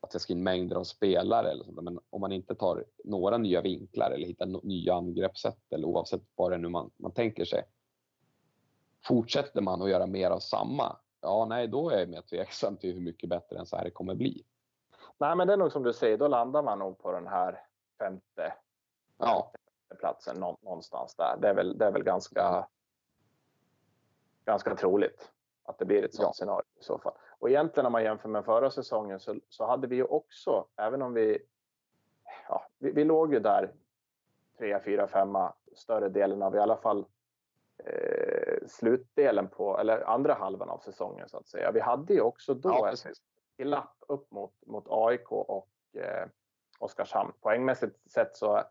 [0.01, 3.39] att det ska in mängder av spelare eller sånt, men om man inte tar några
[3.39, 7.45] nya vinklar eller hittar nya angreppssätt eller oavsett vad det är nu man, man tänker
[7.45, 7.65] sig.
[9.05, 12.95] Fortsätter man att göra mer av samma, ja nej då är jag mer tveksam till
[12.95, 14.45] hur mycket bättre än så här det kommer bli.
[15.19, 17.61] Nej men det är nog som du säger, då landar man nog på den här
[17.99, 18.55] femte,
[19.19, 19.53] ja.
[19.99, 21.37] platsen någonstans där.
[21.41, 22.67] Det är väl, det är väl ganska
[24.45, 25.31] ganska troligt
[25.65, 26.45] att det blir ett sådant ja.
[26.45, 27.15] scenario i så fall.
[27.39, 31.03] Och egentligen om man jämför med förra säsongen så, så hade vi ju också, även
[31.03, 31.39] om vi,
[32.49, 33.73] ja, vi, vi låg ju där
[34.59, 37.05] trea, fyra, femma större delen av i alla fall
[37.85, 41.73] eh, slutdelen på, eller andra halvan av säsongen så att säga.
[41.73, 46.29] Vi hade ju också då ja, ett lapp upp mot, mot AIK och eh,
[46.79, 47.33] Oskarshamn.
[47.41, 48.63] Poängmässigt sett så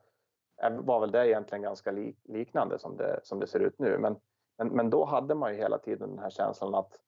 [0.80, 3.98] var väl det egentligen ganska lik, liknande som det, som det ser ut nu.
[3.98, 4.20] Men
[4.58, 7.00] men, men då hade man ju hela tiden den här känslan att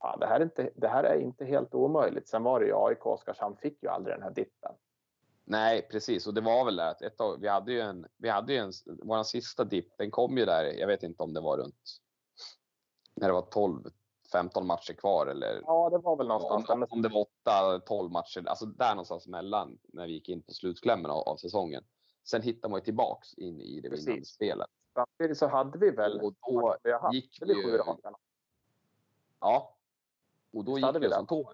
[0.00, 2.28] ja, det, här är inte, det här är inte helt omöjligt.
[2.28, 4.72] Sen var det ju AIK och Oskarshamn fick ju aldrig den här dippen.
[5.44, 6.26] Nej, precis.
[6.26, 8.58] Och det var väl det att ett tag, vi hade ju en, vi hade ju
[8.58, 12.00] en, vår sista dipp, den kom ju där, jag vet inte om det var runt,
[13.20, 13.82] när det var 12,
[14.32, 15.62] 15 matcher kvar eller?
[15.66, 16.68] Ja, det var väl någonstans.
[16.68, 20.42] Om, om det var 8, 12 matcher, alltså där någonstans mellan när vi gick in
[20.42, 21.84] på slutklämmen av, av säsongen.
[22.24, 26.20] Sen hittar man ju tillbaks in i det vinnande spelet samtidigt så hade vi väl...
[26.20, 27.80] Och då vi har gick vi ju...
[29.40, 29.74] Ja.
[30.52, 31.46] Och då gick vi som tåg,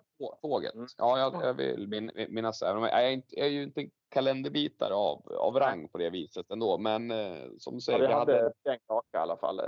[0.43, 0.75] tåget.
[0.75, 0.87] Mm.
[0.99, 2.67] Ja, jag, jag vill min, minnas det.
[2.67, 6.79] Jag är, inte, jag är ju inte kalenderbitare av, av rang på det viset ändå.
[6.79, 7.99] Men eh, som du säger.
[7.99, 9.61] Ja, vi, hade, hade en kaka i alla fall.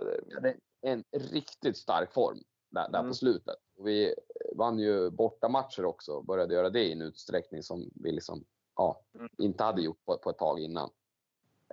[0.86, 3.10] En riktigt stark form där, där mm.
[3.10, 3.56] på slutet.
[3.76, 4.14] Och vi
[4.54, 6.22] vann ju bortamatcher också.
[6.22, 8.44] Började göra det i en utsträckning som vi liksom,
[8.76, 9.28] ja, mm.
[9.38, 10.90] inte hade gjort på, på ett tag innan.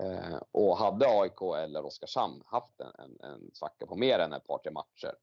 [0.01, 4.47] Eh, och hade AIK eller Oskarshamn haft en, en, en svacka på mer än ett
[4.47, 5.16] par, tre matcher,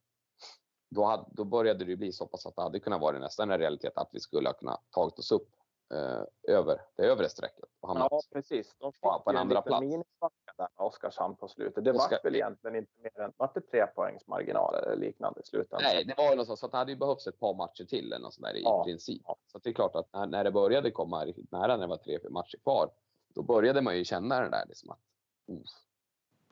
[0.90, 3.58] då, hade, då började det bli så pass att det hade kunnat vara nästan en
[3.58, 5.48] realitet att vi skulle ha kunnat tagit oss upp
[5.90, 7.64] eh, över det övre strecket.
[7.80, 8.76] Och ja, precis.
[8.78, 9.80] De fick på en andra plats.
[9.80, 11.84] minisvacka där Oskarshamn på slutet.
[11.84, 12.16] Det Oskar...
[12.16, 15.90] var väl egentligen inte mer än var det tre poängs marginal eller liknande i slutändan?
[15.94, 18.22] Nej, det var ju något så det hade ju behövts ett par matcher till eller
[18.22, 18.84] något sånt där i ja.
[18.84, 19.22] princip.
[19.46, 21.96] Så det är klart att när, när det började komma riktigt nära, när det var
[21.96, 22.90] tre matcher kvar,
[23.34, 24.98] då började man ju känna det där liksom att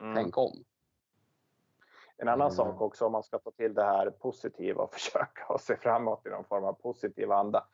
[0.00, 0.14] mm.
[0.14, 0.64] tänk om.
[2.16, 2.56] En annan mm.
[2.56, 6.28] sak också om man ska ta till det här positiva och försöka se framåt i
[6.28, 7.66] någon form av positiv anda.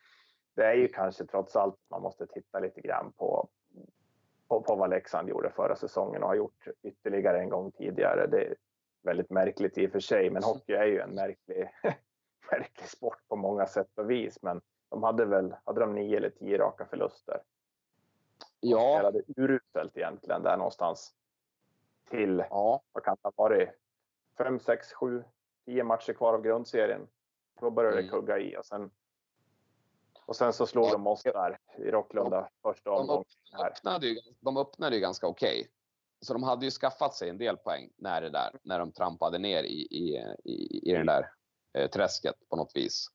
[0.54, 3.48] Det är ju kanske trots allt man måste titta lite grann på,
[4.48, 8.26] på, på vad Leksand gjorde förra säsongen och har gjort ytterligare en gång tidigare.
[8.26, 8.54] Det är
[9.02, 11.70] väldigt märkligt i och för sig, men hockey är ju en märklig,
[12.50, 14.42] märklig sport på många sätt och vis.
[14.42, 17.40] Men de hade väl hade de nio eller tio raka förluster
[18.60, 18.94] Ja.
[18.96, 21.14] Spelade uruselt egentligen där någonstans.
[22.10, 22.82] Till, ja.
[22.92, 23.68] vad kan det ha varit?
[24.38, 25.24] Fem, sex, sju,
[25.64, 27.06] tio matcher kvar av grundserien.
[27.60, 28.04] Då började mm.
[28.04, 28.90] det kugga i och sen
[30.26, 30.92] och sen så slog ja.
[30.92, 33.24] de oss där i Rocklunda första omgången.
[33.50, 35.60] De, öppnade ju, de öppnade ju ganska okej.
[35.60, 35.70] Okay.
[36.20, 39.38] Så de hade ju skaffat sig en del poäng när det där, när de trampade
[39.38, 41.30] ner i, i, i, i den där
[41.78, 43.06] eh, träsket på något vis.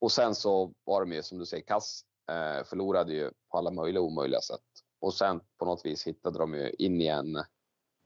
[0.00, 3.70] Och sen så var de ju som du säger kass Eh, förlorade ju på alla
[3.70, 4.60] möjliga och omöjliga sätt.
[5.00, 7.36] Och sen på något vis hittade de ju in i en,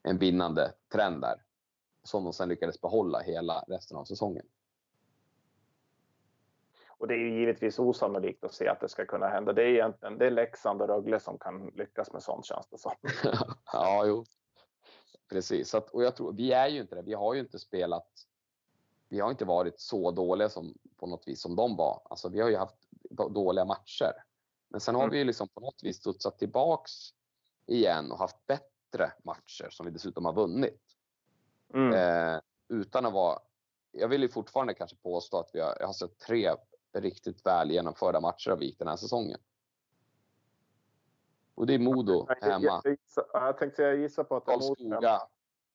[0.03, 1.43] en vinnande trend där.
[2.03, 4.47] Som de sen lyckades behålla hela resten av säsongen.
[6.99, 9.53] Och det är ju givetvis osannolikt att se att det ska kunna hända.
[9.53, 12.79] Det är egentligen det är Leksand och Rögle som kan lyckas med sånt känns det
[12.79, 12.93] som.
[13.73, 14.25] ja, jo.
[15.29, 15.75] Precis.
[15.75, 17.03] Att, och jag tror, vi är ju inte det.
[17.03, 18.09] Vi har ju inte spelat.
[19.09, 22.03] Vi har inte varit så dåliga som på något vis som de var.
[22.05, 22.77] Alltså, vi har ju haft
[23.31, 24.13] dåliga matcher.
[24.69, 25.13] Men sen har mm.
[25.13, 26.93] vi liksom på något vis studsat tillbaks
[27.67, 30.83] igen och haft bättre matcher som vi dessutom har vunnit.
[31.75, 31.93] Mm.
[31.93, 33.39] Eh, utan att vara...
[33.91, 36.55] Jag vill ju fortfarande kanske påstå att vi har, jag har sett tre
[37.01, 39.41] riktigt väl genomförda matcher av VIK den här säsongen.
[41.55, 42.81] Och det är Modo hemma.
[42.85, 45.21] Jag, jag, jag tänkte jag gissar på att Karlskoga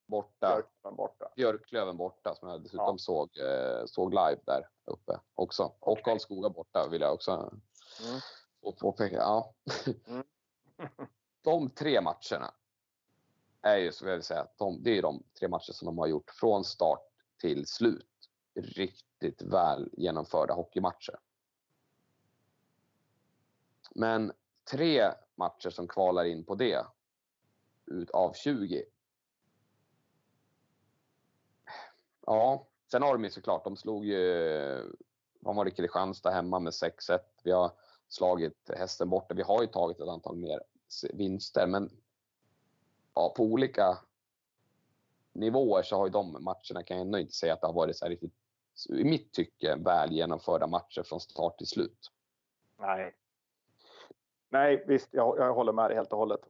[0.06, 0.48] borta.
[0.48, 1.32] Björklöven borta.
[1.36, 2.98] Björklöven borta som jag dessutom ja.
[2.98, 5.64] såg, eh, såg live där uppe också.
[5.64, 5.92] Okay.
[5.92, 8.76] Och Karlskoga borta vill jag också mm.
[8.80, 9.16] påpeka.
[9.16, 9.54] Ja.
[10.06, 10.24] Mm.
[11.42, 12.54] de tre matcherna
[13.62, 16.06] är ju, så vill jag säga, de, det är de tre matcher som de har
[16.06, 17.02] gjort från start
[17.40, 18.09] till slut.
[18.54, 21.18] Riktigt väl genomförda hockeymatcher.
[23.94, 24.32] Men
[24.70, 26.86] tre matcher som kvalar in på det
[27.86, 28.84] utav 20
[32.26, 34.94] Ja, sen har de ju såklart, de slog ju,
[35.40, 37.18] vad var det, Kristianstad hemma med 6-1.
[37.42, 37.72] Vi har
[38.08, 39.34] slagit hästen borta.
[39.34, 40.60] Vi har ju tagit ett antal mer
[41.12, 41.90] vinster, men
[43.14, 43.98] ja, på olika
[45.32, 47.96] nivåer så har ju de matcherna, kan jag ändå inte säga att det har varit
[47.96, 48.34] så här riktigt,
[48.88, 52.10] i mitt tycke, väl genomförda matcher från start till slut.
[52.78, 53.14] Nej.
[54.50, 56.40] Nej, visst, jag, jag håller med dig helt och hållet.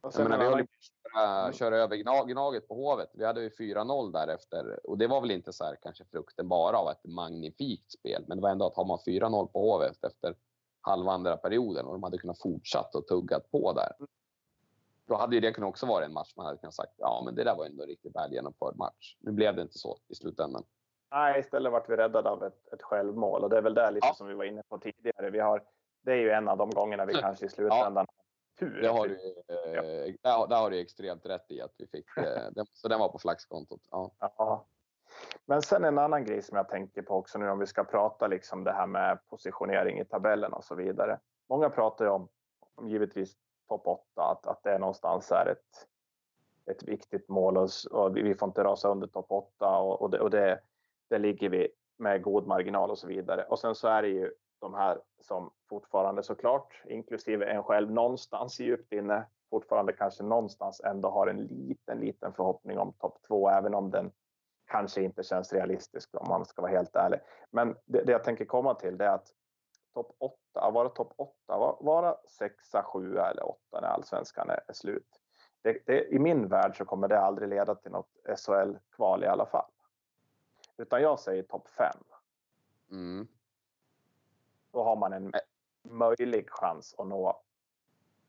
[0.00, 3.10] Och jag menar, vi höll på att köra, köra över gnag, Gnaget på Hovet.
[3.12, 6.78] Vi hade ju 4-0 därefter och det var väl inte så här kanske frukten bara
[6.78, 10.34] av ett magnifikt spel, men det var ändå att har man 4-0 på Hovet efter
[10.80, 13.92] halva andra perioden och de hade kunnat fortsatt och tuggat på där.
[15.06, 17.34] Då hade ju det kunnat också vara en match man hade kunnat sagt ja, men
[17.34, 19.16] det där var ändå en riktigt väl genomförd match.
[19.20, 20.64] Nu blev det inte så i slutändan.
[21.10, 24.06] Nej, istället vart vi räddade av ett, ett självmål och det är väl där lite
[24.06, 24.14] ja.
[24.14, 25.30] som vi var inne på tidigare.
[25.30, 25.62] Vi har,
[26.02, 28.24] det är ju en av de gångerna vi kanske i slutändan ja.
[28.58, 28.82] tur.
[28.82, 29.14] Det har du,
[29.48, 30.46] eh, ja.
[30.46, 32.16] där, har du extremt rätt i att vi fick.
[32.16, 33.80] Eh, så den var på flaxkontot.
[33.90, 34.10] Ja.
[34.18, 34.66] ja.
[35.46, 38.26] Men sen en annan grej som jag tänker på också nu om vi ska prata
[38.26, 41.18] liksom det här med positionering i tabellen och så vidare.
[41.48, 42.28] Många pratar ju om,
[42.74, 43.36] om givetvis
[43.68, 45.86] topp 8, att, att det är någonstans är ett,
[46.70, 50.20] ett viktigt mål och, och vi får inte rasa under topp 8 och, och, det,
[50.20, 50.60] och det,
[51.10, 51.68] där ligger vi
[51.98, 53.44] med god marginal och så vidare.
[53.44, 58.60] Och sen så är det ju de här som fortfarande såklart, inklusive en själv någonstans
[58.60, 63.74] djupt inne, fortfarande kanske någonstans ändå har en liten, liten förhoppning om topp två, även
[63.74, 64.12] om den
[64.70, 67.20] kanske inte känns realistisk om man ska vara helt ärlig.
[67.50, 69.28] Men det, det jag tänker komma till det är att
[69.94, 71.32] topp 8, vara topp 8,
[71.80, 72.54] vara 6,
[72.84, 75.08] 7 eller åtta när allsvenskan är, är slut.
[75.62, 79.46] Det, det, I min värld så kommer det aldrig leda till något SHL-kval i alla
[79.46, 79.70] fall.
[80.80, 81.96] Utan jag säger topp 5.
[82.90, 83.28] Mm.
[84.72, 85.32] Då har man en
[85.82, 87.42] möjlig chans att nå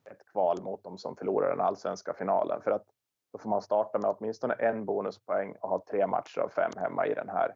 [0.04, 2.62] ett kval mot de som förlorar den allsvenska finalen.
[2.62, 2.86] För att
[3.32, 7.08] då får man starta med åtminstone en bonuspoäng och ha tre matcher av fem hemma
[7.08, 7.56] i den här.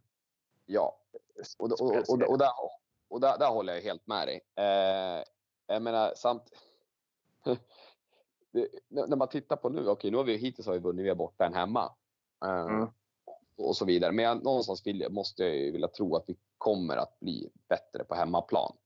[0.66, 0.98] Ja,
[1.58, 2.52] och, och, och, och, och där,
[3.08, 4.42] och där, där håller jag helt med dig.
[4.56, 5.24] Eh,
[5.68, 6.44] jag menar, samt...
[8.52, 11.06] det, när man tittar på nu, okej, okay, nu har vi hittills har vi vunnit,
[11.06, 11.94] vi är borta en hemma.
[12.46, 12.88] Eh, mm.
[13.58, 14.12] Och så vidare.
[14.12, 18.04] Men jag, någonstans vill, måste jag ju vilja tro att vi kommer att bli bättre
[18.04, 18.78] på hemmaplan.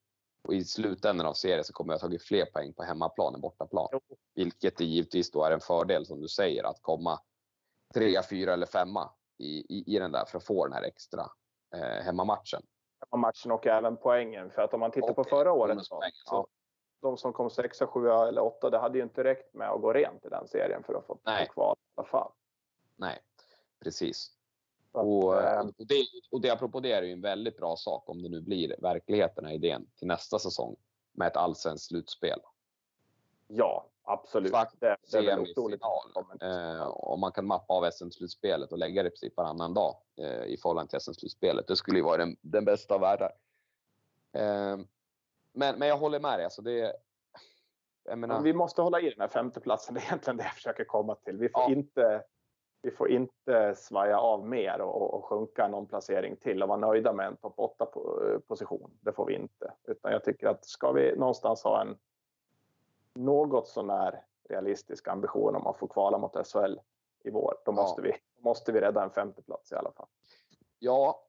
[0.43, 3.41] Och i slutändan av serien så kommer jag ha tagit fler poäng på hemmaplan än
[3.41, 3.87] bortaplan.
[4.35, 7.19] Vilket givetvis då är en fördel som du säger att komma
[7.93, 11.21] trea, fyra eller femma i, i, i den där för att få den här extra
[11.75, 12.61] eh, hemmamatchen
[13.17, 14.51] matchen och även poängen.
[14.51, 16.47] För att om man tittar på förra året så, ja,
[17.01, 19.93] de som kom sexa, sjua eller åtta, det hade ju inte räckt med att gå
[19.93, 21.15] rent i den serien för att få
[21.53, 22.31] kvar i alla fall.
[22.95, 23.19] Nej,
[23.83, 24.31] precis.
[24.91, 28.21] Att, och, och, det, och det apropå det är ju en väldigt bra sak om
[28.21, 30.75] det nu blir verkligheten, idén till nästa säsong
[31.11, 32.39] med ett allsvenskt slutspel.
[33.47, 34.49] Ja, absolut.
[34.49, 35.81] Svart, det, det är otroligt.
[36.41, 40.43] Eh, om man kan mappa av SM-slutspelet och lägga det i princip varannan dag eh,
[40.43, 41.67] i förhållande till SM-slutspelet.
[41.67, 43.31] Det skulle ju vara den, den bästa av världar.
[44.33, 44.77] Eh,
[45.53, 46.43] men, men jag håller med dig.
[46.43, 46.93] Alltså det,
[48.15, 48.41] menar...
[48.41, 49.93] Vi måste hålla i den här femteplatsen.
[49.93, 51.37] Det är egentligen det jag försöker komma till.
[51.37, 51.71] Vi får, ja.
[51.71, 52.23] inte,
[52.81, 57.13] vi får inte svaja av mer och, och sjunka någon placering till och vara nöjda
[57.13, 57.87] med en topp 8
[58.47, 58.97] position.
[59.01, 59.73] Det får vi inte.
[59.87, 61.97] Utan jag tycker att ska vi någonstans ha en
[63.15, 66.79] något sånär realistisk ambition om att få kvala mot SHL
[67.23, 68.03] i vår, då måste, ja.
[68.03, 70.07] vi, måste vi rädda en femteplats i alla fall.
[70.79, 71.23] Ja,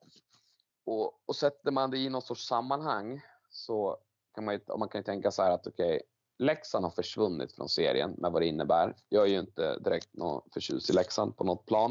[0.85, 3.99] och, och sätter man det i något sorts sammanhang så
[4.35, 6.01] kan man, man kan tänka så här att okej, okay,
[6.41, 8.97] Leksand har försvunnit från serien med vad det innebär.
[9.09, 11.91] Jag är ju inte direkt någon förtjust i Leksand på något plan.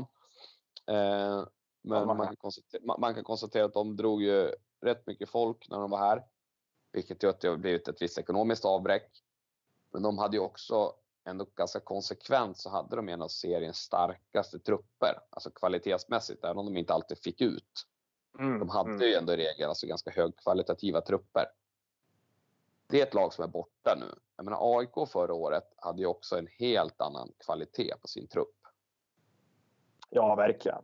[0.87, 1.45] Eh,
[1.81, 2.51] men man kan,
[2.99, 4.51] man kan, konstatera att de drog ju
[4.81, 6.23] rätt mycket folk när de var här.
[6.91, 9.23] Vilket gör att det har blivit ett visst ekonomiskt avbräck.
[9.93, 10.93] Men de hade ju också
[11.25, 16.65] ändå ganska konsekvent så hade de en av seriens starkaste trupper, alltså kvalitetsmässigt, även om
[16.65, 17.85] de inte alltid fick ut.
[18.39, 19.01] Mm, de hade mm.
[19.01, 21.45] ju ändå i regel alltså ganska högkvalitativa trupper.
[22.89, 24.05] Det är ett lag som är borta nu.
[24.35, 28.55] Jag menar AIK förra året hade ju också en helt annan kvalitet på sin trupp.
[30.09, 30.83] Ja, verkligen.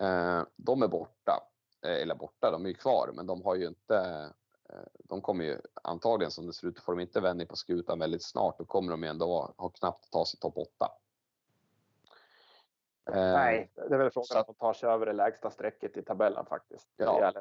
[0.00, 1.48] Eh, de är borta.
[1.82, 4.32] Eh, eller borta, de är ju kvar, men de har ju inte
[4.72, 7.98] Eh, de kommer ju antagligen som det ser ut, får de inte vändning på skutan
[7.98, 10.92] väldigt snart, då kommer de ju ändå ha knappt ta sig topp 8.
[13.06, 16.02] Eh, Nej, det är väl frågan att de tar sig över det lägsta strecket i
[16.02, 16.88] tabellen faktiskt.
[16.96, 17.32] Ja.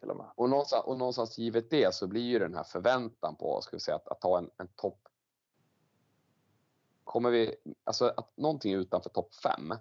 [0.00, 0.26] Till och, med.
[0.34, 3.80] Och, någonstans, och någonstans givet det så blir ju den här förväntan på ska vi
[3.80, 5.08] säga, att, att ta en, en topp.
[7.04, 9.74] Kommer vi, alltså att någonting utanför topp 5.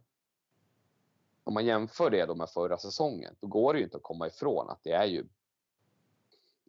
[1.43, 4.27] Om man jämför det då med förra säsongen, då går det ju inte att komma
[4.27, 5.27] ifrån att det är ju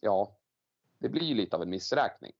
[0.00, 0.36] ja,
[0.98, 2.32] det blir ju lite av en missräkning.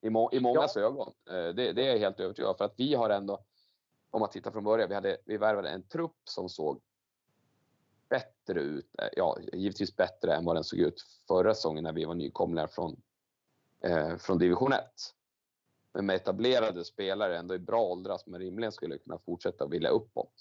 [0.00, 0.82] I, må, i mångas ja.
[0.82, 1.12] ögon.
[1.26, 2.56] Eh, det, det, är jag helt övertygad om.
[2.56, 3.44] För att vi har ändå...
[4.10, 6.80] om man tittar från början, vi, hade, vi värvade en trupp som såg
[8.12, 8.86] bättre ut,
[9.16, 13.02] ja givetvis bättre än vad den såg ut förra säsongen när vi var nykomlingar från,
[13.84, 14.80] eh, från division 1.
[15.94, 20.32] Men med etablerade spelare ändå i bra åldrar som rimligen skulle kunna fortsätta vilja uppåt.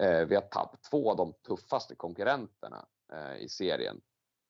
[0.00, 4.00] Eh, vi har tappat två av de tuffaste konkurrenterna eh, i serien.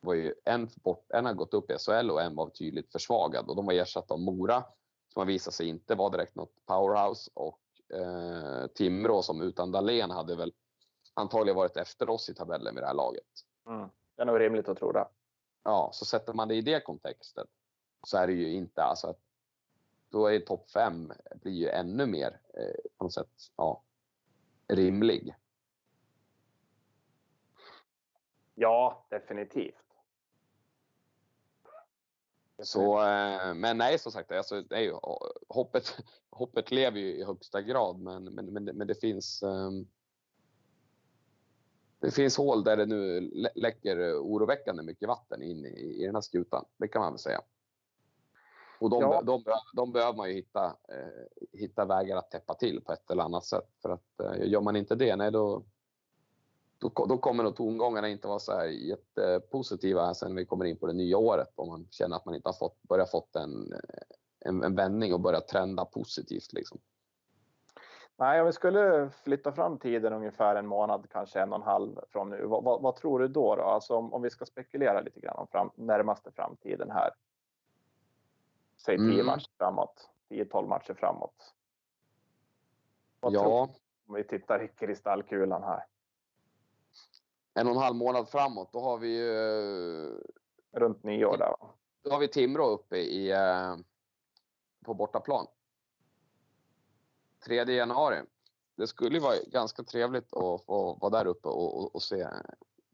[0.01, 3.49] Var ju en, bort, en har gått upp i SHL och en var tydligt försvagad
[3.49, 4.65] och de var ersatta av Mora
[5.13, 7.61] som har visat sig inte vara direkt något powerhouse och
[7.95, 10.53] eh, Timrå som utan Dahlén hade väl
[11.19, 13.25] antagligen varit efter oss i tabellen vid det här laget.
[13.67, 13.89] Mm.
[14.17, 15.09] Det är nog rimligt att tro det.
[15.65, 17.47] Ja, så sätter man det i det kontexten
[18.03, 19.21] så är det ju inte alltså att
[20.11, 23.83] då är topp fem blir ju ännu mer eh, på något sätt ja,
[24.69, 25.35] rimlig.
[28.55, 29.75] Ja, definitivt.
[32.63, 34.95] Så, eh, men nej, som sagt, alltså, det är ju,
[35.49, 35.99] hoppet,
[36.31, 39.89] hoppet lever ju i högsta grad, men, men, men, men det finns um,
[42.01, 43.21] det finns hål där det nu
[43.55, 46.65] läcker oroväckande mycket vatten in i, i den här skutan.
[46.77, 47.41] Det kan man väl säga.
[48.81, 49.23] Och de, ja.
[49.23, 49.45] de,
[49.75, 53.45] de, behöver man ju hitta, eh, hitta vägar att täppa till på ett eller annat
[53.45, 53.69] sätt.
[53.83, 55.65] För att eh, gör man inte det, nej då,
[56.79, 60.87] då, då kommer nog tongångarna inte vara så här jättepositiva sen vi kommer in på
[60.87, 61.53] det nya året.
[61.55, 63.73] Om man känner att man inte har fått, börjat fått en,
[64.41, 66.53] en, en vändning och börjat trenda positivt.
[66.53, 66.79] Liksom.
[68.21, 72.01] Nej, om vi skulle flytta fram tiden ungefär en månad, kanske en och en halv
[72.11, 72.47] från nu.
[72.47, 73.57] Vad, vad, vad tror du då?
[73.57, 73.63] då?
[73.63, 77.11] Alltså om, om, vi ska spekulera lite grann om fram, närmaste framtiden här.
[78.77, 79.27] Säg 10 mm.
[79.27, 81.55] matcher framåt, 10-12 matcher framåt.
[83.21, 83.43] Vad ja.
[83.43, 83.69] Tror,
[84.07, 85.85] om vi tittar i kristallkulan här.
[87.55, 89.33] En och en halv månad framåt, då har vi ju...
[90.73, 91.71] Runt nyår där va?
[92.03, 93.77] Då har vi Timrå uppe i, eh,
[94.85, 95.47] på bortaplan.
[97.49, 98.23] 3 januari.
[98.77, 102.27] Det skulle vara ganska trevligt att få vara där uppe och, och, och se,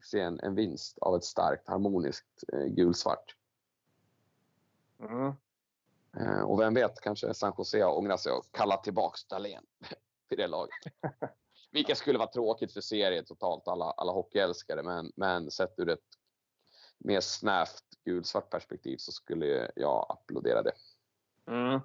[0.05, 3.36] se en, en, vinst av ett starkt harmoniskt eh, gulsvart.
[5.01, 5.32] Mm.
[6.16, 9.66] Eh, och vem vet, kanske San Jose ångrar sig och kallar tillbaks Dahlén
[10.28, 10.74] till det laget.
[11.70, 14.82] Vilket skulle vara tråkigt för serien totalt, alla, alla hockeyälskare.
[14.82, 16.18] Men, men sett ur ett
[16.98, 20.72] mer snävt gulsvart perspektiv så skulle jag applådera det.
[21.47, 21.81] Mm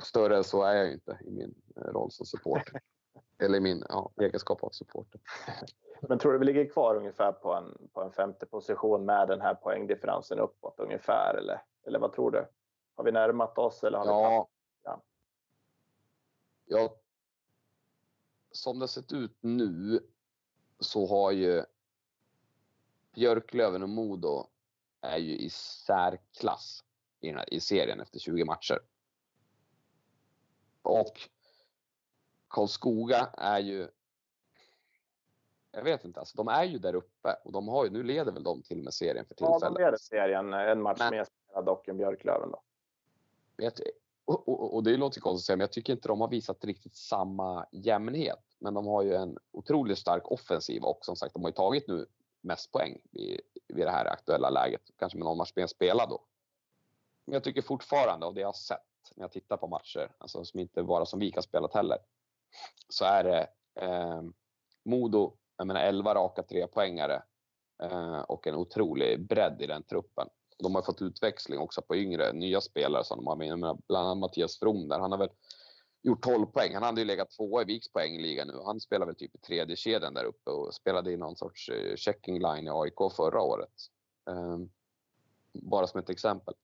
[0.00, 2.80] större än så är jag inte i min eh, roll som supporter.
[3.38, 5.20] Eller i min ja, egenskap av supporter.
[6.00, 9.40] Men tror du vi ligger kvar ungefär på en, på en femte position med den
[9.40, 11.34] här poängdifferensen uppåt ungefär?
[11.34, 12.46] Eller, eller vad tror du?
[12.94, 13.84] Har vi närmat oss?
[13.84, 14.48] Eller har ja.
[14.78, 15.02] Vi ja.
[16.66, 16.96] ja.
[18.50, 20.00] Som det sett ut nu
[20.80, 21.64] så har ju
[23.14, 24.46] Björklöven och Modo
[25.00, 26.84] är ju i särklass
[27.20, 28.78] i, här, i serien efter 20 matcher.
[30.82, 31.20] Och
[32.48, 33.88] Karlskoga är ju
[35.72, 38.32] jag vet inte, alltså, de är ju där uppe och de har ju, nu leder
[38.32, 39.62] väl de till och med serien för tillfället.
[39.62, 42.62] Ja, de leder serien en match men, mer spelad dock än Björklöven då.
[43.56, 43.80] Vet,
[44.24, 46.64] och, och, och, det låter konstigt att säga, men jag tycker inte de har visat
[46.64, 48.56] riktigt samma jämnhet.
[48.58, 51.88] Men de har ju en otroligt stark offensiv och som sagt, de har ju tagit
[51.88, 52.06] nu
[52.40, 54.82] mest poäng vid, vid det här aktuella läget.
[54.98, 56.24] Kanske med någon match mer spelad då.
[57.24, 60.44] Men jag tycker fortfarande av det jag har sett när jag tittar på matcher, alltså
[60.44, 61.98] som inte bara som vi har spelat heller,
[62.88, 63.48] så är det
[63.80, 64.22] eh,
[64.84, 67.22] Modo, jag menar 11 raka trepoängare
[67.82, 70.28] eh, och en otrolig bredd i den truppen.
[70.58, 73.58] De har fått utväxling också på yngre, nya spelare som de har med.
[73.58, 74.98] Menar, bland annat Mattias From där.
[74.98, 75.30] Han har väl
[76.02, 76.74] gjort 12 poäng.
[76.74, 78.60] Han hade ju legat tvåa i Viks poängliga nu.
[78.64, 81.96] Han spelar väl typ i tredje kedjan där uppe och spelade i någon sorts eh,
[81.96, 83.74] checking line i AIK förra året.
[84.30, 84.58] Eh,
[85.52, 86.54] bara som ett exempel.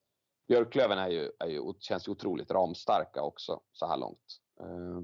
[0.47, 4.41] Björklöven är ju, är ju, känns ju otroligt ramstarka också så här långt.
[4.61, 5.01] Eh,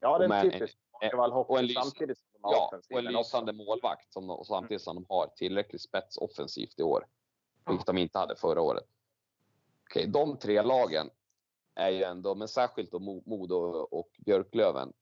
[0.00, 3.52] ja, det är typiskt och en, lys samtidigt som de har ja, och en lysande
[3.52, 3.64] också.
[3.64, 7.06] målvakt som de, samtidigt som de har tillräckligt spets offensivt i år.
[7.66, 8.84] Vilket de inte hade förra året.
[9.84, 11.10] Okej, de tre lagen
[11.74, 13.54] är ju ändå, men särskilt då Modo
[13.90, 14.92] och Björklöven.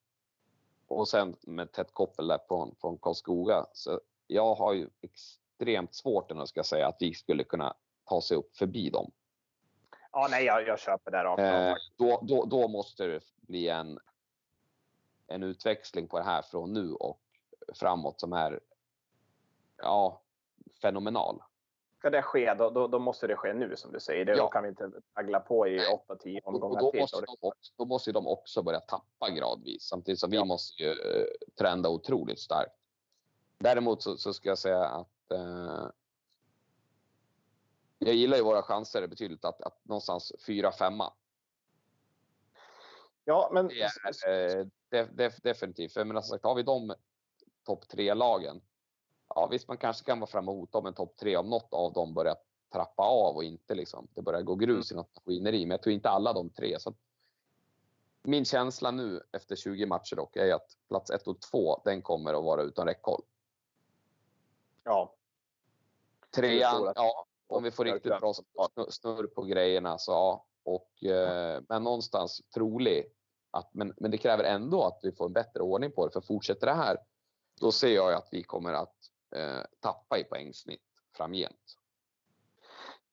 [0.87, 3.67] Och sen med tätt koppel där från, från Karlskoga.
[3.73, 7.75] Så jag har ju extremt svårt, ska jag säga, att vi skulle kunna
[8.05, 9.13] ta sig upp förbi dem.
[10.19, 13.99] Ja, nej, jag, jag köper det rakt eh, då, då, då måste det bli en,
[15.27, 17.21] en utväxling på det här från nu och
[17.75, 18.61] framåt som är
[19.77, 20.23] ja,
[20.83, 21.43] fenomenal.
[21.99, 24.25] Ska det ske, då, då, då måste det ske nu som du säger.
[24.25, 24.43] Det, ja.
[24.43, 25.79] Då kan vi inte taggla på i
[26.09, 27.01] 8-10 omgångar då till.
[27.01, 30.43] Måste de också, då måste de också börja tappa gradvis samtidigt som ja.
[30.43, 31.27] vi måste ju uh,
[31.59, 32.77] trenda otroligt starkt.
[33.59, 35.89] Däremot så, så ska jag säga att uh,
[38.07, 41.13] jag gillar ju våra chanser betydligt att, att någonstans fyra, femma.
[43.25, 43.83] Ja, men Det
[44.25, 45.93] är eh, def, def, definitivt.
[45.93, 46.95] För som sagt, har vi de
[47.65, 48.61] topp tre-lagen.
[49.29, 51.75] Ja, visst, man kanske kan vara framme och hota om en topp tre om något
[51.75, 52.37] av dem börjar
[52.73, 55.67] trappa av och inte liksom, det börjar gå grus i något maskineri.
[55.67, 56.81] Men jag tror inte alla de tre.
[56.81, 56.95] Så
[58.23, 62.35] min känsla nu efter 20 matcher dock är att plats ett och två, den kommer
[62.35, 63.23] att vara utan räckhåll.
[64.85, 65.15] ja,
[66.31, 68.33] Trean, ja, om vi får riktigt bra
[68.91, 70.45] snurr- på grejerna så ja.
[70.65, 73.13] Och, eh, men någonstans trolig
[73.51, 76.13] att, men, men det kräver ändå att vi får en bättre ordning på det.
[76.13, 76.97] För fortsätter det här,
[77.61, 78.95] då ser jag att vi kommer att
[79.37, 80.83] eh, tappa i poängsnitt
[81.17, 81.77] framgent.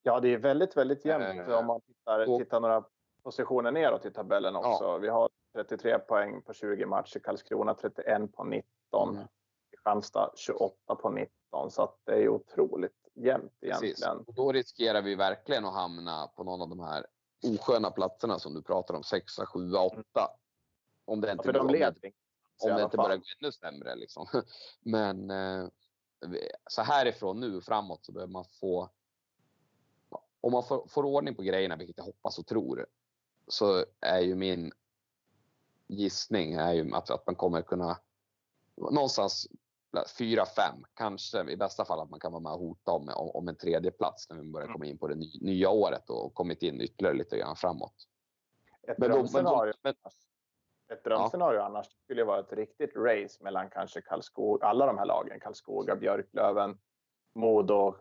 [0.03, 2.83] ja, det är väldigt, väldigt jämnt Eh, om man tittar, och- tittar några
[3.23, 4.97] positioner neråt i tabellen också.
[4.97, 9.27] Vi har 33 poäng på 20 matcher, Karlskrona 31 på 19, Mm.
[9.71, 11.71] Kristianstad 28 på 19.
[11.71, 13.83] Så att det är otroligt jämnt Precis.
[13.83, 14.17] egentligen.
[14.17, 17.05] Och då riskerar vi verkligen att hamna på någon av de här
[17.43, 20.01] osköna platserna som du pratar om, 6, 7, 8.
[21.05, 22.11] Om det inte, de om det-
[22.61, 23.95] om det inte börjar gå ännu sämre.
[23.95, 24.27] Liksom.
[24.81, 25.67] Men eh,
[26.69, 28.89] så härifrån nu framåt så behöver man få...
[30.41, 32.87] Om man får, får ordning på grejerna, vilket jag hoppas och tror,
[33.47, 34.71] så är ju min
[35.87, 37.99] gissning är ju att, att man kommer kunna
[38.75, 39.47] någonstans
[40.17, 43.47] fyra, fem, kanske i bästa fall att man kan vara med och hota om, om,
[43.47, 44.73] en tredje plats när vi börjar Mm.
[44.73, 47.93] komma in på det ny, nya året och kommit in ytterligare lite grann framåt.
[48.87, 49.93] Ett Men, drömscenario, men
[50.93, 55.39] ett drömscenario annars skulle vara ett riktigt race mellan kanske Karlskoga, alla de här lagen,
[55.39, 56.77] Karlskoga, Björklöven,
[57.35, 57.95] Modo,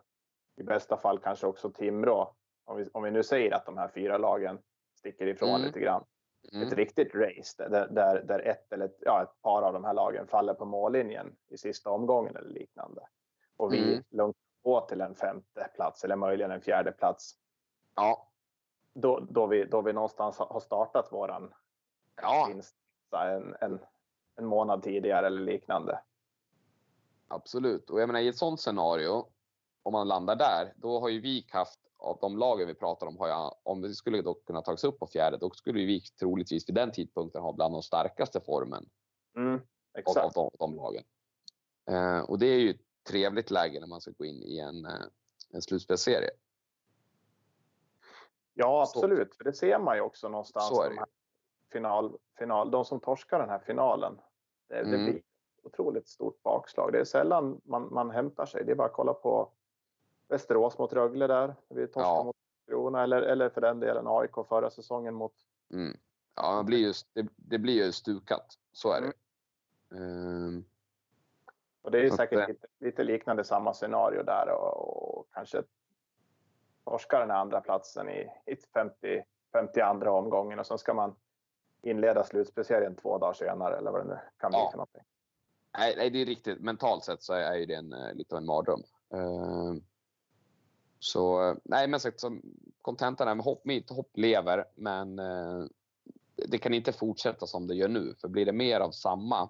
[0.55, 2.35] i bästa fall kanske också Timrå.
[2.65, 4.59] Om vi, om vi nu säger att de här fyra lagen
[4.99, 5.61] sticker ifrån Mm.
[5.61, 6.03] lite grann.
[6.51, 9.83] Mm, Ett riktigt race där, där, där ett eller ett, ja, ett par av de
[9.83, 13.01] här lagen faller på mållinjen i sista omgången eller liknande.
[13.57, 14.03] Och vi Mm.
[14.09, 17.35] lugnt gå till en femte plats eller möjligen en fjärde plats.
[17.95, 18.29] ja,
[18.93, 21.53] Då, då, vi, då vi någonstans har startat våran
[22.21, 22.75] ja, vinst
[23.11, 23.79] en, en,
[24.35, 25.99] en månad tidigare eller liknande.
[27.27, 27.89] Absolut.
[27.89, 29.27] Och jag menar i ett sånt scenario,
[29.83, 33.17] om man landar där, då har ju VIK haft av de lagen vi pratar om,
[33.17, 36.69] har jag, om det skulle då kunna tas upp på fjärde, då skulle VIK troligtvis
[36.69, 38.89] vid den tidpunkten ha bland de starkaste formen
[39.35, 39.61] Mm,
[40.05, 41.03] av, av, de, de lagen.
[41.89, 44.85] Eh, och det är ju ett trevligt läge när man ska gå in i en,
[44.85, 44.91] eh,
[45.53, 46.29] en slutspelsserie.
[48.53, 49.35] Ja, Så- absolut.
[49.35, 50.67] För det ser man ju också någonstans.
[50.67, 51.07] Så de, det här
[51.71, 54.19] final, final, de som torskar den här finalen.
[54.67, 55.05] Det, det Mm.
[55.05, 55.23] blir ett
[55.63, 56.91] otroligt stort bakslag.
[56.91, 58.65] Det är sällan man, man hämtar sig.
[58.65, 59.51] Det är bara att kolla på
[60.27, 61.55] Västerås mot Rögle där.
[61.69, 62.23] Vi torskar Ja.
[62.23, 62.35] mot
[62.67, 65.33] Krona eller, eller för den delen AIK förra säsongen mot
[65.73, 65.97] Mm.
[66.35, 68.45] Ja, det blir, ju, det, det blir ju stukat.
[68.71, 69.07] Så är det.
[69.97, 70.61] Eh,
[71.81, 75.63] Och det är att, säkert eh, lite, lite liknande samma scenario där och, och kanske
[76.83, 81.15] torskar den här andra platsen i, i 50, 52 omgången och sen ska man
[81.81, 84.69] inleda slutspelserien två dagar senare eller vad det nu kan bli Ja.
[84.71, 85.03] för någonting.
[85.77, 86.59] Nej, nej, det är riktigt.
[86.61, 88.83] Mentalt sett så är, ju det en, eh, lite av en mardröm.
[89.13, 89.73] Eh,
[91.03, 92.41] så eh, nej, men sagt som
[92.81, 95.65] kontentan är hopp, mitt hopp lever, men eh,
[96.35, 98.15] det kan inte fortsätta som det gör nu.
[98.21, 99.49] För blir det mer av samma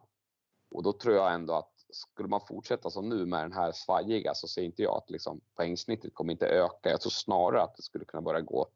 [0.72, 4.34] och då tror jag ändå att skulle man fortsätta som nu med den här svajiga
[4.34, 6.90] så ser inte jag att liksom, poängsnittet kommer inte öka.
[6.90, 8.68] Jag tror snarare att det skulle kunna börja gå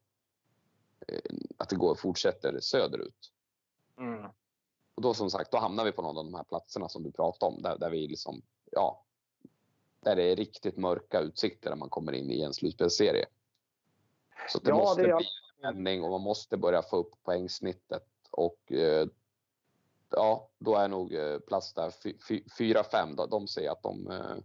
[1.08, 3.32] eh, att det går fortsätter söderut.
[3.98, 4.26] Mm.
[4.96, 7.12] Och då som sagt, då hamnar vi på någon av de här platserna som du
[7.12, 7.62] pratade om.
[7.62, 8.42] Där, där vi liksom,
[8.72, 9.04] ja.
[10.00, 13.26] Där det är riktigt mörka utsikter när man kommer in i en slutspelsserie.
[14.50, 15.26] Så det Ja, måste det är- bli
[15.62, 18.06] en vändning och man måste börja få upp poängsnittet.
[18.32, 19.08] Och eh,
[20.10, 23.16] ja, då är nog eh, plats där 4-5.
[23.16, 24.36] De, de säger att de eh,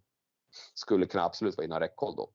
[0.74, 2.28] skulle kunna absolut vara inom räckhåll då.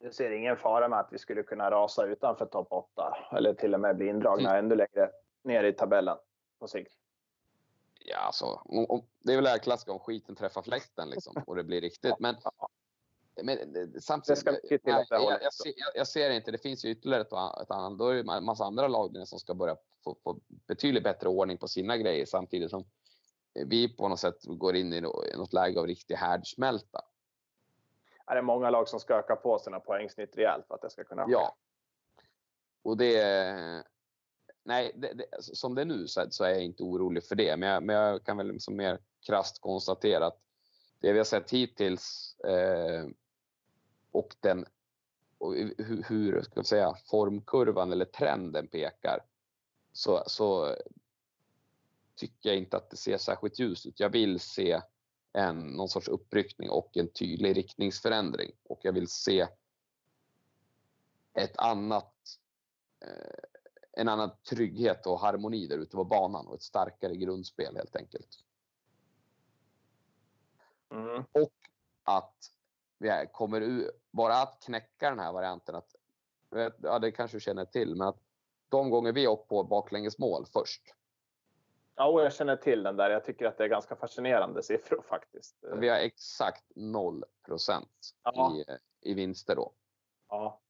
[0.00, 3.74] Du ser ingen fara med att vi skulle kunna rasa utanför topp 8 eller till
[3.74, 5.10] och med bli indragna ännu längre
[5.42, 6.16] ner i tabellen
[6.58, 6.92] på sikt.
[8.10, 8.62] Ja, alltså,
[9.18, 12.14] det är väl det här klassiska om skiten träffar fläkten liksom, och det blir riktigt.
[12.18, 12.36] Men,
[13.42, 16.90] men eh, samtidigt, nej, jag, hållet jag, ser, jag, jag ser inte, det finns ju
[16.90, 17.98] ytterligare ett, ett annat.
[17.98, 21.58] Då är det en massa andra lag som ska börja få, få betydligt bättre ordning
[21.58, 22.84] på sina grejer samtidigt som
[23.66, 27.00] vi på något sätt går in i något läge av riktig härdsmälta.
[28.26, 31.04] Är det många lag som ska öka på sina poängsnitt rejält för att det ska
[31.04, 31.32] kunna ske?
[31.32, 31.56] Ja.
[32.82, 33.84] Och det...
[34.68, 37.56] Nej, det, det, som det är nu så, så är jag inte orolig för det.
[37.56, 40.40] Men jag, men jag kan väl liksom mer krasst konstatera att
[41.00, 43.06] det vi har sett hittills eh,
[44.10, 44.66] och den
[45.38, 49.20] och hur, hur ska jag säga, formkurvan eller trenden pekar
[49.92, 50.76] så, så
[52.16, 54.00] tycker jag inte att det ser särskilt ljust ut.
[54.00, 54.80] Jag vill se
[55.32, 58.52] en, någon sorts uppryckning och en tydlig riktningsförändring.
[58.62, 59.46] Och jag vill se
[61.34, 62.14] ett annat,
[63.00, 63.57] eh,
[63.98, 68.28] en annan trygghet och harmoni där ute på banan och ett starkare grundspel helt enkelt.
[70.90, 71.24] Mm.
[71.32, 71.52] Och
[72.02, 72.34] att
[72.98, 75.94] vi kommer ur, bara att knäcka den här varianten att,
[76.82, 78.20] ja det kanske du känner till, men att
[78.68, 80.82] de gånger vi åkt på baklängesmål först.
[81.94, 83.10] Ja, och jag känner till den där.
[83.10, 85.56] Jag tycker att det är ganska fascinerande siffror faktiskt.
[85.76, 88.56] Vi har exakt 0 procent Ja.
[88.56, 88.64] i,
[89.10, 89.72] i vinster då.
[90.28, 90.60] Ja,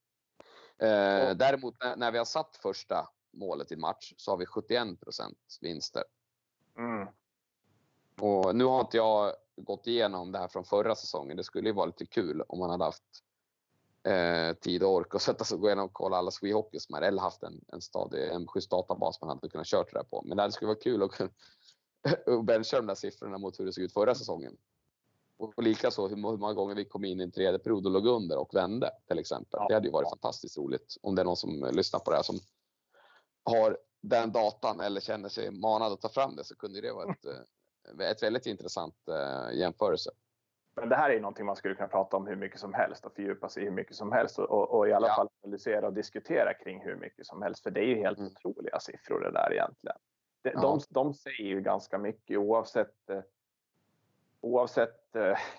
[0.78, 3.09] Eh, däremot när, när vi har satt första
[3.39, 6.05] målet i match så har vi 71 procent vinster.
[6.78, 7.09] mm.
[8.20, 11.36] Och nu har inte jag gått igenom det här från förra säsongen.
[11.36, 13.02] Det skulle ju vara lite kul om man hade haft
[14.02, 16.78] eh, tid och ork att sätta sig och gå igenom och kolla alla Swee Hockey
[16.81, 19.98] som är eller haft en, en, stadig, en schysst databas man hade kunnat kört det
[19.98, 20.23] där på.
[20.27, 21.31] Men det skulle vara kul att att
[22.47, 24.56] bencha de där siffrorna mot hur det såg ut förra säsongen.
[25.36, 27.93] Och likaså hur, må- hur många gånger vi kom in i en tredje period och
[27.93, 29.60] låg under och vände till exempel.
[29.69, 32.23] Det hade ju varit fantastiskt roligt om det är någon som lyssnar på det här
[32.23, 32.39] som
[33.48, 37.12] har den datan eller känner sig manad att ta fram det så kunde det vara
[37.12, 37.24] ett,
[38.00, 40.10] eh, ett väldigt intressant eh, jämförelse.
[40.76, 43.12] Men det här är någonting man skulle kunna prata om hur mycket som helst och
[43.14, 45.14] fördjupa sig i hur mycket som helst och, och, i alla Ja.
[45.14, 47.62] fall analysera och diskutera kring hur mycket som helst.
[47.62, 48.30] För det är ju helt Mm.
[48.32, 49.96] otroliga siffror det där egentligen.
[50.42, 50.60] De, Ja.
[50.60, 53.20] de, de säger ju ganska mycket oavsett eh,
[54.40, 55.14] Oavsett,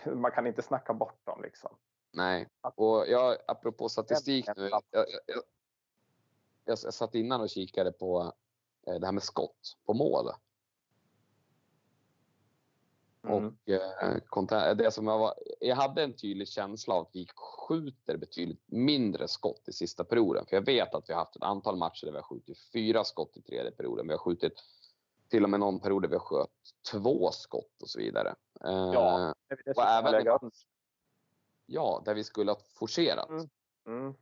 [0.16, 1.76] man kan inte snacka bort dem liksom.
[2.14, 4.70] Nej, och jag, apropå statistik nu.
[4.70, 5.06] Jag, jag,
[6.70, 8.34] jag, jag satt innan och kikade på
[8.88, 10.30] eh, det här med skott på mål.
[13.24, 13.36] Mm.
[13.36, 13.70] Och
[14.54, 18.64] eh, det som jag, var, jag hade en tydlig känsla av att vi skjuter betydligt
[18.66, 20.46] mindre skott i sista perioden.
[20.46, 23.04] För jag vet att vi har haft ett antal matcher där vi har skjutit fyra
[23.04, 24.08] skott i tredje perioden.
[24.08, 24.54] Vi har skjutit
[25.30, 26.50] till och med någon period där vi har sköt
[26.92, 28.36] två skott och så vidare.
[28.64, 29.36] Eh, Ja,
[29.66, 30.52] det och även
[31.66, 33.30] ja, där vi skulle ha forcerat.
[33.30, 33.50] Mm.
[33.88, 34.14] Mm.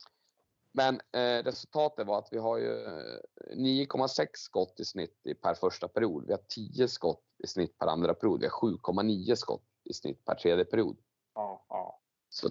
[0.78, 3.20] Men eh, resultatet var att vi har ju eh,
[3.56, 6.26] 9,6 skott i snitt i per första period.
[6.28, 8.40] Vi har 10 skott i snitt per andra period.
[8.40, 10.98] Vi har 7,9 skott i snitt per tredje period.
[11.34, 11.99] Ja, ja.
[12.30, 12.49] Så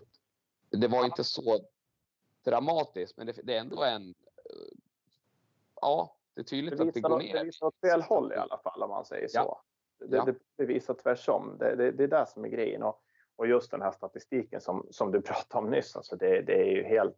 [0.70, 1.58] det var inte så
[2.44, 4.08] dramatiskt, men det, det är ändå en...
[4.08, 4.76] eh,
[5.80, 7.44] Ja, det är tydligt Det att det går det ner.
[7.44, 9.38] visar åt fel håll i alla fall om man säger så.
[9.38, 9.62] Ja.
[9.98, 10.24] Det, Ja.
[10.24, 11.56] det, det visar tvärsom.
[11.58, 12.82] Det, det, det är det som är grejen.
[12.82, 13.02] Och,
[13.36, 16.70] och just den här statistiken som, som du pratade om nyss, alltså det, det är
[16.76, 17.16] ju helt,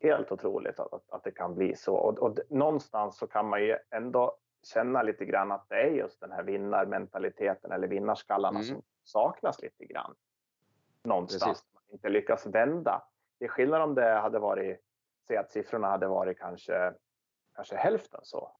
[0.00, 1.94] helt otroligt att, att, att det kan bli så.
[1.94, 6.20] Och, och någonstans så kan man ju ändå känna lite grann att det är just
[6.20, 8.68] den här vinnarmentaliteten eller vinnarskallarna Mm.
[8.74, 10.14] som saknas lite grann.
[11.02, 11.44] Någonstans.
[11.44, 11.64] Precis.
[11.74, 13.02] Man inte lyckas vända.
[13.38, 14.80] Det är skillnad om det hade varit,
[15.26, 16.94] säg att siffrorna hade varit kanske,
[17.54, 18.50] kanske hälften så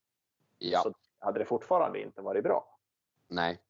[0.58, 2.78] Ja, så hade det fortfarande inte varit bra.
[3.28, 3.60] nej.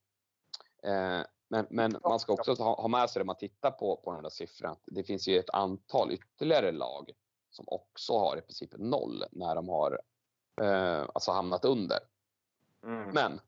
[0.83, 4.13] Eh, men, men man ska också ha, ha med sig det man tittar på, på
[4.13, 4.77] den där siffran.
[4.87, 7.11] Det finns ju ett antal ytterligare lag
[7.55, 10.01] som också har i princip noll när de har
[10.63, 11.99] eh, alltså hamnat under.
[12.83, 13.11] Mm.
[13.15, 13.41] Men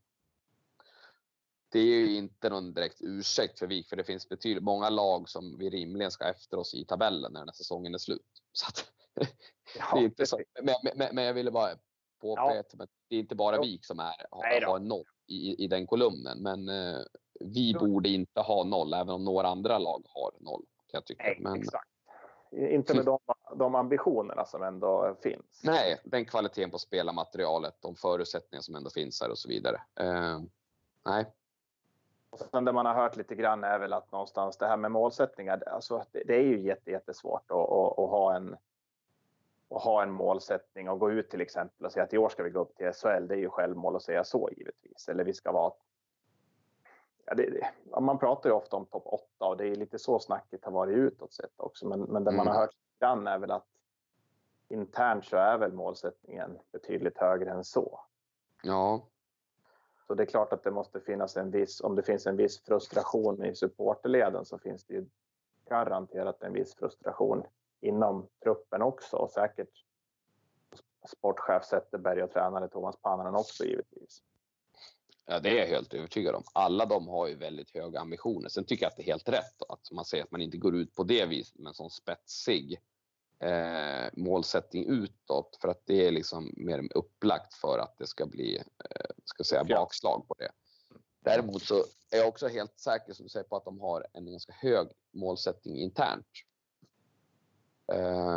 [1.69, 5.29] det är ju inte någon direkt ursäkt för Vik, för det finns betydligt många lag
[5.29, 8.43] som vi rimligen ska efter oss i tabellen när den här säsongen är slut.
[8.53, 8.93] Så att,
[9.95, 11.77] det är inte så, men, men, men jag ville bara
[12.21, 13.61] påpeka att det är inte bara.
[13.61, 16.43] Vik som är, har, har noll i, i den kolumnen.
[16.43, 17.01] Men eh,
[17.41, 20.65] vi borde inte ha noll, även om några andra lag har noll.
[20.77, 21.23] Kan jag tycka.
[21.23, 21.96] Nej, men, exakt.
[22.51, 23.19] Inte med de,
[23.55, 25.63] de ambitionerna som ändå finns.
[25.65, 29.81] nej, den kvaliteten på spelarmaterialet, de förutsättningar som ändå finns här och så vidare.
[29.95, 30.41] Eh,
[31.07, 31.27] nej,
[32.31, 34.91] Och sen det man har hört lite grann är väl att någonstans det här med
[34.91, 38.57] målsättningar, alltså det, är ju jätte, jättesvårt att, att, att ha en
[39.71, 42.43] att ha en målsättning och gå ut till exempel och säga att i år ska
[42.43, 43.27] vi gå upp till SHL.
[43.29, 45.09] Det är ju självmål att säga så givetvis.
[45.09, 45.73] Eller vi ska vara
[47.27, 47.71] Ja, det,
[48.01, 50.97] man pratar ju ofta om topp 8 och det är lite så snacket har varit
[50.97, 51.89] utåt sett också.
[51.89, 52.55] Men, men det man Mm.
[52.55, 53.67] har hört grann är väl att
[54.69, 58.01] internt så är väl målsättningen betydligt högre än så.
[58.63, 59.07] ja,
[60.07, 62.63] Så det är klart att det måste finnas en viss, om det finns en viss
[62.63, 65.07] frustration i supporterleden så finns det ju
[65.69, 67.43] garanterat en viss frustration
[67.81, 69.85] inom truppen också och säkert
[71.07, 74.23] sportchef Zetterberg och tränare Thomas Pannanen också givetvis.
[75.27, 76.43] Ja, det är jag helt övertygad om.
[76.53, 78.49] Alla de har ju väldigt höga ambitioner.
[78.49, 80.77] Sen tycker jag att det är helt rätt att man säger att man inte går
[80.77, 82.81] ut på det viset med en sån spetsig
[83.39, 88.57] eh, målsättning utåt för att det är liksom mer upplagt för att det ska bli
[88.57, 90.51] eh, ska säga, bakslag på det.
[91.21, 91.75] Däremot så
[92.11, 94.89] är jag också helt säker som du säger på att de har en ganska hög
[95.13, 96.27] målsättning internt.
[97.93, 98.36] Eh,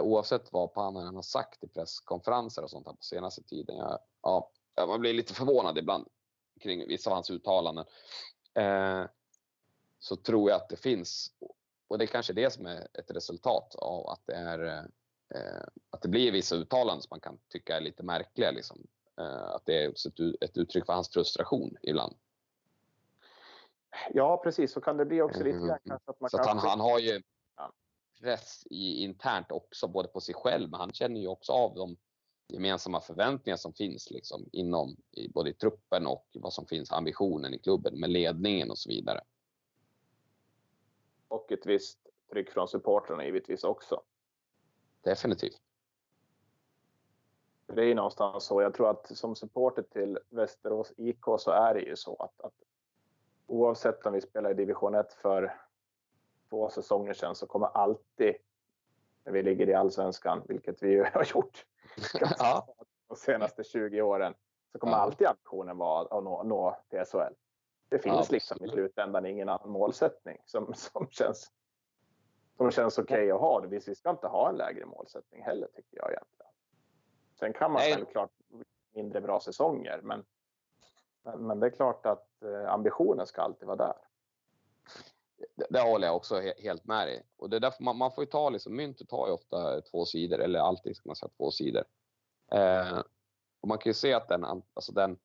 [0.00, 3.76] oavsett vad Pannanen har sagt i presskonferenser och sånt här på senaste tiden.
[3.76, 6.08] Jag, ja, man blir lite förvånad ibland
[6.60, 7.84] kring vissa av hans uttalanden.
[8.54, 9.04] Eh,
[9.98, 11.32] så tror jag att det finns,
[11.88, 14.84] och det är kanske det som är ett resultat av att det är eh,
[15.40, 18.50] eh, att det blir vissa uttalanden som man kan tycka är lite märkliga.
[18.50, 18.86] Liksom.
[19.20, 22.14] Eh, att det är ett, ett uttryck för hans frustration ibland.
[24.12, 24.72] Ja, precis.
[24.72, 25.68] Så kan det bli också lite Mm.
[25.68, 27.22] grann kanske att man Så att han, han har ju.
[28.20, 31.96] Press i, internt också, både på sig själv, men han känner ju också av de
[32.48, 37.54] gemensamma förväntningar som finns liksom, inom i, både i truppen och vad som finns ambitionen
[37.54, 39.20] i klubben med ledningen och så vidare.
[41.28, 41.98] Och ett visst
[42.30, 44.02] tryck från supportrarna givetvis också.
[45.02, 45.60] Definitivt.
[47.66, 48.62] Det är ju någonstans så.
[48.62, 52.54] Jag tror att som supporter till Västerås IK så är det ju så att, att
[53.46, 55.60] oavsett om vi spelar i division 1 för
[56.50, 58.34] två säsonger sedan så kommer alltid
[59.24, 61.66] när vi ligger i allsvenskan, vilket vi ju har gjort
[62.38, 62.66] ja,
[63.08, 64.34] de senaste 20 åren,
[64.72, 64.98] så kommer Ja.
[64.98, 67.34] alltid ambitionen vara att nå, nå till SHL.
[67.88, 71.52] Det finns Ja, liksom i slutändan ingen annan målsättning som, som känns,
[72.56, 73.60] som känns okej att ha.
[73.60, 76.52] Vi vi ska inte ha en lägre målsättning heller tycker jag egentligen.
[77.38, 77.94] Sen kan man Nej.
[77.94, 78.30] självklart
[78.94, 80.24] mindre bra säsonger, men,
[81.22, 83.96] men, men det är klart att eh, ambitionen ska alltid vara där
[85.54, 87.22] det, det håller jag också he, helt med dig.
[87.36, 90.04] Och det är därför man, man får ju ta liksom, myntet har ju ofta två
[90.04, 91.84] sidor, eller alltid ska man säga två sidor.
[92.52, 93.02] Eh,
[93.60, 95.18] och man kan ju se att den, alltså den,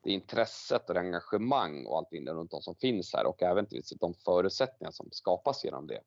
[0.00, 3.66] det intresset och det engagemang och allting där runt om som finns här och även
[3.66, 6.00] till de förutsättningar som skapas genom det.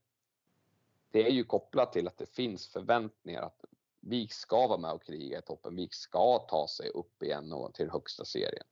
[1.12, 3.66] Det är ju kopplat till att det finns förväntningar att
[4.00, 5.76] vi ska vara med och kriga i toppen.
[5.76, 8.66] Vi ska ta sig upp igen och till högsta serien.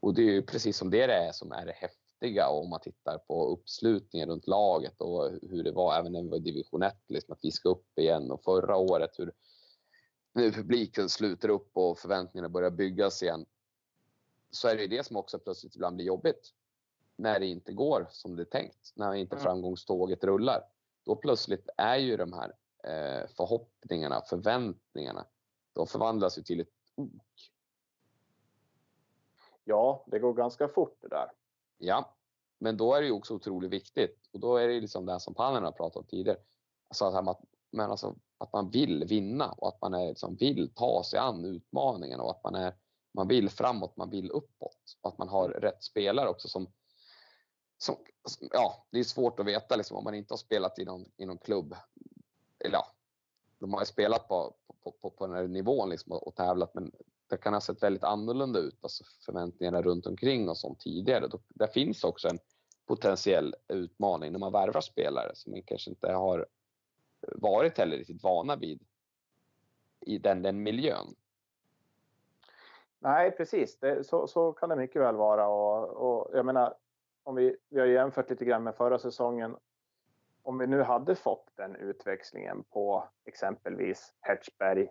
[0.00, 2.09] Och det är ju precis som det det är som är det häftiga
[2.48, 6.36] om man tittar på uppslutningen runt laget och hur det var även när vi var
[6.36, 9.32] i division 1, liksom att vi ska upp igen och förra året hur
[10.32, 13.46] nu publiken sluter upp och förväntningarna börjar byggas igen.
[14.50, 16.54] Så är det ju det som också plötsligt ibland blir jobbigt.
[17.16, 19.42] När det inte går som det är tänkt, när inte Mm.
[19.42, 20.62] framgångståget rullar.
[21.04, 22.52] Då plötsligt är ju de här
[22.84, 25.26] eh, förhoppningarna, förväntningarna,
[25.72, 27.52] de förvandlas ju till ett ok.
[29.64, 31.30] Ja, det går ganska fort det där.
[31.82, 32.16] Ja,
[32.58, 35.34] men då är det ju också otroligt viktigt och då är det liksom det som
[35.34, 36.38] Pannen har pratat om tidigare.
[36.88, 37.40] Alltså att,
[37.70, 41.44] men alltså, att man vill vinna och att man är, liksom, vill ta sig an
[41.44, 42.74] utmaningen och att man, är,
[43.14, 44.96] man vill framåt, man vill uppåt.
[45.00, 46.66] Och att man har rätt spelare också som,
[47.78, 47.96] som
[48.52, 51.26] ja, det är svårt att veta liksom, om man inte har spelat i någon, i
[51.26, 51.76] någon klubb.
[52.58, 52.86] Eller ja,
[53.58, 56.74] de har ju spelat på, på, på, på den här nivån liksom och, och tävlat
[56.74, 56.92] men
[57.30, 61.26] det kan ha sett väldigt annorlunda ut, alltså förväntningarna runt omkring och sånt tidigare.
[61.26, 62.38] Då, där finns också en
[62.86, 66.46] potentiell utmaning när man värvar spelare som man kanske inte har
[67.20, 68.82] varit heller riktigt vana vid
[70.00, 71.14] i den, den miljön.
[72.98, 73.78] Nej, precis.
[73.78, 75.48] Det, så, så kan det mycket väl vara.
[75.48, 76.74] Och, och jag menar,
[77.22, 79.56] om vi, vi har jämfört lite grann med förra säsongen.
[80.42, 84.88] Om vi nu hade fått den utväxlingen på exempelvis Hertzberg,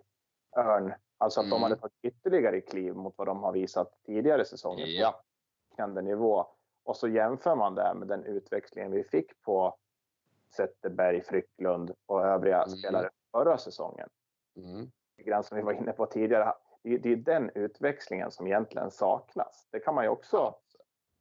[0.56, 1.62] Örn, alltså att de Mm.
[1.62, 5.22] hade tagit ytterligare kliv mot vad de har visat tidigare säsonger på Ja,
[5.70, 6.46] liknande nivå.
[6.84, 9.76] Och så jämför man det med den utväxlingen vi fick på
[10.56, 12.68] Zetterberg, Frycklund och övriga Mm.
[12.78, 14.08] spelare förra säsongen.
[14.56, 14.90] mm.
[15.16, 16.54] Grann som vi var inne på tidigare.
[16.82, 19.68] Det är, det är den utväxlingen som egentligen saknas.
[19.70, 20.54] Det kan man ju också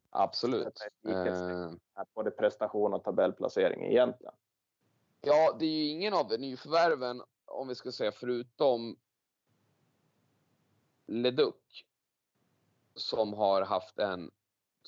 [0.09, 0.79] absolut.
[1.07, 1.71] Eh,
[2.15, 4.33] både prestation och tabellplacering egentligen.
[5.21, 8.95] Ja, det är ju ingen av nyförvärven, om vi ska säga förutom
[11.09, 11.55] Leduc,
[12.95, 14.31] som har haft en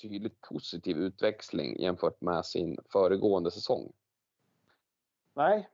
[0.01, 3.93] tydligt positiv utväxling jämfört med sin föregående säsong.
[5.33, 5.69] Nej,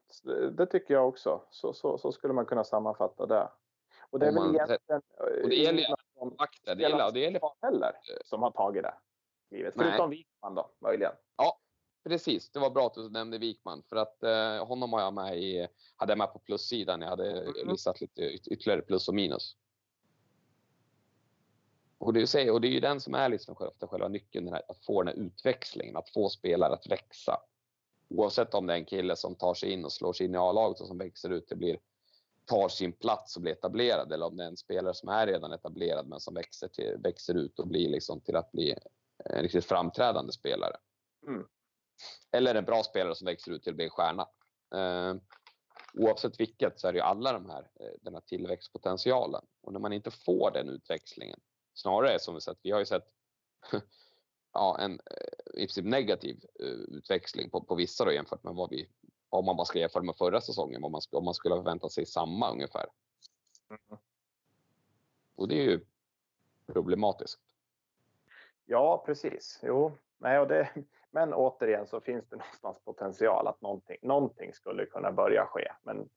[0.52, 1.42] det tycker jag också.
[1.52, 3.50] Så, så, så skulle man kunna sammanfatta det.
[4.10, 5.02] Och det är man- egentligen
[5.44, 5.96] och det gäller ju
[6.38, 7.92] Akta, det gäller, det gäller heller
[8.26, 8.94] som har tagit det.
[9.50, 9.76] Givet.
[9.76, 9.88] Nej.
[9.88, 11.14] Förutom Wikman då, möjligen.
[12.04, 15.38] Precis, det var bra att du nämnde Wikman för att eh, honom har jag med
[15.38, 17.02] i, hade jag med på plussidan.
[17.02, 17.68] Jag hade Mm.
[17.68, 19.56] listat lite yt- ytterligare plus och minus.
[22.00, 24.62] Och det, så- och det är ju den som är liksom själva, själva nyckeln, här,
[24.68, 27.38] att få den här utväxlingen, att få spelare att växa.
[28.10, 30.38] Oavsett om det är en kille som tar sig in och slår sig in i
[30.38, 31.80] A-laget och som växer ut och blir,
[32.46, 35.52] tar sin plats och blir etablerad eller om det är en spelare som är redan
[35.52, 38.76] etablerad men som växer, till, växer ut och blir liksom till att bli
[39.26, 40.78] en riktigt framträdande spelare.
[41.28, 41.48] Mm.
[42.32, 44.28] Eller en bra spelare som växer ut till att bli en stjärna.
[44.76, 45.16] Eh,
[45.94, 49.46] oavsett vilket så är det ju alla de här, eh, den här tillväxtpotentialen.
[49.62, 51.40] Och när man inte får den utväxlingen,
[51.78, 53.08] snarare är som vi sett, vi har ju sett
[54.54, 56.66] ja, en eh, i princip negativ eh,
[56.98, 58.90] utväxling på, på vissa då jämfört med vad vi,
[59.30, 61.92] om man bara ska jämföra med förra säsongen, om man, om man skulle ha förväntat
[61.92, 62.86] sig samma ungefär.
[63.70, 64.02] Mm.
[65.36, 65.86] Och det är ju
[66.74, 67.40] problematiskt.
[68.66, 69.60] Ja, precis.
[69.64, 70.70] Jo, nej, och det,
[71.12, 75.72] men återigen så finns det någonstans potential att någonting, någonting skulle kunna börja ske.
[75.84, 76.10] Men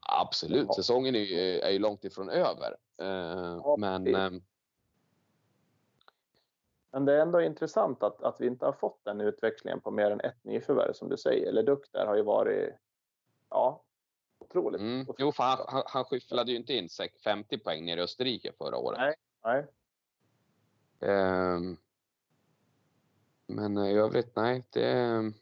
[0.00, 2.76] Absolut, säsongen är ju, är ju långt ifrån över.
[3.00, 4.42] Eh, Ja, men
[6.92, 10.10] Men det är ändå intressant att, att vi inte har fått den utvecklingen på mer
[10.10, 11.52] än ett nyförvärv som du säger.
[11.52, 12.74] Leduc där har ju varit
[13.50, 13.82] ja,
[14.38, 14.80] otroligt.
[14.80, 18.00] mm, jo, för han, han, han skyfflade ju inte in sex- 50 poäng ner i
[18.00, 18.98] Österrike förra året.
[19.00, 19.14] Nej.
[19.44, 19.66] Nej.
[21.00, 21.76] Ehm,
[23.46, 24.64] men i övrigt, nej.
[24.70, 25.32] Det,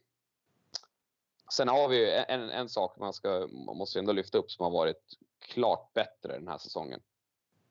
[1.53, 4.65] sen har vi ju en, en sak man, ska, man måste ändå lyfta upp som
[4.65, 7.01] har varit klart bättre den här säsongen.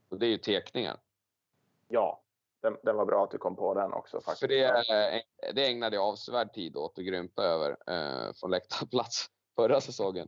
[0.10, 0.98] Och det är ju tekningen.
[1.88, 2.24] Ja,
[2.61, 4.22] den, den var bra att du kom på den också.
[4.22, 4.40] Faktiskt.
[4.40, 5.23] För det,
[5.53, 9.26] det ägnade jag avsevärd tid åt att grymta över eh, från läktarplats
[9.56, 10.27] förra säsongen.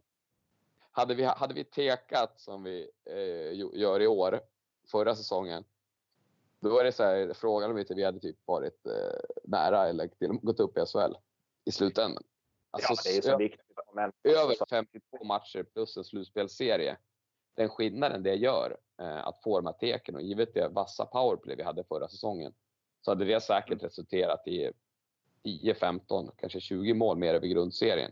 [0.92, 4.40] Hade vi, hade vi tekat som vi eh, gör i år,
[4.92, 5.64] förra säsongen,
[6.60, 10.08] då är det så här, frågan om inte vi hade typ varit eh, nära eller
[10.08, 11.16] till gått upp i SHL
[11.66, 12.24] i slutändan.
[12.72, 13.66] Alltså, ja, det är så viktigt.
[13.94, 16.98] Men, över 52 matcher plus en slutspelsserie.
[17.56, 21.64] Den skillnaden det gör att få de här teken och givet det vassa powerplay vi
[21.64, 22.54] hade förra säsongen
[23.02, 24.72] så hade det säkert resulterat i
[25.44, 28.12] 10, 15, kanske 20 mål mer över grundserien.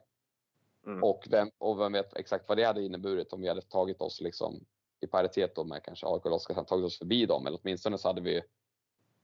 [0.86, 1.04] Mm.
[1.04, 4.22] Och vem, och vem vet exakt vad det hade inneburit om vi hade tagit oss
[4.22, 4.66] liksom
[5.02, 8.08] i paritet då med kanske AIK och Oskarshamn, tagit oss förbi dem eller åtminstone så
[8.08, 8.42] hade vi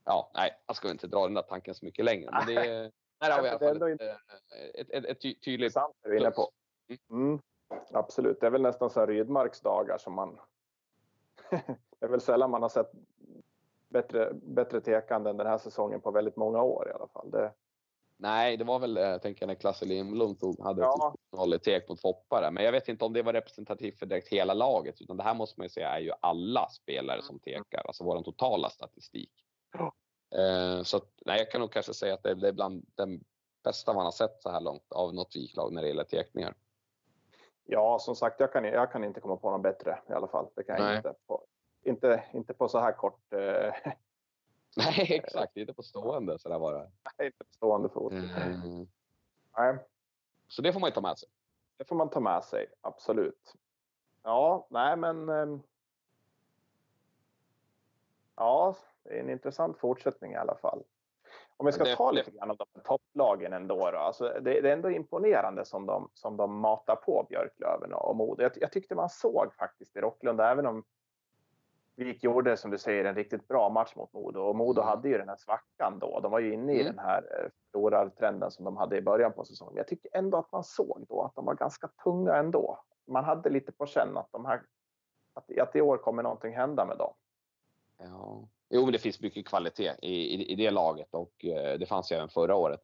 [0.05, 2.31] Ja, nej, jag ska inte dra den där tanken så mycket längre.
[2.31, 2.55] Men det,
[3.19, 5.65] där har vi i alla Det är fall ett, eh, ett, ett, ett ty- tydligt
[5.65, 6.49] intressant det du är inne på.
[7.09, 7.39] Mm.
[7.91, 10.39] Absolut, det är väl nästan så här Rydmarks dagar som man...
[11.99, 12.91] det är väl sällan man har sett
[13.89, 17.31] bättre, bättre tekande än den här säsongen på väldigt många år i alla fall.
[17.31, 17.53] Det,
[18.17, 21.15] Nej, det var väl, eh, jag tänker när Klasse Lindblom tog, hade Ja.
[21.55, 22.51] ett tek mot Foppa.
[22.51, 25.01] Men jag vet inte om det var representativt för direkt hela laget.
[25.01, 27.81] Utan det här måste man ju säga är ju alla spelare som tekar.
[27.87, 29.31] Alltså vår totala statistik.
[29.73, 29.93] Ja.
[30.39, 33.23] Eh, så att, nej, jag kan nog kanske säga att det, det är bland den
[33.63, 36.55] bästa man har sett så här långt av något viklag när det gäller tekningar.
[37.65, 40.47] Ja, som sagt, jag kan, jag kan inte komma på något bättre i alla fall.
[40.55, 40.97] Det kan jag Nej.
[40.97, 41.45] inte på,
[41.81, 43.73] inte, inte på så här kort, eh,
[44.77, 45.57] Nej, exakt.
[45.57, 46.81] Inte på stående så där bara.
[47.25, 48.13] inte på stående fot.
[48.13, 48.87] Mm.
[49.57, 49.77] Nej,
[50.47, 51.29] Så det får man ju ta med sig.
[51.77, 53.53] det får man ta med sig, absolut.
[54.23, 55.29] Ja, nej men.
[55.29, 55.61] ehm,
[58.35, 60.83] Ja, det är en intressant fortsättning i alla fall.
[61.57, 63.91] Om vi ska Det- ta lite grann om de här topplagen ändå.
[63.91, 63.97] Då.
[63.97, 68.43] Alltså det, det är ändå imponerande som de, som de matar på Björklöven och Modo.
[68.43, 70.83] Jag, jag tyckte man såg faktiskt i Rocklunda, även om
[71.97, 74.89] Vik gjorde som du säger en riktigt bra match mot Modo och Modo Mm.
[74.89, 76.19] hade ju den här svackan då.
[76.19, 76.95] De var ju inne i Mm.
[76.95, 79.73] den här eh, förlorartrenden som de hade i början på säsongen.
[79.73, 82.79] Men jag tycker ändå att man såg då att de var ganska tunga ändå.
[83.07, 84.61] Man hade lite på känn att de här
[85.33, 87.13] att, att i år kommer någonting hända med dem.
[87.97, 88.47] Ja.
[88.69, 92.11] Jo, men det finns mycket kvalitet i, i, i det laget och eh, det fanns
[92.11, 92.81] ju även förra året.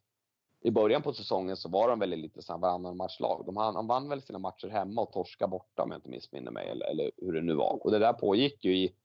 [0.63, 3.43] I början på säsongen så var de väl lite så varannan matchlag.
[3.45, 6.69] De, han, vann väl sina matcher hemma och torska borta om jag inte missminner mig
[6.69, 7.83] eller, eller hur det nu var.
[7.83, 8.95] Och det där pågick ju i,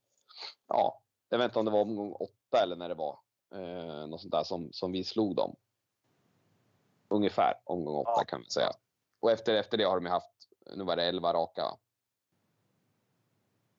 [0.69, 3.19] ja, jag vet inte om det var omgång åtta eller när det var.
[3.55, 5.57] Eh, något sånt där som, som vi slog dem.
[7.09, 8.24] Ungefär omgång åtta Ja.
[8.24, 8.70] kan vi säga.
[9.20, 10.32] Och efter, efter det har de ju haft,
[10.77, 11.62] nu var det elva raka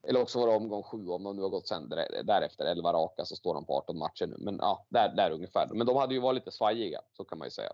[0.07, 2.93] eller också var det omgång sju om de nu har gått sen där- därefter 11
[2.93, 4.35] raka så står de på 18 matcher nu.
[4.39, 5.67] Men ja, där, där ungefär.
[5.73, 7.71] Men de hade ju varit lite svajiga, så kan man ju säga.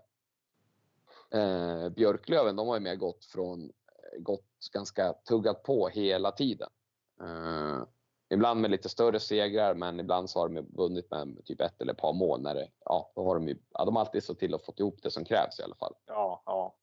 [1.30, 3.72] Eh, Björklöven, de har ju mer gått från,
[4.18, 6.70] gått ganska tuggat på hela tiden.
[7.22, 7.82] Eh,
[8.34, 11.92] ibland med lite större segrar, men ibland så har de vunnit med typ ett eller
[11.92, 12.42] ett par mål.
[12.42, 14.80] När det, ja, då har de ju, ja, de har alltid så till och fått
[14.80, 15.94] ihop det som krävs i alla fall.
[16.06, 16.74] Ja, ja.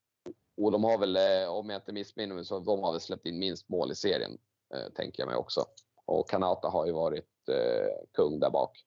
[0.58, 3.26] Och de har väl, eh, om jag inte missminner mig, så de har väl släppt
[3.26, 4.38] in minst mål i serien,
[4.74, 5.66] eh, tänker jag mig också.
[6.06, 8.86] Och Kanata har ju varit eh, kung där bak.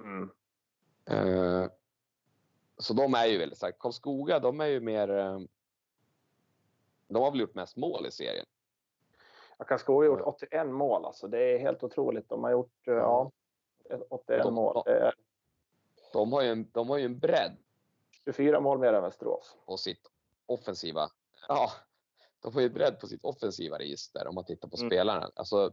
[0.00, 0.30] Mm.
[1.10, 1.68] Eh,
[2.78, 3.76] så de är ju väldigt starka.
[3.80, 5.10] Karlskoga, de är ju mer...
[5.10, 5.40] Eh,
[7.08, 8.46] de har väl gjort mest mål i serien.
[9.58, 11.28] Ja, Karlskoga har gjort 81 mål alltså.
[11.28, 12.28] Det är helt otroligt.
[12.28, 13.30] De har gjort eh, ja,
[14.08, 14.82] 81 De- mål.
[14.86, 15.14] Är
[16.12, 17.56] De har ju en, de har ju en bredd
[18.24, 19.56] 24 mål mer än Västerås.
[19.66, 20.10] på sitt
[20.46, 21.10] offensiva...
[21.48, 21.70] Ja,
[22.40, 24.88] de har ju bredd på sitt offensiva register om man tittar på Mm.
[24.88, 25.30] spelarna.
[25.36, 25.72] Alltså,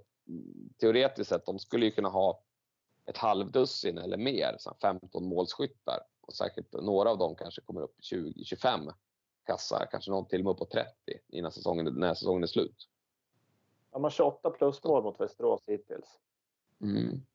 [0.79, 2.43] teoretiskt sett, de skulle ju kunna ha
[3.05, 5.99] ett halvdussin eller mer, så här 15 målskyttar.
[6.21, 8.91] Och säkert några av dem kanske kommer upp i 20-25
[9.45, 10.91] kassar, kanske någon till och med upp på 30
[11.27, 12.89] innan säsongen, när säsongen är slut.
[13.91, 16.19] De har 28 plusmål mot Västerås hittills.
[16.81, 17.25] Mm.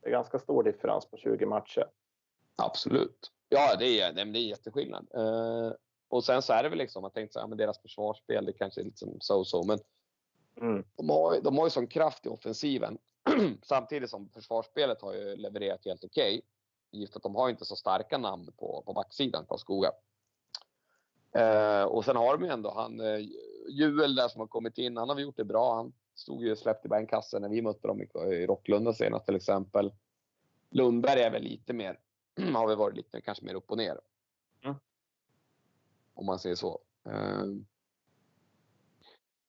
[0.00, 1.90] Det är ganska stor differens på 20 matcher.
[2.56, 3.32] Absolut.
[3.48, 5.06] Ja, det är, det är jätteskillnad.
[6.08, 8.52] Och sen så är det väl liksom, man tänkte så här, men deras försvarsspel, det
[8.52, 9.78] kanske är lite som so-so, men
[10.60, 10.84] Mm.
[10.96, 12.98] de har, de har ju sån kraft i offensiven.
[13.62, 16.42] Samtidigt som försvarsspelet har ju levererat helt okej.
[16.90, 19.90] Givet att de har inte så starka namn på, på backsidan, Karlskoga.
[21.32, 23.20] Eh, och sen har de ju ändå han, eh,
[23.68, 25.74] Juel där som har kommit in, han har gjort det bra.
[25.74, 28.92] Han stod ju och släppte bara en kasse när vi mötte dem i, i Rocklunda
[28.92, 29.92] senast till exempel.
[30.70, 31.98] Lundberg är väl lite mer,
[32.54, 34.00] har väl varit lite kanske mer upp och ner.
[34.64, 34.76] Mm.
[36.18, 36.80] Om man säger så.
[37.08, 37.42] Eh,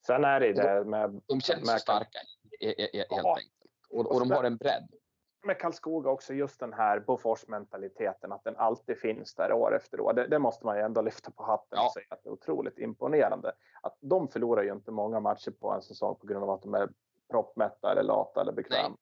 [0.06, 2.20] Sen är det det med, de känns med, starka
[2.60, 3.36] e- e- e- helt Ja.
[3.38, 3.54] enkelt.
[3.90, 4.88] Och, och de har en bredd.
[5.44, 10.14] med Karlskoga också, just den här Bofors-mentaliteten, att den alltid finns där år efter år.
[10.14, 11.86] Det, det måste man ju ändå lyfta på hatten Ja.
[11.86, 13.52] och säga att det är otroligt imponerande.
[13.82, 16.74] Att de förlorar ju inte många matcher på en säsong på grund av att de
[16.74, 16.90] är
[17.32, 18.98] proppmätta eller lata eller bekväma.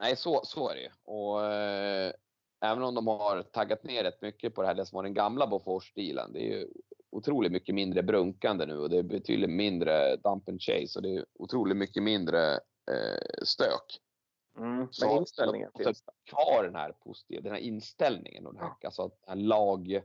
[0.00, 0.90] Nej, så, så är det ju.
[1.04, 2.12] Och eh,
[2.60, 5.14] även om de har taggat ner rätt mycket på det här, det som var den
[5.14, 6.32] gamla Bofors-stilen.
[6.32, 6.68] Det är ju
[7.10, 11.16] otroligt mycket mindre brunkande nu och det är betydligt mindre dump and chase och det
[11.16, 12.52] är otroligt mycket mindre
[12.90, 14.00] eh, stök.
[14.58, 14.88] Mm.
[14.90, 15.94] Så- Men inställningen där.
[16.30, 20.02] Kvar den här positiva, den här inställningen och den här, alltså att den här lag,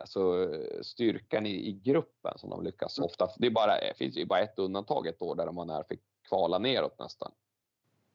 [0.00, 0.48] alltså
[0.82, 3.06] styrkan i, i gruppen som de lyckas Mm.
[3.06, 3.28] ofta.
[3.38, 5.84] Det är bara, det finns ju bara ett undantag ett år där de var nära
[5.84, 7.32] fick kvala neråt nästan.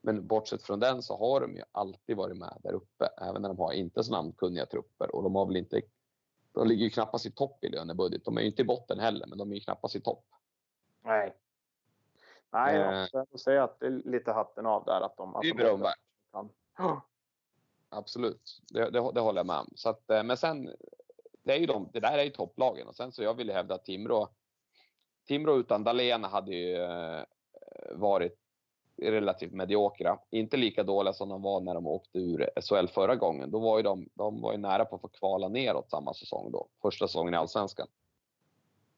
[0.06, 3.50] Men bortsett från den så har de ju alltid varit med där uppe, även när
[3.50, 5.82] de har inte så namnkunniga trupper och de har väl inte.
[6.52, 8.26] De ligger ju knappast i topp i lönebudget.
[8.26, 10.26] De är ju inte i botten heller, men de är ju knappast i topp.
[11.02, 11.36] Nej.
[12.52, 13.20] Nej, jag Eh.
[13.20, 15.36] måste säga att det är lite hatten av där att de...
[15.36, 16.00] Att Det är berömvärt.
[16.32, 16.50] Ja.
[17.90, 19.70] Absolut, det, det, det håller jag med om.
[19.76, 20.70] Så att, eh, men sen,
[21.44, 23.76] det, är ju de, det där är ju topplagen och sen så jag vill hävda
[23.76, 24.30] att Timrå,
[25.28, 27.24] Timrå utan Dahlén hade ju eh,
[27.92, 28.40] varit
[29.02, 30.20] relativt mediokra.
[30.30, 33.52] Inte lika dåliga som de var när de åkte ur SHL förra gången.
[33.52, 36.52] Då var ju de, de var ju nära på att få kvala neråt samma säsong
[36.52, 37.88] då, första säsongen i Allsvenskan.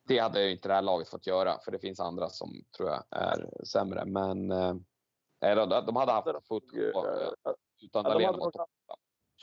[0.08, 2.90] Det hade ju inte det här laget fått göra, för det finns andra som tror
[2.90, 4.06] jag är sämre.
[4.06, 4.76] Men eh,
[5.40, 6.80] de, de hade haft fullt Eh,
[7.82, 8.26] utan Dahlén.
[8.26, 8.70] hade var nog topp.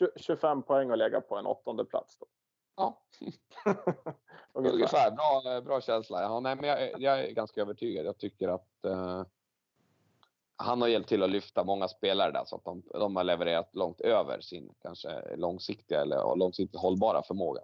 [0.00, 2.18] tju- 25 poäng att lägga på en åttonde plats.
[2.18, 2.26] Då.
[2.76, 3.02] Ja,
[4.52, 4.74] Ungefär.
[4.74, 5.10] Ungefär.
[5.10, 6.22] Bra, bra känsla.
[6.22, 8.06] Ja, nej, men jag, jag är ganska övertygad.
[8.06, 9.24] Jag tycker att eh,
[10.56, 13.74] han har hjälpt till att lyfta många spelare där så att de, de har levererat
[13.74, 17.60] långt över sin kanske långsiktiga eller långsiktigt hållbara förmåga.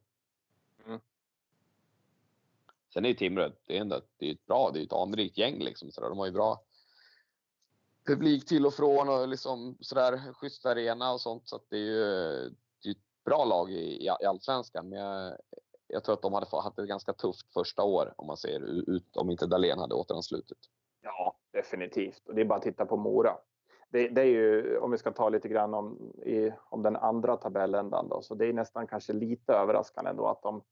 [0.87, 1.01] Mm.
[2.93, 5.39] Sen är ju Timrå det är ändå det är ett bra, det är ett anrikt
[5.39, 5.91] gäng liksom.
[5.93, 6.09] Så där.
[6.09, 6.63] De har ju bra
[8.09, 11.49] publik till och från och liksom sådär schysst arena och sånt.
[11.49, 12.05] Så att det är ju
[12.83, 14.89] det är ett bra lag i, i allsvenskan.
[14.89, 15.37] Men jag,
[15.87, 18.61] jag tror att de hade haft ett ganska tufft första år om man ser
[18.91, 20.59] ut om inte Dahlén hade återanslutit.
[21.03, 22.29] Ja, definitivt.
[22.29, 23.37] Och det är bara att titta på Mora.
[23.91, 27.37] Det, det är ju, om vi ska ta lite grann om, i, om den andra
[27.37, 30.63] tabelländan då, så det är nästan kanske lite överraskande ändå att de,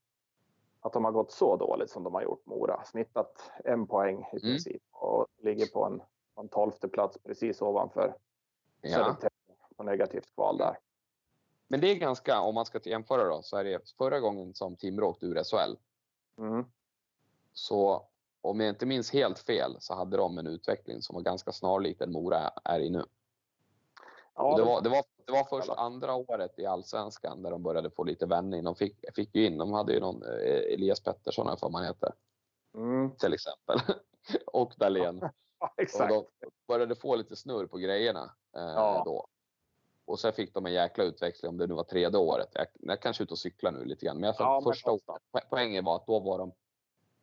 [0.79, 2.83] att de har gått så dåligt som de har gjort Mora.
[2.83, 6.01] Snittat en poäng i princip och ligger på en,
[6.35, 8.13] på en tolfte plats precis ovanför
[8.81, 8.89] Ja.
[8.89, 10.79] Södertälje på negativt kval där.
[11.67, 14.75] Men det är ganska, om man ska jämföra då, så är det förra gången som
[14.75, 15.77] Timrå åkte ur SHL.
[16.37, 16.65] Mm.
[17.53, 18.06] Så
[18.49, 21.99] om jag inte minns helt fel så hade de en utveckling som var ganska snarlik
[21.99, 23.05] den Mora är i nu.
[24.35, 27.89] Ja, det, var, det, var, det var först andra året i allsvenskan där de började
[27.89, 28.63] få lite vändning.
[28.63, 31.83] De fick, fick ju in, de hade ju någon eh, Elias Pettersson, här för man
[31.85, 32.13] heter,
[32.75, 33.79] mm, till exempel.
[34.45, 35.19] och Dahlén.
[35.59, 38.23] ja, Och de började få lite snurr på grejerna
[38.55, 39.01] eh, Ja.
[39.05, 39.27] då.
[40.05, 42.49] Och sen fick de en jäkla utväxling om det nu var tredje året.
[42.53, 44.17] Jag, jag kanske är ute och cyklar nu lite grann.
[44.19, 45.21] Men jag Ja, men första konstant.
[45.33, 46.51] året, po- poängen var att då var de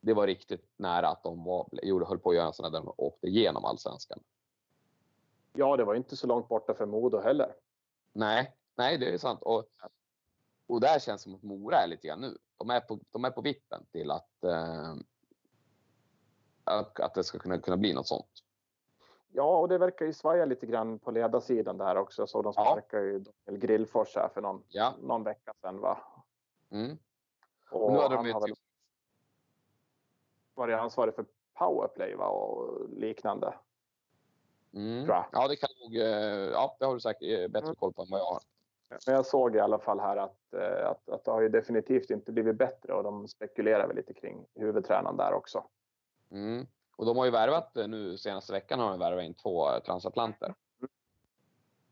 [0.04, 2.80] det var riktigt nära att de var, gjorde, höll på att göra en sån där
[2.80, 4.20] de åkte igenom allsvenskan.
[5.52, 7.54] Ja, det var inte så långt borta för Modo heller.
[8.12, 9.42] Nej, nej, det är sant.
[9.42, 9.64] Och,
[10.66, 12.38] och där känns det som att Mora är lite grann nu.
[12.56, 14.94] De är på, de är på vippen till att, eh,
[16.64, 18.30] att, det ska kunna, kunna bli något sånt.
[19.32, 22.26] Ja, och det verkar ju svaja lite grann på ledarsidan där också.
[22.26, 22.64] Så de Ja.
[22.64, 24.94] sparkar ju Daniel Grillfors här för någon, Ja.
[25.02, 25.80] någon vecka sedan.
[25.80, 25.98] Va?
[26.70, 26.98] Mm.
[27.70, 28.54] Och nu hade de ju
[30.56, 31.24] väl varit ansvarig för
[31.54, 32.26] powerplay va?
[32.28, 33.54] och liknande.
[34.74, 35.06] mm.
[35.32, 37.74] Ja, det kan nog, eh, ja, det har du säkert eh, bättre Mm.
[37.76, 38.40] koll på än vad jag har.
[39.06, 42.10] Men jag såg i alla fall här att, eh, att, att det har ju definitivt
[42.10, 45.64] inte blivit bättre och de spekulerar väl lite kring huvudtränaren där också.
[46.30, 46.66] Mm.
[46.96, 50.54] Och de har ju värvat nu senaste veckan har de värvat in två transatlanter.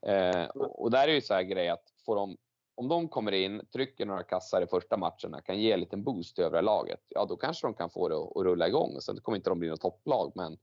[0.03, 2.37] Eh, och, och där är ju så här grej att får de,
[2.75, 6.35] om de kommer in, trycker några kassar i första matcherna, kan ge en liten boost
[6.37, 7.01] till övriga laget.
[7.09, 9.01] Ja, då kanske de kan få det att, rulla igång.
[9.01, 10.59] Sen kommer inte de bli något topplag, men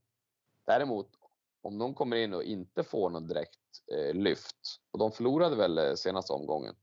[0.64, 1.08] däremot
[1.62, 3.58] om de kommer in och inte får något direkt
[3.92, 4.56] eh, lyft
[4.90, 6.74] och de förlorade väl eh, senaste omgången.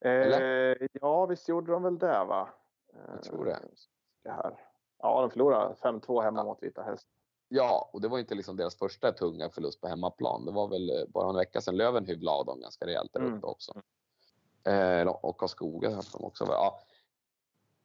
[0.00, 2.48] Eh, ja, visst gjorde de väl det va?
[2.94, 3.58] Eh, Jag tror det.
[4.22, 4.56] det här.
[4.98, 6.44] Ja, de förlorade 5-2 hemma Ja.
[6.44, 7.08] mot Vita Häst.
[7.54, 10.44] Ja, och det var inte liksom deras första tunga förlust på hemmaplan.
[10.44, 13.20] Det var väl eh, bara en vecka sedan Löven hyvlade av dem ganska rejält där
[13.20, 13.34] Mm.
[13.38, 13.72] uppe också.
[14.64, 16.44] Eh, och Karlskoga har de också.
[16.48, 16.80] Ja.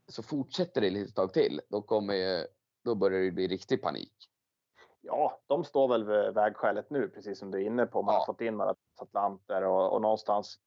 [0.07, 2.47] Så fortsätter det lite tag till, då kommer
[2.83, 4.13] då börjar det bli riktig panik.
[5.01, 8.01] Ja, de står väl vid vägskälet nu, precis som du är inne på.
[8.01, 8.19] Man Ja.
[8.19, 10.59] har fått in några atlanter och, och någonstans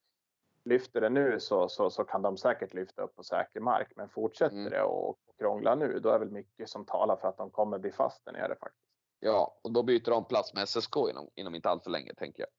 [0.63, 3.91] lyfter det nu så, så, så kan de säkert lyfta upp på säker mark.
[3.95, 4.71] Men fortsätter Mm.
[4.71, 7.77] det och, och krångla nu, då är väl mycket som talar för att de kommer
[7.79, 8.90] bli fast där nere faktiskt.
[9.23, 12.43] Ja, och då byter de plats med SSK inom, inom inte allt för länge, tänker
[12.43, 12.49] jag.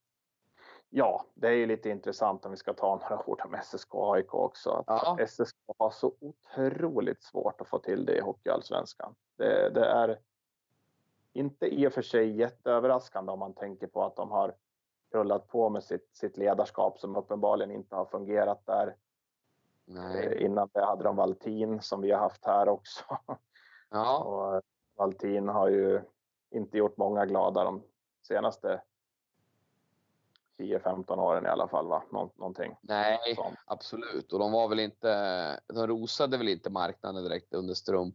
[0.94, 4.14] Ja, det är ju lite intressant om vi ska ta några ord om SSK och
[4.16, 4.84] AIK också.
[4.86, 5.26] Att Ja.
[5.26, 9.14] SSK har så otroligt svårt att få till det i Hockeyallsvenskan.
[9.39, 10.18] Det, det är
[11.32, 14.55] inte i och för sig jätteöverraskande om man tänker på att de har
[15.12, 18.97] rullat på med sitt, sitt ledarskap som uppenbarligen inte har fungerat där.
[19.86, 20.26] Nej.
[20.26, 23.05] Eh, Innan det hade de Valtin som vi har haft här också.
[23.90, 24.62] Ja, Och
[24.97, 26.02] Valtin har ju
[26.53, 27.83] inte gjort många glada de
[28.29, 28.83] senaste
[30.59, 31.87] 10-15 åren i alla fall.
[31.87, 32.03] Va?
[32.11, 33.59] Nå, någonting nej, sånt.
[33.66, 34.33] absolut.
[34.33, 38.15] Och de var väl inte, de rosade väl inte marknaden direkt under strumpan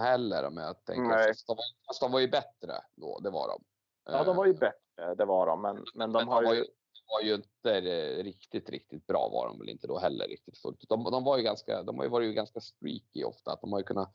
[0.00, 1.02] heller om jag tänker.
[1.02, 1.28] Nej.
[1.28, 1.56] Fast de,
[1.86, 3.62] fast de var ju bättre då, det var de.
[4.04, 5.62] Ja, de var ju Eh, bättre, det var de.
[5.62, 6.60] Men, men de men har var ju...
[6.60, 10.58] de var ju inte eh, riktigt, riktigt bra var de väl inte då heller riktigt
[10.58, 10.88] fullt.
[10.88, 13.52] De, de var ju ganska, de har ju varit ju ganska streaky ofta.
[13.52, 14.12] Att de har ju kunnat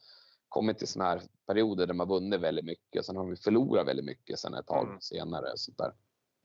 [0.51, 3.05] kommit till såna här perioder där man vunnit väldigt mycket.
[3.05, 5.01] Sen har de förlorat väldigt mycket sen ett tag Mm.
[5.01, 5.51] senare.
[5.55, 5.93] Så, där.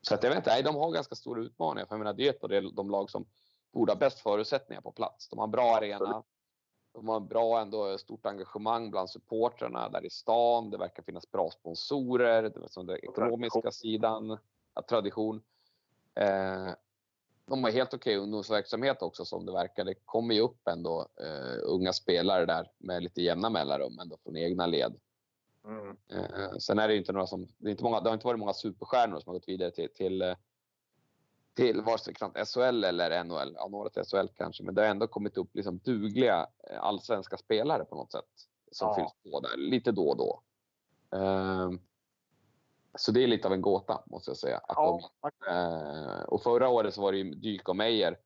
[0.01, 1.85] så att jag vet inte, nej, de har ganska stora utmaningar.
[1.85, 3.25] För jag menar, det är ett av de- lag som
[3.73, 5.29] borde ha bäst förutsättningar på plats.
[5.29, 6.23] De har en bra arena.
[6.93, 10.69] De har en bra ändå stort engagemang bland supportrarna där i stan.
[10.69, 12.41] Det verkar finnas bra sponsorer.
[12.43, 14.37] Det är som den ekonomiska sidan.
[14.89, 15.41] Tradition.
[16.15, 16.67] Eh,
[17.47, 19.85] de har helt okej ungdomsverksamhet också som det verkar.
[19.85, 24.37] Det kommer ju upp ändå eh, unga spelare där med lite jämna mellanrum ändå från
[24.37, 24.95] egna led.
[25.65, 25.97] Mm.
[26.11, 28.27] Eh, sen är det ju inte några som, det, är inte många, det har inte
[28.27, 30.35] varit många superstjärnor som har gått vidare till, till, eh,
[31.53, 33.53] till vare sig knappt SHL eller NHL.
[33.55, 37.37] Ja, några till SHL kanske, men det har ändå kommit upp liksom dugliga eh, allsvenska
[37.37, 38.25] spelare på något sätt
[38.71, 38.95] som Ja.
[38.95, 40.41] fylls på där lite då och då.
[41.17, 41.71] Eh,
[42.97, 44.61] så det är lite av en gåta måste jag säga.
[44.67, 48.19] Ja, de, eh, och förra året så var det ju Dyk och Meijer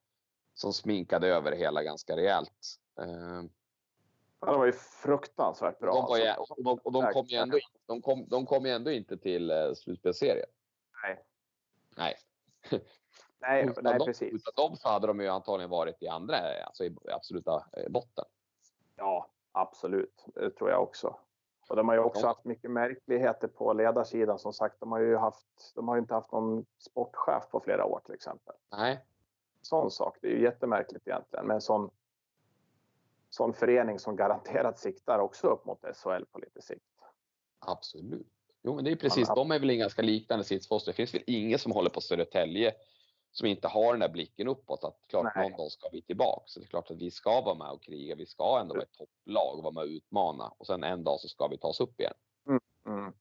[0.53, 2.77] som sminkade över det hela ganska rejält.
[2.99, 3.43] Eh,
[4.39, 4.71] ja, det var ju
[5.03, 5.93] fruktansvärt bra.
[5.93, 6.53] de, var ju, alltså.
[6.53, 9.17] och de, och de, kom ju ändå, in- de, kom, de kom ju ändå inte
[9.17, 10.49] till eh, slutspelsserien.
[11.03, 11.25] Nej.
[11.97, 12.15] Nej.
[13.43, 14.33] Nej, Utan, nej precis.
[14.33, 18.25] utan dem så hade de ju antagligen varit i andra, alltså i absoluta eh, botten.
[18.95, 20.25] Ja, absolut.
[20.35, 21.15] Det tror jag också.
[21.71, 24.39] Och de har ju också haft mycket märkligheter på ledarsidan.
[24.39, 28.01] Som sagt, de har ju haft, de har inte haft någon sportchef på flera år
[28.05, 28.55] till exempel.
[28.71, 29.05] Nej.
[29.61, 30.17] Sån sak.
[30.21, 31.45] Det är ju jättemärkligt egentligen.
[31.47, 31.89] Men en sån,
[33.29, 36.85] sån förening som garanterat siktar också upp mot SHL på lite sikt.
[37.59, 38.27] Absolut.
[38.61, 39.27] Jo, men det är precis.
[39.27, 40.85] Ja, De är väl i en ganska liknande sits för oss.
[40.85, 42.73] Det finns väl ingen som håller på Södertälje
[43.31, 45.49] som inte har den där blicken uppåt att klart Nej.
[45.49, 46.43] någon dag ska vi tillbaka.
[46.45, 48.15] Så det är klart att vi ska vara med och kriga.
[48.15, 51.19] Vi ska ändå vara ett topplag och vara med och utmana och sen en dag
[51.19, 52.13] så ska vi ta oss upp igen.
[52.85, 53.13] Mm.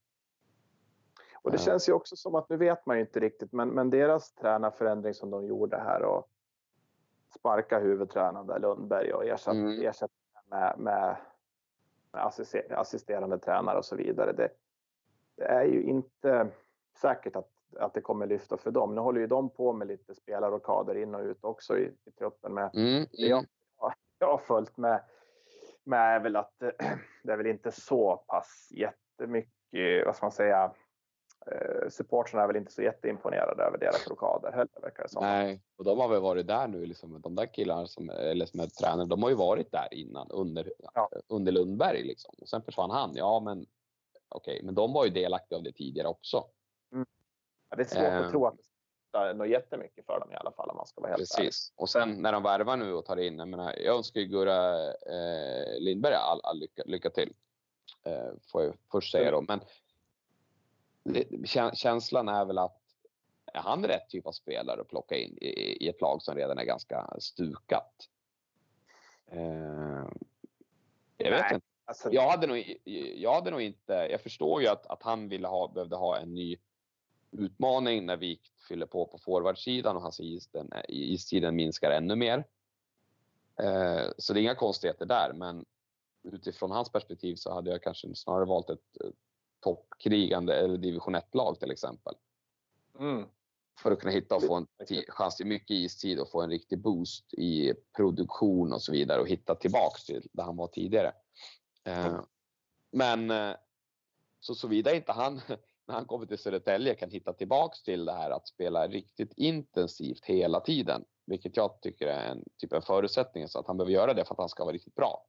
[1.43, 1.63] Och det Ja.
[1.63, 5.13] känns ju också som att, nu vet man ju inte riktigt, men, men deras tränarförändring
[5.13, 6.27] som de gjorde här och
[7.39, 9.81] sparka huvudtränaren där Lundberg och ersätta, Mm.
[9.81, 10.13] ersätta
[10.49, 11.17] med, med,
[12.11, 14.33] med assister, assisterande tränare och så vidare.
[14.33, 14.49] Det,
[15.35, 16.47] det är ju inte
[17.01, 18.95] säkert att, att det kommer lyfta för dem.
[18.95, 22.53] Nu håller ju de på med lite spelarrockader in och ut också i, i truppen
[22.53, 23.45] med Mm, det jag,
[24.19, 25.03] jag har följt med,
[25.83, 26.53] med är väl att
[27.23, 30.71] det är väl inte så pass jättemycket, vad ska man säga,
[31.51, 35.23] eh, supportrarna är väl inte så jätteimponerade över deras rockader heller verkar det som.
[35.23, 36.85] Nej, och de har väl varit där nu.
[36.85, 40.31] Liksom, de där killarna som, eller som är tränare, de har ju varit där innan
[40.31, 41.09] under, Ja.
[41.27, 42.03] under Lundberg.
[42.03, 42.35] Liksom.
[42.41, 43.11] Och sen försvann han.
[43.15, 43.65] Ja, men
[44.29, 46.43] okej, men de var ju delaktiga av det tidigare också.
[47.71, 48.25] Ja, Det är svårt Eh.
[48.25, 48.63] att tro att det
[49.09, 51.19] spelar något jättemycket för dem i alla fall om man ska vara helt.
[51.19, 51.73] Precis.
[51.75, 54.87] Och sen när de värvar nu och tar in, jag menar, jag önskar ju Gurra
[54.91, 57.33] eh, Lindberg all, all lycka, lycka till.
[58.03, 59.41] Eh, får jag först säga då.
[59.41, 59.59] Men
[61.03, 62.77] det, känslan är väl att
[63.53, 65.47] är han rätt typ av spelare att plocka in i,
[65.85, 67.93] i ett lag som redan är ganska stukat?
[69.27, 70.07] Eh,
[71.17, 71.53] jag vet Nej.
[71.53, 71.65] inte.
[71.85, 72.77] Alltså, Jag hade nog,
[73.15, 76.33] jag hade nog inte, jag förstår ju att, att han ville ha, behövde ha en
[76.33, 76.57] ny
[77.31, 82.47] utmaning när Wik fyller på på forwardsidan och hans is, den, istiden minskar ännu mer.
[83.59, 85.65] Eh, så det är inga konstigheter där, men
[86.23, 89.09] utifrån hans perspektiv så hade jag kanske snarare valt ett eh,
[89.59, 92.15] toppkrigande eller division 1-lag till exempel.
[92.99, 93.25] mm,
[93.79, 94.67] För att kunna hitta och få en
[95.07, 99.27] chans till mycket istid och få en riktig boost i produktion och så vidare och
[99.27, 101.13] hitta tillbaks till där han var tidigare.
[101.83, 102.21] Eh,
[102.91, 103.33] men
[104.39, 105.41] så såvida inte han
[105.91, 110.25] när han kommer till Södertälje kan hitta tillbaks till det här att spela riktigt intensivt
[110.25, 114.13] hela tiden, vilket jag tycker är en typ en förutsättning så att han behöver göra
[114.13, 115.25] det för att han ska vara riktigt bra.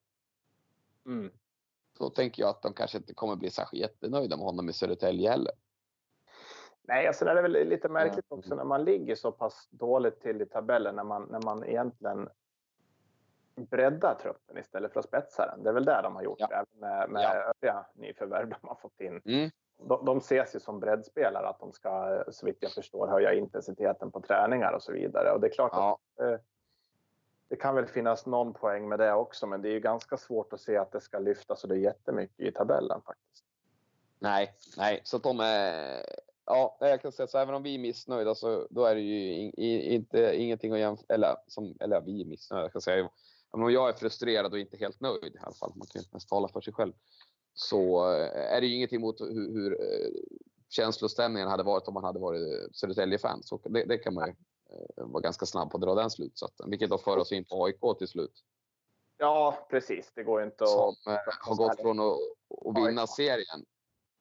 [1.07, 1.33] mm.
[1.99, 5.31] så tänker jag att de kanske inte kommer bli särskilt jättenöjda med honom i Södertälje
[5.31, 5.53] heller.
[6.83, 10.43] Nej, alltså det är väl lite märkligt också när man ligger så pass dåligt till
[10.43, 12.29] i tabellen när man, när man egentligen
[13.55, 15.63] breddar truppen istället för att spetsa den.
[15.63, 16.47] Det är väl där de har gjort Ja.
[16.47, 17.35] det, även med, med Ja.
[17.35, 19.21] övriga nyförvärv de har fått in.
[19.25, 19.51] Mm.
[19.89, 24.11] De, de ses ju som breddspelare, att de ska, så vitt jag förstår, höja intensiteten
[24.11, 25.33] på träningar och så vidare.
[25.33, 26.41] Och det är klart att Ja, eh,
[27.49, 30.53] det kan väl finnas någon poäng med det också, men det är ju ganska svårt
[30.53, 33.45] att se att det ska lyfta så det är jättemycket i tabellen faktiskt.
[34.19, 36.03] nej, nej, så att de är.
[36.47, 39.35] Ja, jag kan säga så även om vi är missnöjda så då är det ju
[39.35, 41.15] in, inte ingenting att jämföra.
[41.15, 42.65] Eller som eller vi är missnöjda.
[42.65, 43.09] Jag kan säga.
[43.55, 45.73] Även om jag är frustrerad och inte helt nöjd i alla fall.
[45.75, 46.93] Man kan ju inte mest tala för sig själv.
[47.55, 50.11] Så eh, är det ju ingenting mot hur, hur eh,
[50.69, 53.43] känslostämningen hade varit om man hade varit Södertälje-fan.
[53.43, 54.35] Så det, det kan man ju
[54.71, 56.71] eh, vara ganska snabb på att dra den slutsatsen.
[56.71, 58.45] Vilket då för oss in på AIK till slut.
[59.19, 60.13] Ja, precis.
[60.15, 60.71] Det går inte att...
[60.71, 62.17] Som eh, har gått från att,
[62.67, 63.65] att vinna serien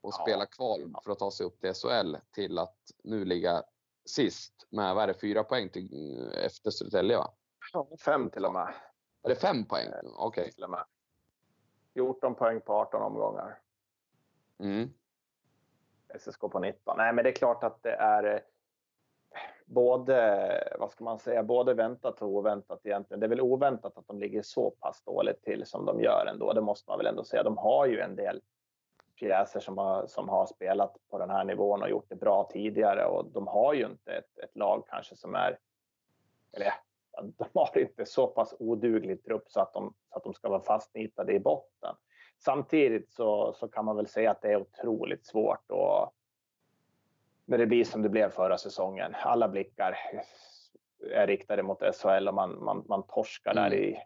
[0.02, 0.24] och Ja.
[0.24, 3.64] spela kval för att ta sig upp till SHL till att nu ligga
[4.06, 7.34] sist med vad är det, fyra poäng till, eh, efter Södertälje va?
[8.06, 8.74] Fem till och med.
[9.24, 9.90] Är det fem poäng?
[10.04, 10.52] Okej.
[10.58, 10.86] Med.
[11.94, 13.60] 14 poäng på 18 omgångar.
[14.60, 14.94] Mm.
[16.20, 16.98] SSK på 19.
[16.98, 18.40] Nej, men det är klart att det är eh,
[19.66, 23.20] både, vad ska man säga, både väntat och oväntat egentligen.
[23.20, 26.54] Det är väl oväntat att de ligger så pass dåligt till som de gör ändå.
[26.54, 27.44] Det måste man väl ändå säga.
[27.44, 28.42] De har ju en del
[29.20, 33.06] pjäser som har, som har spelat på den här nivån och gjort det bra tidigare
[33.06, 35.58] och de har ju inte ett, ett lag kanske som är,
[36.54, 36.74] eller
[37.38, 40.62] de har inte så pass oduglig trupp så att de, så att de ska vara
[40.62, 41.96] fastnitade i botten.
[42.40, 46.14] Samtidigt så, så kan man väl säga att det är otroligt svårt och
[47.46, 49.16] när det blir som det blev förra säsongen.
[49.16, 49.98] Alla blickar
[51.12, 53.80] är riktade mot SHL och man, man, man torskar där Mm.
[53.80, 53.98] i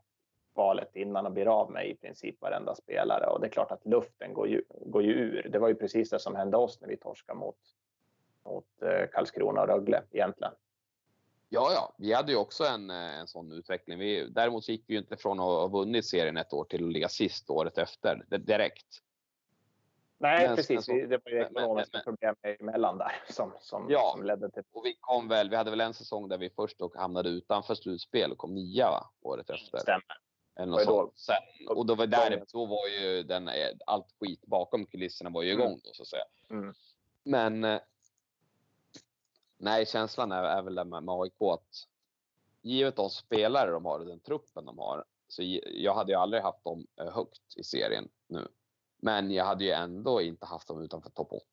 [0.53, 3.25] valet innan och blir av med i princip varenda spelare.
[3.25, 5.49] Och det är klart att luften går ju, går ju ur.
[5.49, 7.57] Det var ju precis det som hände oss när vi torskade mot,
[8.45, 10.53] mot eh, Karlskrona och Rögle egentligen.
[11.55, 13.99] Ja, ja, vi hade ju också en, eh, en sån utveckling.
[13.99, 16.85] Vi, däremot så gick vi ju inte från att ha vunnit serien ett år till
[16.85, 19.01] att ligga sist året efter direkt.
[20.17, 20.85] Nej, Men- precis.
[20.85, 24.11] så- det var ju men- men- ekonomiska men- problem emellan där som, som, Ja.
[24.15, 24.63] som ledde till...
[24.71, 27.75] Och vi kom väl, vi hade väl en säsong där vi först och hamnade utanför
[27.75, 29.09] slutspel och kom nia va?
[29.21, 29.77] året efter.
[29.77, 30.03] Stämmer.
[30.59, 31.11] Eller något då-.
[31.15, 33.53] Sen, och då var, där, då var ju den, eh,
[33.85, 35.61] allt skit bakom kulisserna var ju Mm.
[35.65, 36.23] igång då så att säga.
[36.49, 36.73] Mm.
[37.23, 37.79] Men eh,
[39.65, 41.87] nej, känslan är, är väl med, med AIK att
[42.61, 46.43] givet de spelare de har och den truppen de har så jag hade ju aldrig
[46.43, 48.47] haft dem eh, högt i serien nu.
[48.97, 51.43] Men jag hade ju ändå inte haft dem utanför topp 8.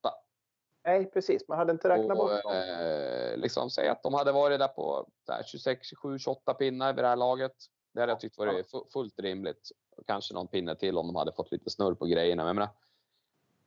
[0.84, 1.48] Nej, precis.
[1.48, 2.52] Man hade inte räknat bort Och dem.
[2.52, 7.05] eh, liksom säga att de hade varit där på där, 26, 27, 28 pinnar vid
[7.05, 7.55] det här laget.
[7.93, 9.68] Det hade jag tyckt varit fu- fullt rimligt.
[10.06, 12.43] Kanske någon pinne till om de hade fått lite snurr på grejerna.
[12.43, 12.70] Men jag menar,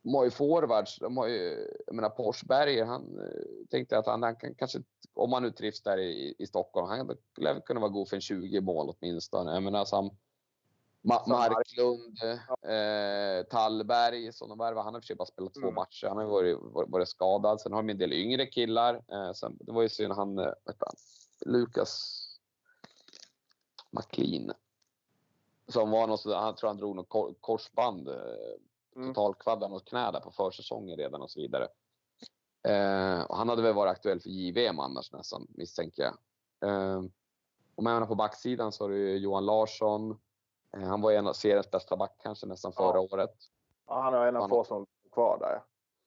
[0.05, 0.99] de har ju forwards.
[0.99, 4.79] De har ju, jag menar Forsberger, han eh, tänkte att han, han kan kanske,
[5.13, 8.21] om han nu trivs där i, i Stockholm, han lär kunna vara god för en
[8.21, 9.53] 20 mål åtminstone.
[9.53, 10.09] Jag menar som
[11.01, 12.17] Ma- Marklund,
[12.63, 14.83] eh, Tallberg som de värvade.
[14.83, 15.73] Han har i och för sig bara spelat två Mm.
[15.75, 16.07] matcher.
[16.07, 16.57] Han har varit,
[16.91, 17.61] varit, skadad.
[17.61, 18.95] Sen har de en del yngre killar.
[19.11, 20.95] Eh, sen, det var ju synd han, eh, han,
[21.45, 22.21] Lukas
[23.91, 24.51] McLean.
[25.67, 28.09] Som var något, han tror han drog något kor- korsband.
[28.95, 29.13] Mm.
[29.13, 31.67] totalkvaddade något knä där på försäsongen redan och så vidare.
[32.67, 36.13] Eh, och han hade väl varit aktuell för JVM annars nästan misstänker jag.
[36.69, 36.97] Eh,
[37.75, 40.11] och med menar på backsidan så har du Johan Larsson.
[40.77, 42.83] Eh, han var en av seriens bästa back kanske nästan Ja.
[42.91, 43.33] förra året.
[43.87, 45.63] Ja, han har en av få som är kvar där.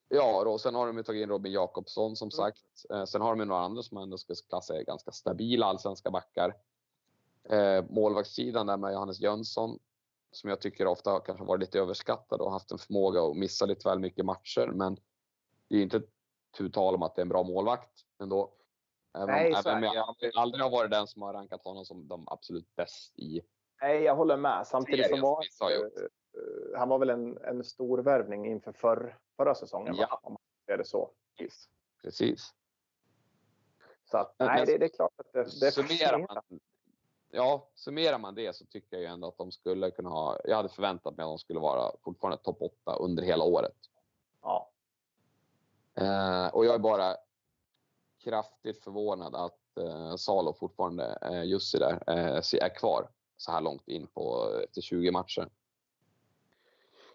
[0.09, 2.31] Ja, och sen har de ju tagit in Robin Jakobsson som Mm.
[2.31, 2.62] sagt.
[2.90, 5.66] Eh, sen har de ju några andra som man ändå ska klassa är ganska stabila
[5.66, 6.55] allsvenska backar.
[7.44, 9.78] Eh, målvaktssidan där med Johannes Jönsson
[10.31, 13.89] som jag tycker ofta kanske varit lite överskattad och haft en förmåga att missa lite
[13.89, 14.67] väl mycket matcher.
[14.75, 14.97] Men
[15.69, 16.03] det är inte
[16.57, 17.93] tu tal om att det är en bra målvakt
[18.23, 18.55] ändå.
[19.17, 22.09] Även, Nej, även om jag aldrig, aldrig har varit den som har rankat honom som
[22.09, 23.41] de absolut bäst i.
[23.83, 24.67] Nej, jag håller med.
[24.67, 25.97] Samtidigt så var som har gjort.
[25.97, 29.95] eh, han var väl en, en stor värvning inför förr, förra säsongen?
[29.97, 30.21] Ja.
[30.23, 31.11] om man säger det så.
[32.03, 32.55] Precis.
[34.11, 36.61] Så att, nej, men- det, det är klart att det, det summerar man,
[37.31, 40.39] ja, summerar man det så tycker jag ju ändå att de skulle kunna ha.
[40.45, 43.77] Jag hade förväntat mig att de skulle vara fortfarande topp 8 under hela året.
[44.43, 44.71] Ja,
[46.01, 47.17] Eh, och jag är bara
[48.25, 53.89] kraftigt förvånad att eh, Salo fortfarande, eh, Jussi där, eh, är kvar så här långt
[53.89, 55.49] in på efter 20 matcher.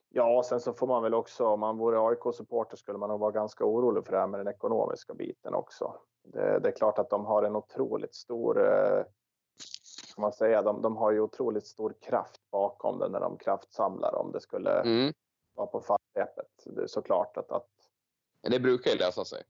[0.10, 3.32] Ja, sen så får man väl också, om man vore AIK-supporter skulle man nog vara
[3.32, 5.96] ganska orolig för det här med den ekonomiska biten också.
[6.24, 9.04] Det, det är klart att de har en otroligt stor eh,
[10.08, 14.16] ska man säga, de, de har ju otroligt stor kraft bakom det när de kraftsamlar
[14.16, 15.14] om det skulle Mm.
[15.56, 16.48] vara på fallrepet.
[16.66, 17.68] Det är såklart att, att
[18.42, 19.44] Det brukar ju lösa sig.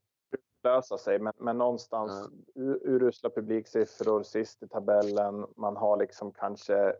[0.64, 5.48] lösa sig, men, men någonstans u- urusla publiksiffror, sist i tabellen.
[5.56, 6.96] Man har liksom kanske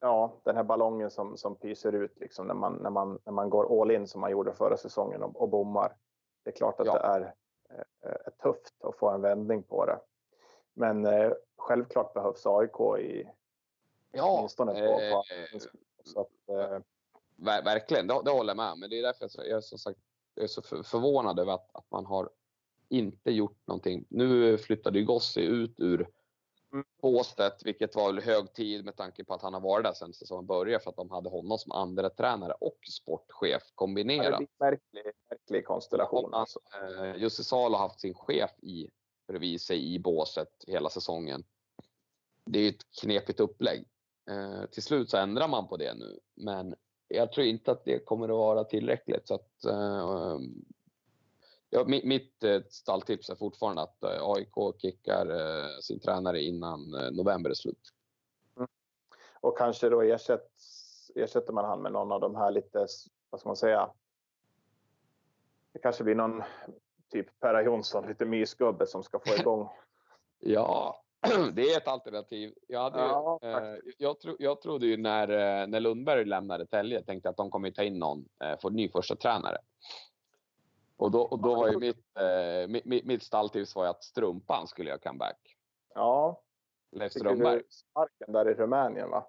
[0.00, 3.50] ja, den här ballongen som, som pyser ut liksom när, man, när, man, när man
[3.50, 5.96] går all in som man gjorde förra säsongen och, och bommar.
[6.44, 6.92] Det är klart att Ja.
[6.92, 7.20] det är,
[7.70, 9.98] eh, är tufft att få en vändning på det.
[10.74, 13.28] Men eh, självklart behövs AIK i
[14.12, 15.60] Ja, åtminstone på, på eh,
[16.04, 16.78] så att, eh,
[17.36, 19.60] Ver, verkligen, det, det håller jag med Men det är därför jag, så- jag är,
[19.60, 19.98] som sagt,
[20.34, 22.30] jag är så för, förvånad över att, att man har
[22.88, 24.04] inte gjort någonting.
[24.10, 26.08] Nu flyttade ju Gossi ut ur
[26.72, 26.84] Mm.
[27.02, 30.12] båset, vilket var väl hög tid med tanke på att han har varit där sedan
[30.12, 34.38] säsongen började för att de hade honom som andra tränare och sportchef det kombinerat.
[34.38, 36.34] blir en märklig, märklig konstellation.
[36.34, 36.60] Alltså.
[36.74, 38.88] eh, Jussi Salo har haft sin chef i,
[39.26, 41.44] bredvid sig i båset hela säsongen.
[42.44, 43.88] Det är ju ett knepigt upplägg.
[44.30, 46.74] Eh, till slut så ändrar man på det nu, men
[47.08, 49.28] jag tror inte att det kommer att vara tillräckligt.
[49.28, 50.64] Så att, eh, ehm,
[51.70, 56.94] ja, mitt mitt eh, stalltips är fortfarande att eh, AIK kickar eh, sin tränare innan
[56.94, 57.92] eh, november är slut.
[58.56, 58.68] Mm.
[59.40, 62.86] Och kanske då ersätts, ersätter man han med någon av de här lite,
[63.30, 63.90] vad ska man säga?
[65.72, 66.42] Det kanske blir någon
[67.12, 69.68] typ Perra Jonsson, lite mysgubbe som ska få igång.
[70.40, 71.02] Ja,
[71.52, 72.54] det är ett alternativ.
[72.68, 77.02] Jag, hade Ja, eh, jag, tro, jag trodde ju när, eh, när Lundberg lämnade Tälje
[77.02, 79.58] tänkte att de kommer ta in någon, eh, en ny första tränare.
[80.96, 84.66] Och då, och då var ju mitt, eh, mitt, mitt, mitt stalltips var att Strumpan
[84.66, 85.56] skulle göra comeback.
[85.94, 86.40] Ja,
[86.92, 87.62] Leif Strömberg.
[87.70, 89.26] sparken där i Rumänien va?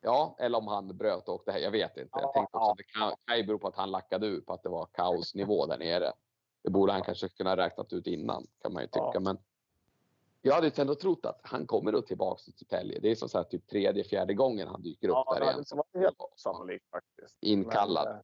[0.00, 1.62] Ja, eller om han bröt och åkte hem.
[1.62, 2.10] Jag vet inte.
[2.12, 4.40] Jag Ja, tänkte också att det kan, kan ju bero på att han lackade ur
[4.40, 6.12] på att det var kaosnivå där nere.
[6.62, 9.10] Det borde han kanske kunna räknat ut innan kan man ju tycka.
[9.14, 9.20] Ja.
[9.20, 9.38] Men
[10.42, 12.98] jag hade ändå trott att han kommer då tillbaka till Tälje.
[13.00, 15.46] Det är som så här typ tredje, fjärde gången han dyker upp Ja, där det
[15.46, 15.58] igen.
[15.58, 17.36] inte varit helt osannolikt faktiskt.
[17.40, 18.22] Inkallad.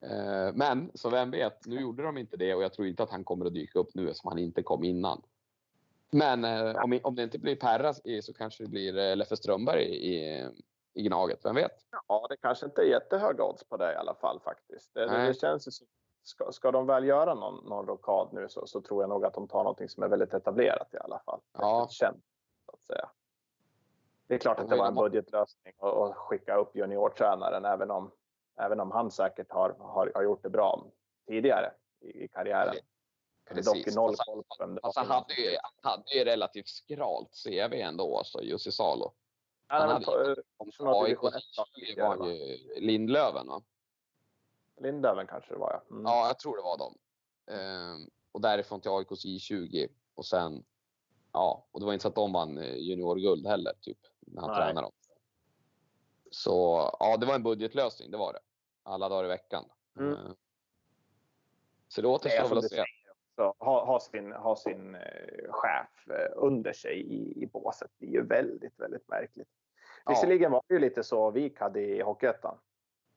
[0.00, 3.02] Men, eh, Men så vem vet, nu gjorde de inte det och jag tror inte
[3.02, 5.22] att han kommer att dyka upp nu eftersom han inte kom innan.
[6.10, 9.84] Men eh, om, om det inte blir Perra så kanske det blir eh, Leffe Strömberg
[9.84, 10.48] i,
[10.94, 11.44] i Gnaget.
[11.44, 11.86] Vem vet?
[12.08, 14.94] Ja, det kanske inte är jättehöga odds på det i alla fall faktiskt.
[14.94, 15.86] Det, det, det känns ju som,
[16.22, 19.34] ska, ska de väl göra någon, någon rockad nu så, så tror jag nog att
[19.34, 21.40] de tar någonting som är väldigt etablerat i alla fall.
[21.58, 21.88] Ja.
[21.90, 22.24] Känt,
[22.66, 23.10] så att säga.
[24.26, 28.10] Det är klart att det var en budgetlösning att skicka upp juniortränaren även om,
[28.56, 30.84] även om han säkert har, har, har gjort det bra
[31.26, 32.74] tidigare i, i karriären.
[33.64, 35.06] Dock i noll Alltså, koll på vem det alltså, var.
[35.06, 39.12] han hade ju, hade ju relativt skralt CV ändå, alltså, Jussi Salo.
[39.66, 40.36] Han han hade,
[40.76, 41.18] Från något AIK
[41.98, 43.62] var ju Lindlöven va?
[44.82, 45.94] Lindöven kanske det var ja.
[45.94, 46.04] Mm.
[46.04, 46.94] Ja, jag tror det var dem.
[47.50, 50.64] Ehm, och därifrån till AIKs J20 och sen,
[51.32, 54.50] ja, och det var inte så att de vann eh, juniorguld heller, typ, när han
[54.50, 54.58] Nej.
[54.58, 54.92] tränade dem.
[56.30, 56.50] Så
[57.00, 58.40] ja, det var en budgetlösning, det var det.
[58.82, 59.64] Alla dagar i veckan.
[59.98, 60.12] Mm.
[60.12, 60.34] Ehm,
[61.88, 62.84] så det återstår väl att se.
[63.42, 65.00] också, ha, ha sin, ha sin eh,
[65.48, 67.90] chef eh, under sig i, i båset.
[67.98, 69.48] Det är ju väldigt, väldigt märkligt.
[70.04, 70.10] Ja.
[70.10, 72.58] Visserligen var det ju lite så Vik hade i Hockeyettan.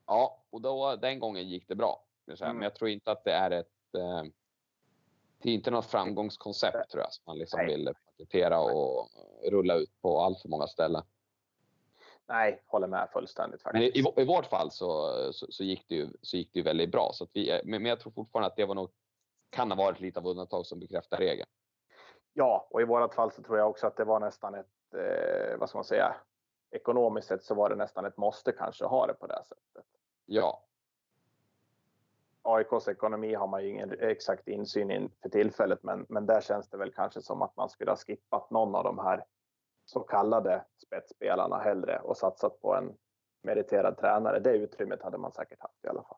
[0.08, 2.04] Ja, och då, den gången gick det bra.
[2.26, 2.46] säga.
[2.46, 2.56] Mm.
[2.56, 3.96] Men jag tror inte att det är ett...
[3.98, 4.24] Eh,
[5.38, 7.68] det är inte något framgångskoncept tror jag som man liksom Nej.
[7.68, 9.10] vill paketera och
[9.52, 11.04] rulla ut på allt för många ställen.
[12.28, 13.96] Nej, håller med fullständigt Men faktiskt.
[13.96, 16.64] i, i, i vårt fall så, så, så, gick det ju, så gick det ju
[16.64, 17.12] väldigt bra.
[17.14, 18.90] Så att vi, men, men jag tror fortfarande att det var nog,
[19.50, 21.50] kan ha varit lite av undantag som bekräftar regeln.
[22.34, 25.58] Ja, och i vårat fall så tror jag också att det var nästan ett, eh,
[25.58, 26.16] vad ska man säga,
[26.72, 29.86] ekonomiskt sett så var det nästan ett måste kanske ha det på det sättet.
[30.26, 30.66] Ja,
[32.46, 36.70] AIKs ekonomi har man ju ingen exakt insyn i för tillfället, men, men där känns
[36.70, 39.26] det väl kanske som att man skulle ha skippat någon av de här
[39.86, 42.94] så kallade spetsspelarna hellre och satsat på en
[43.42, 44.40] meriterad tränare.
[44.40, 46.18] Det utrymmet hade man säkert haft i alla fall.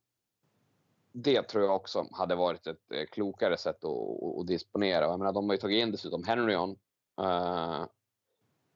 [1.12, 5.06] det tror jag också hade varit ett eh, klokare sätt att, att, att disponera.
[5.06, 6.76] Jag menar, de har ju tagit in dessutom Henryon.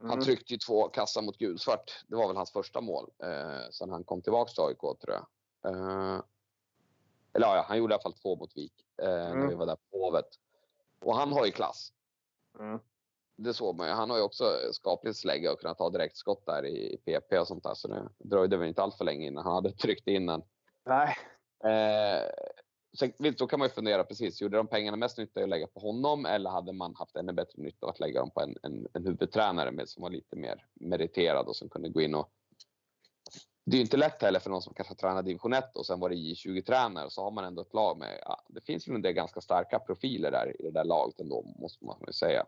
[0.02, 0.26] Uh, Han Mm.
[0.26, 2.03] tryckte ju två kassar mot gulsvart.
[2.07, 5.26] Det var väl hans första mål eh, sen han kom tillbaka till AIK tror jag.
[5.73, 6.22] Eh,
[7.34, 9.49] eller ja, han gjorde i alla fall två mot Vik eh, när Mm.
[9.49, 10.26] vi var där på Hovet.
[11.06, 11.94] Och han har ju klass.
[12.60, 12.80] Mm.
[13.36, 13.94] Det såg man ju.
[13.94, 17.48] Han har ju också skapligt slägga och kunnat ta direktskott där i, i PP och
[17.48, 17.73] sånt där.
[17.73, 20.44] Så det dröjde väl inte allt för länge innan han hade tryckt in den.
[20.86, 21.15] Nej,
[21.64, 22.23] Eh,
[22.93, 24.41] sen, då kan man ju fundera precis.
[24.41, 27.61] Gjorde de pengarna mest nytta att lägga på honom eller hade man haft ännu bättre
[27.63, 30.65] nytta av att lägga dem på en, en, en huvudtränare med, som var lite mer
[30.73, 32.31] meriterad och som kunde gå in och
[33.65, 35.99] det är ju inte lätt heller för någon som kanske tränar division 1 och sen
[35.99, 39.01] var det J20-tränare så har man ändå ett lag med, ja, det finns ju en
[39.01, 42.45] del ganska starka profiler där i det där laget ändå måste man ju säga.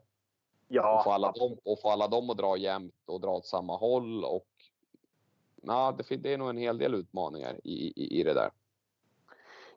[0.67, 3.45] Ja, och, få alla dem, och få alla dem att dra jämnt och dra åt
[3.45, 4.23] samma håll.
[4.23, 4.47] Och,
[5.61, 8.49] ja, det, det är nog en hel del utmaningar i, i, i det där.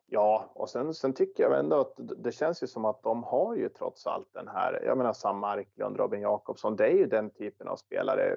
[0.08, 3.54] Ja, och sen, sen tycker jag ändå att det känns ju som att de har
[3.54, 7.30] ju trots allt den här, jag menar Sam Marklund, Robin Jakobsson, det är ju den
[7.30, 8.36] typen av spelare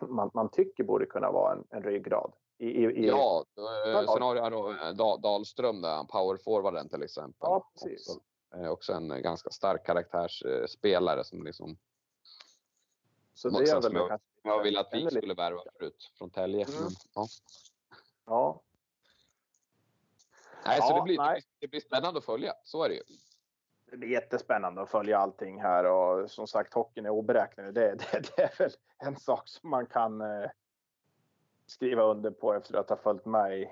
[0.00, 2.32] man, man tycker borde kunna vara en, en ryggrad.
[2.58, 3.06] I, i, i...
[3.06, 3.44] Ja,
[4.14, 4.52] sen har jag
[4.96, 7.38] då Dahlström där, powerforwarden till exempel.
[7.40, 8.08] Ja, precis.
[8.08, 11.76] Också, också en ganska stark karaktärsspelare som liksom
[13.34, 16.64] så det är väl jag, jag vill att vi skulle värva förut från Tälje.
[16.64, 16.90] Mm.
[17.14, 17.26] Ja.
[18.26, 18.62] ja.
[20.66, 21.42] Nej, ja, så det blir, nej.
[21.58, 22.54] det blir spännande att följa.
[22.64, 23.02] Så är det ju.
[23.90, 27.74] Det blir jättespännande att följa allting här och som sagt hockeyn är oberäknelig.
[27.74, 30.50] Det, det, det är väl en sak som man kan eh,
[31.66, 33.70] skriva under på efter att ha följt med i,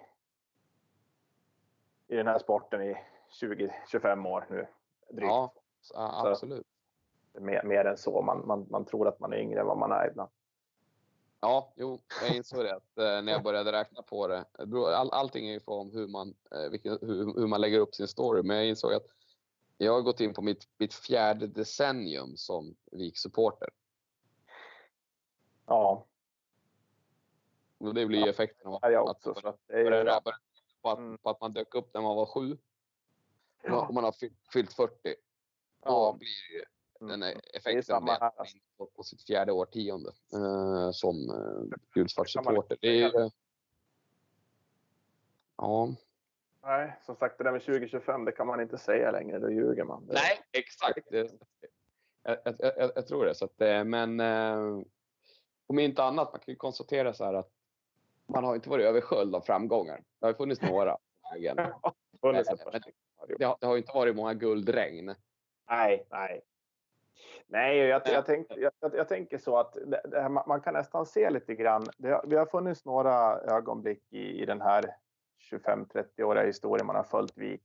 [2.09, 2.97] i den här sporten i
[3.41, 4.67] 20-25 år nu.
[5.11, 5.31] Drygt.
[5.31, 5.53] Ja,
[5.95, 6.67] absolut.
[7.33, 8.23] Så, mer, mer än så.
[8.23, 10.31] Man, man, man tror att man är yngre än vad man är ibland.
[11.41, 14.45] Ja, jo, jag insåg det att, eh, när jag började räkna på det.
[14.97, 18.09] All, allting är ju om hur man, eh, vilken, hur, hur, man lägger upp sin
[18.09, 18.43] story.
[18.43, 19.07] Men jag insåg att
[19.77, 23.69] jag har gått in på mitt, mitt fjärde decennium som VIK-supporter.
[25.67, 26.07] Ja.
[27.79, 30.21] Och det blir ju effekten av jag också, att, att, är,
[30.83, 31.19] på, att, mm.
[31.19, 32.59] på att man dök upp när man var sju.
[33.63, 33.87] Ja.
[33.87, 34.15] Och man har
[34.53, 34.95] fyllt 40.
[35.05, 35.15] Då
[35.85, 36.17] ja.
[36.19, 36.65] blir det
[36.99, 37.41] den mm.
[37.55, 38.47] effekten med att man
[38.77, 42.77] på, på sitt fjärde årtionde eh, som eh, gulsvartssupporter.
[42.81, 43.29] Det är eh,
[45.59, 45.95] Ja.
[46.63, 49.85] Nej, som sagt det där med 2025 det kan man inte säga längre, då ljuger
[49.85, 50.09] man.
[50.09, 50.99] Nej, exakt.
[51.11, 51.29] Jag,
[52.23, 53.35] jag, jag, jag tror det.
[53.35, 54.83] Så att, eh, men eh,
[55.67, 57.51] om inte annat, man kan ju konstatera så här att
[58.27, 60.03] man har inte varit översköljd av framgångar.
[60.21, 60.97] Det har funnits några.
[63.39, 65.15] det, har, det har inte varit många guldregn.
[65.71, 66.41] Nej, nej.
[67.47, 71.31] Nej, jag, jag, tänk, jag, jag, tänker så att det, här, man kan nästan se
[71.31, 71.85] lite grann.
[71.97, 74.97] Det, det har funnits några ögonblick i, i den här
[75.51, 77.63] 25-30-åriga historien man har följt VIK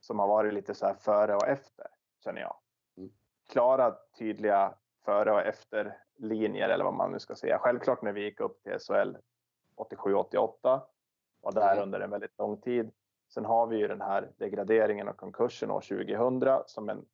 [0.00, 1.86] som har varit lite så här före och efter,
[2.24, 2.56] känner jag.
[2.96, 3.10] Mm.
[3.48, 7.58] Klara, tydliga före och efter linjer eller vad man nu ska säga.
[7.58, 9.16] Självklart när vi gick upp till SHL
[9.76, 10.80] 87-88
[11.40, 11.82] var där mm.
[11.82, 12.90] under en väldigt lång tid.
[13.28, 17.04] Sen har vi ju den här degraderingen och konkursen år 2000 som en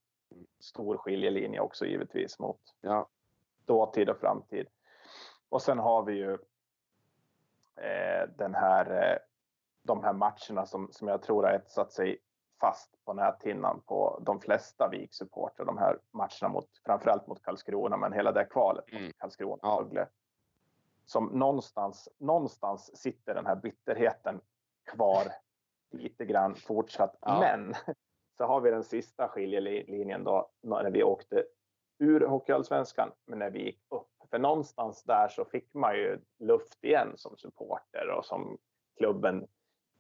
[0.61, 3.09] stor skiljelinje också givetvis mot ja,
[3.65, 4.67] dåtid och framtid.
[5.49, 6.33] Och sen har vi ju
[7.77, 9.19] eh, den här, eh,
[9.83, 12.19] de här matcherna som, som jag tror har etsat sig
[12.61, 15.65] fast på näthinnan på de flesta VIK-supportrar.
[15.65, 19.13] De här matcherna mot, framförallt mot Karlskrona, men hela det kvalet mot mm.
[19.19, 19.59] Karlskrona.
[19.63, 20.07] Ja.
[21.05, 24.41] Som någonstans, någonstans sitter den här bitterheten
[24.85, 25.27] kvar
[25.91, 27.17] lite grann fortsatt.
[27.21, 27.41] Ja.
[27.41, 27.75] Men
[28.39, 31.45] så har vi den sista skiljelinjen då när vi åkte
[31.99, 34.31] ur Hockeyallsvenskan, men när vi gick upp.
[34.31, 38.59] För någonstans där så fick man ju luft igen som supporter och som
[38.99, 39.47] klubben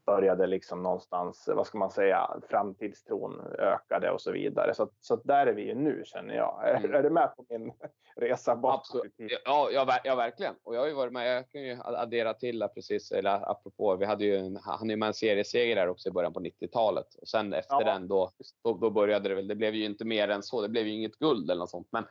[0.09, 4.75] började liksom någonstans, vad ska man säga, framtidstron ökade och så vidare.
[4.75, 6.77] Så, så där är vi ju nu känner jag.
[6.77, 6.95] Mm.
[6.95, 7.73] Är, du med på min
[8.17, 9.07] resa bakåt?
[9.17, 10.55] Ja, ja, ja, verkligen.
[10.63, 13.97] Och jag har ju varit med, jag kan ju addera till där precis, eller apropå,
[13.97, 17.15] vi hade ju en, han är med en serieseger där också i början på 90-talet.
[17.15, 17.93] Och sen efter ja.
[17.93, 18.31] den då,
[18.65, 20.93] då, då, började det väl, det blev ju inte mer än så, det blev ju
[20.93, 21.89] inget guld eller något sånt.
[21.91, 22.05] Men,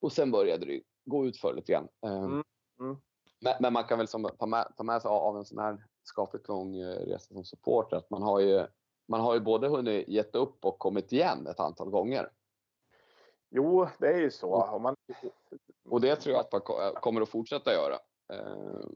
[0.00, 1.88] och sen började det gå ut för lite grann.
[2.06, 2.44] Ehm, mm.
[2.80, 2.96] Mm.
[3.40, 5.78] Men, men, man kan väl som, ta, med, ta med sig av en sån här
[6.06, 7.96] skapligt lång eh, resa som supporter.
[7.96, 8.66] Att man har ju,
[9.06, 12.30] man har ju både hunnit gett upp och kommit igen ett antal gånger.
[13.50, 14.50] Jo, det är ju så.
[14.50, 14.96] Och, man...
[15.88, 17.94] och det tror jag att man kommer att fortsätta göra.
[18.28, 18.86] Eh,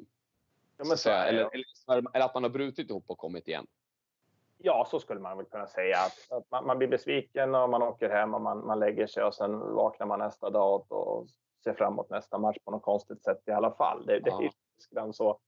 [0.76, 1.50] ja, men så, eller,
[1.86, 3.66] eller, eller, att man har brutit ihop och kommit igen.
[4.58, 5.96] Ja, så skulle man väl kunna säga.
[6.30, 9.34] Att, man, man, blir besviken och man åker hem och man, man lägger sig och
[9.34, 11.26] sen vaknar man nästa dag och
[11.64, 14.06] ser fram emot nästa match på något konstigt sätt i alla fall.
[14.06, 14.50] Det, det är
[14.90, 15.38] grann så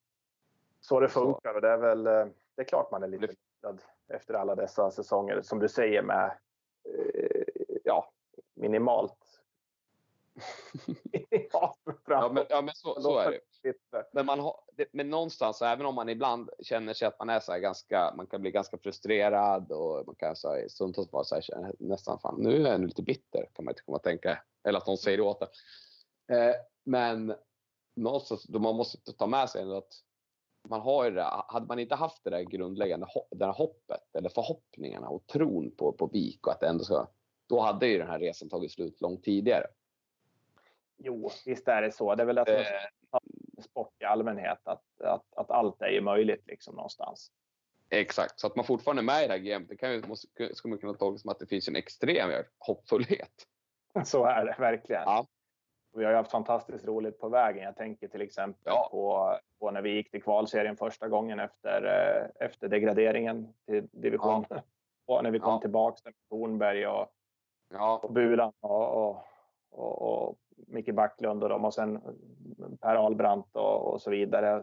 [0.81, 1.55] så det funkar.
[1.55, 2.27] Och det är väl eh,
[2.57, 5.43] det är klart man är lite glad efter alla dessa säsonger.
[5.43, 6.39] Som du säger med
[6.85, 7.44] eh,
[7.85, 8.12] ja,
[8.55, 9.16] minimalt.
[11.52, 11.77] ja,
[12.32, 13.40] men, ja, men så, så är det.
[14.12, 14.61] Men, man har,
[14.93, 18.40] men någonstans, även om man ibland känner sig att man är så ganska, man kan
[18.40, 22.66] bli ganska frustrerad och man kan så här, stundtals vara så här, nästan fan, nu
[22.66, 24.43] är jag lite bitter kan man inte komma att tänka.
[24.65, 26.55] Eller att någon säger det åt eh,
[26.85, 27.35] Men
[27.97, 30.02] någonstans, då man måste ta med sig att
[30.68, 34.28] man har ju det, hade man inte haft det där grundläggande det där hoppet eller
[34.28, 37.06] förhoppningarna och tron på, på VIK och att det ändå ska,
[37.48, 39.66] då hade ju den här resan tagit slut långt tidigare.
[40.96, 42.14] Jo, visst är det så.
[42.14, 42.64] Det är väl att eh,
[43.62, 47.32] sport i allmänhet, att, att, att allt är ju möjligt liksom någonstans.
[47.88, 50.54] Exakt, så att man fortfarande är med i det här gamet, det kan ju, måste,
[50.54, 53.46] ska man kunna tolka som att det finns en extrem hoppfullhet.
[54.04, 55.02] Så är det verkligen.
[55.02, 55.26] Ja.
[55.92, 57.64] Vi har ju haft fantastiskt roligt på vägen.
[57.64, 58.88] Jag tänker till exempel Ja.
[58.90, 64.44] på, på när vi gick till kvalserien första gången efter, eh, efter degraderingen till division.
[65.06, 65.60] Och när vi kom Ja.
[65.60, 67.06] tillbaka med Tornberg och,
[67.72, 69.24] Ja, och Bulan och, och,
[69.70, 70.36] och, och
[70.66, 72.00] Micke Backlund och dem och sen
[72.80, 74.62] Per Ahlbrandt och, och så vidare.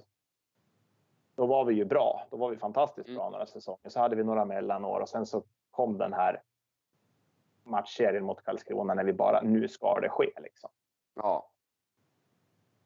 [1.35, 2.21] Då var vi ju bra.
[2.29, 3.31] Då var vi fantastiskt bra Mm.
[3.31, 3.89] några säsonger.
[3.89, 6.41] Så hade vi några mellanår och sen så kom den här
[7.63, 10.69] matchserien mot Karlskrona när vi bara nu ska det ske liksom.
[11.18, 11.52] Ja,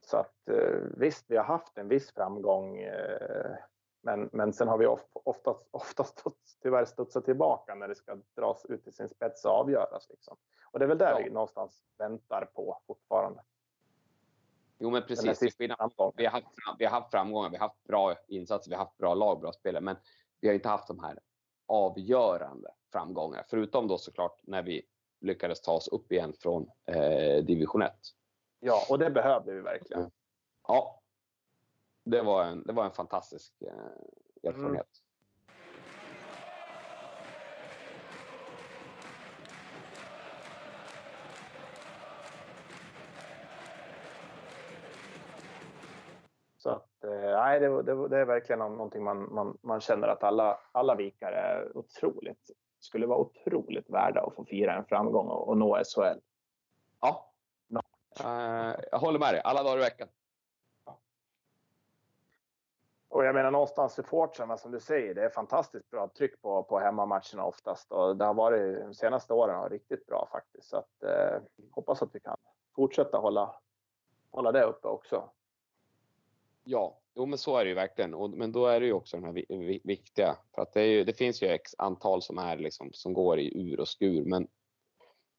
[0.01, 2.77] Så att eh, visst, vi har haft en viss framgång.
[2.79, 3.55] eh,
[4.03, 6.23] Men, men sen har vi of- oftast, oftast
[6.61, 10.09] tyvärr studsat tillbaka när det ska dras ut i sin spets och avgöras.
[10.09, 10.37] Liksom.
[10.71, 11.21] Och det är väl där Ja.
[11.23, 13.43] vi någonstans väntar på fortfarande.
[14.79, 15.39] jo men precis.
[15.39, 15.77] Till vi har,
[16.31, 16.49] haft,
[16.79, 19.51] vi har haft framgångar, vi har haft bra insatser, vi har haft bra lag, bra
[19.53, 19.83] spelare.
[19.83, 19.95] Men
[20.39, 21.19] vi har inte haft de här
[21.65, 23.43] avgörande framgångarna.
[23.49, 24.81] Förutom då såklart när vi
[25.21, 27.93] lyckades ta oss upp igen från eh, division 1.
[28.63, 30.11] Ja, och det behövde vi verkligen.
[30.67, 31.01] Ja.
[32.03, 34.87] Det var en, det var en fantastisk eh, erfarenhet.
[46.57, 50.07] Så att, eh, nej, det, det, det är verkligen nå- någonting man, man, man känner
[50.07, 55.27] att alla, alla vikare är otroligt, skulle vara otroligt värda att få fira en framgång
[55.27, 56.19] och, och nå SHL.
[57.01, 57.30] Ja.
[58.23, 59.41] Eh, jag håller med dig.
[59.43, 60.07] Alla dagar i veckan.
[63.11, 66.79] Och jag menar någonstans supportrarna som du säger, det är fantastiskt bra tryck på, på
[66.79, 70.69] hemmamatcherna oftast och det har varit de senaste åren har riktigt bra faktiskt.
[70.69, 71.41] Så att, eh,
[71.71, 72.37] hoppas att vi kan
[72.75, 73.55] fortsätta hålla,
[74.31, 75.29] hålla det uppe också.
[76.63, 78.13] Ja, jo, men så är det ju verkligen.
[78.13, 80.37] Och, men då är det ju också de här vi, vi, viktiga.
[80.55, 83.71] För att det, ju, det finns ju x antal som är liksom, som går i
[83.71, 84.25] ur och skur.
[84.25, 84.47] Men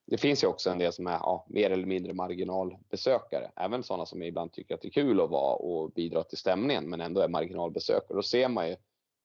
[0.06, 3.50] det finns ju också en del som är ja, mer eller mindre marginalbesökare.
[3.56, 6.90] Även sådana som ibland tycker att det är kul att vara och bidra till stämningen
[6.90, 8.16] men ändå är marginalbesökare.
[8.16, 8.76] Då ser man ju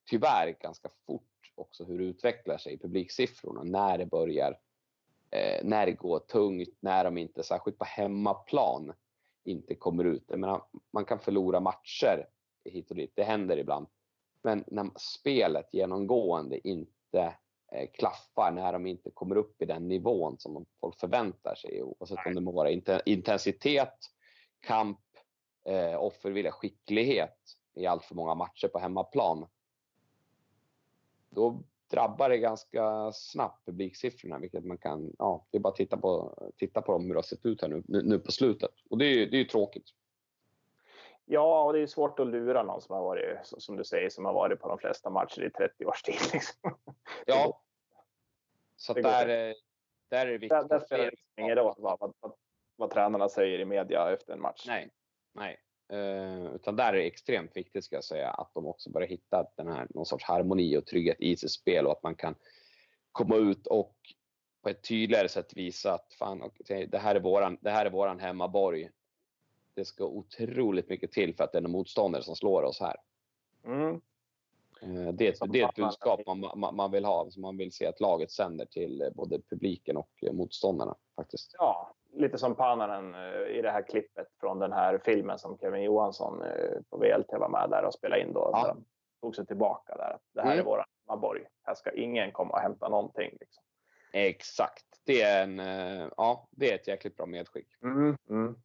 [0.09, 1.23] tyvärr ganska fort
[1.55, 4.59] också hur det utvecklar sig i publiksiffrorna när det börjar
[5.31, 8.93] eh, när det går tungt, när de inte, särskilt på hemmaplan,
[9.43, 10.23] inte kommer ut.
[10.27, 12.27] Jag menar, man kan förlora matcher
[12.65, 13.87] hit och dit, det händer ibland.
[14.41, 17.35] Men när spelet genomgående inte
[17.94, 22.35] klaffar, när de inte kommer upp i den nivån som folk förväntar sig, oavsett om
[22.35, 23.98] det må vara inte- intensitet,
[24.60, 24.99] kamp,
[25.65, 27.38] eh, offervilja, skicklighet
[27.76, 29.48] i allt för många matcher på hemmaplan.
[31.30, 35.98] Då drabbar det ganska snabbt publiksiffrorna, vilket man kan, ja, det är bara att titta
[35.98, 38.72] på, titta på dem hur det har sett ut här nu, nu, nu på slutet.
[38.89, 39.89] Och det är ju det är tråkigt.
[41.29, 44.25] Ja, och det är svårt att lura någon som har varit, som du säger, som
[44.25, 46.15] har varit på de flesta matcher i 30 års tid.
[46.33, 46.77] Liksom.
[47.25, 47.61] Ja.
[48.75, 49.53] Så Det där, eh,
[50.09, 52.33] där är det viktigt Där, spelar det ingen roll vad, vad, vad,
[52.75, 54.63] vad tränarna säger i media efter en match.
[54.67, 54.89] Nej,
[55.33, 55.57] nej.
[55.89, 59.45] Eh, utan där är det extremt viktigt ska jag säga att de också börjar hitta
[59.55, 62.35] den här, någon sorts harmoni och trygghet i sitt spel och att man kan
[63.11, 63.95] komma ut och
[64.63, 67.89] på ett tydligare sätt visa att fan, okej, det, här är våran, det här är
[67.89, 68.89] våran hemmaborg.
[69.77, 72.95] Det ska otroligt mycket till för att det är en motståndare som slår oss här.
[73.65, 74.01] Mm.
[74.81, 76.19] Eh, Det är ett, Som det är ett budskap
[76.55, 79.97] man, man, vill ha, som man vill se att laget sänder till eh, både publiken
[79.97, 81.55] och eh, motståndarna faktiskt.
[81.57, 85.83] Ja, lite som Pananen eh, i det här klippet från den här filmen som Kevin
[85.83, 88.49] Johansson eh, på VLT var med där och spelade in då.
[88.53, 88.63] Ja.
[88.63, 88.75] Där
[89.21, 90.17] tog sig tillbaka där.
[90.33, 90.59] Det här Mm.
[90.59, 91.41] är våran hemmaborg.
[91.63, 93.37] Här ska ingen komma och hämta någonting.
[93.39, 93.63] Liksom.
[94.13, 94.85] Exakt.
[95.05, 97.67] Det är, en, eh, ja, det är ett jäkligt bra medskick.
[97.83, 98.17] Mm.
[98.29, 98.55] Mm.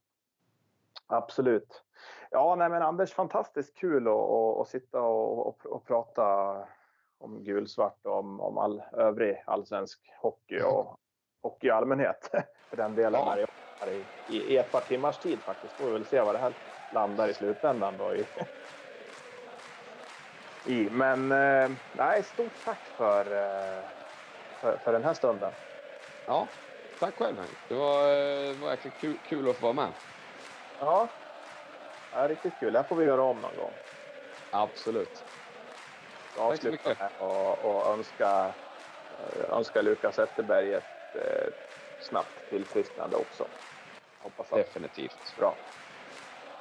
[1.06, 1.84] Absolut.
[2.30, 6.24] Ja, nej men Anders, fantastiskt kul att, att, att sitta och, och, och prata
[7.18, 10.96] om gulsvart och om, om all övrig allsvensk hockey och
[11.42, 12.30] hockey i allmänhet.
[12.70, 13.46] För den delen Ja.
[13.80, 15.76] här i, i, i ett par timmars tid faktiskt.
[15.76, 16.54] Får vi väl se vad det här
[16.90, 18.14] landar i slutändan då.
[18.14, 18.26] I,
[20.64, 20.90] i.
[20.90, 23.84] Men eh, nej, stort tack för, eh,
[24.60, 25.54] för, för den här stunden.
[26.26, 26.48] Ja,
[27.00, 27.36] tack själv.
[27.68, 29.94] Det var, eh, var verkligen kul, kul att få vara med.
[30.82, 31.08] Ja,
[32.10, 32.72] ja riktigt kul.
[32.72, 33.74] Det här får vi göra om någon gång.
[34.50, 35.24] Absolut.
[36.38, 36.98] avsluta Tack så mycket.
[37.00, 38.54] med och, och önska,
[39.48, 41.52] önska Lukas Zetterberg ett eh,
[41.98, 43.48] snabbt tillfrisknande också.
[44.18, 45.18] Hoppas att Definitivt.
[45.24, 45.56] det är bra.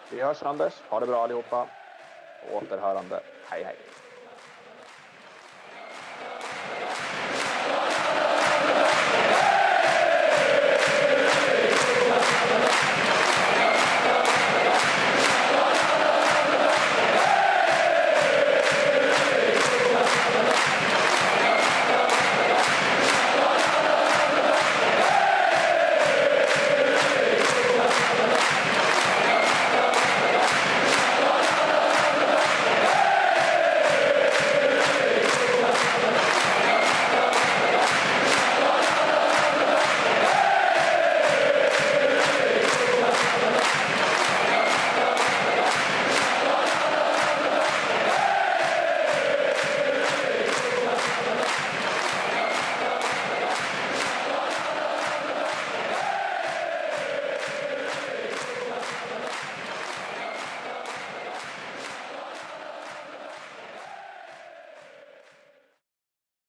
[0.10, 0.84] Vi hörs Anders.
[0.90, 1.70] Ha det bra allihopa.
[2.40, 3.24] På återhörande.
[3.42, 4.01] Hej hej.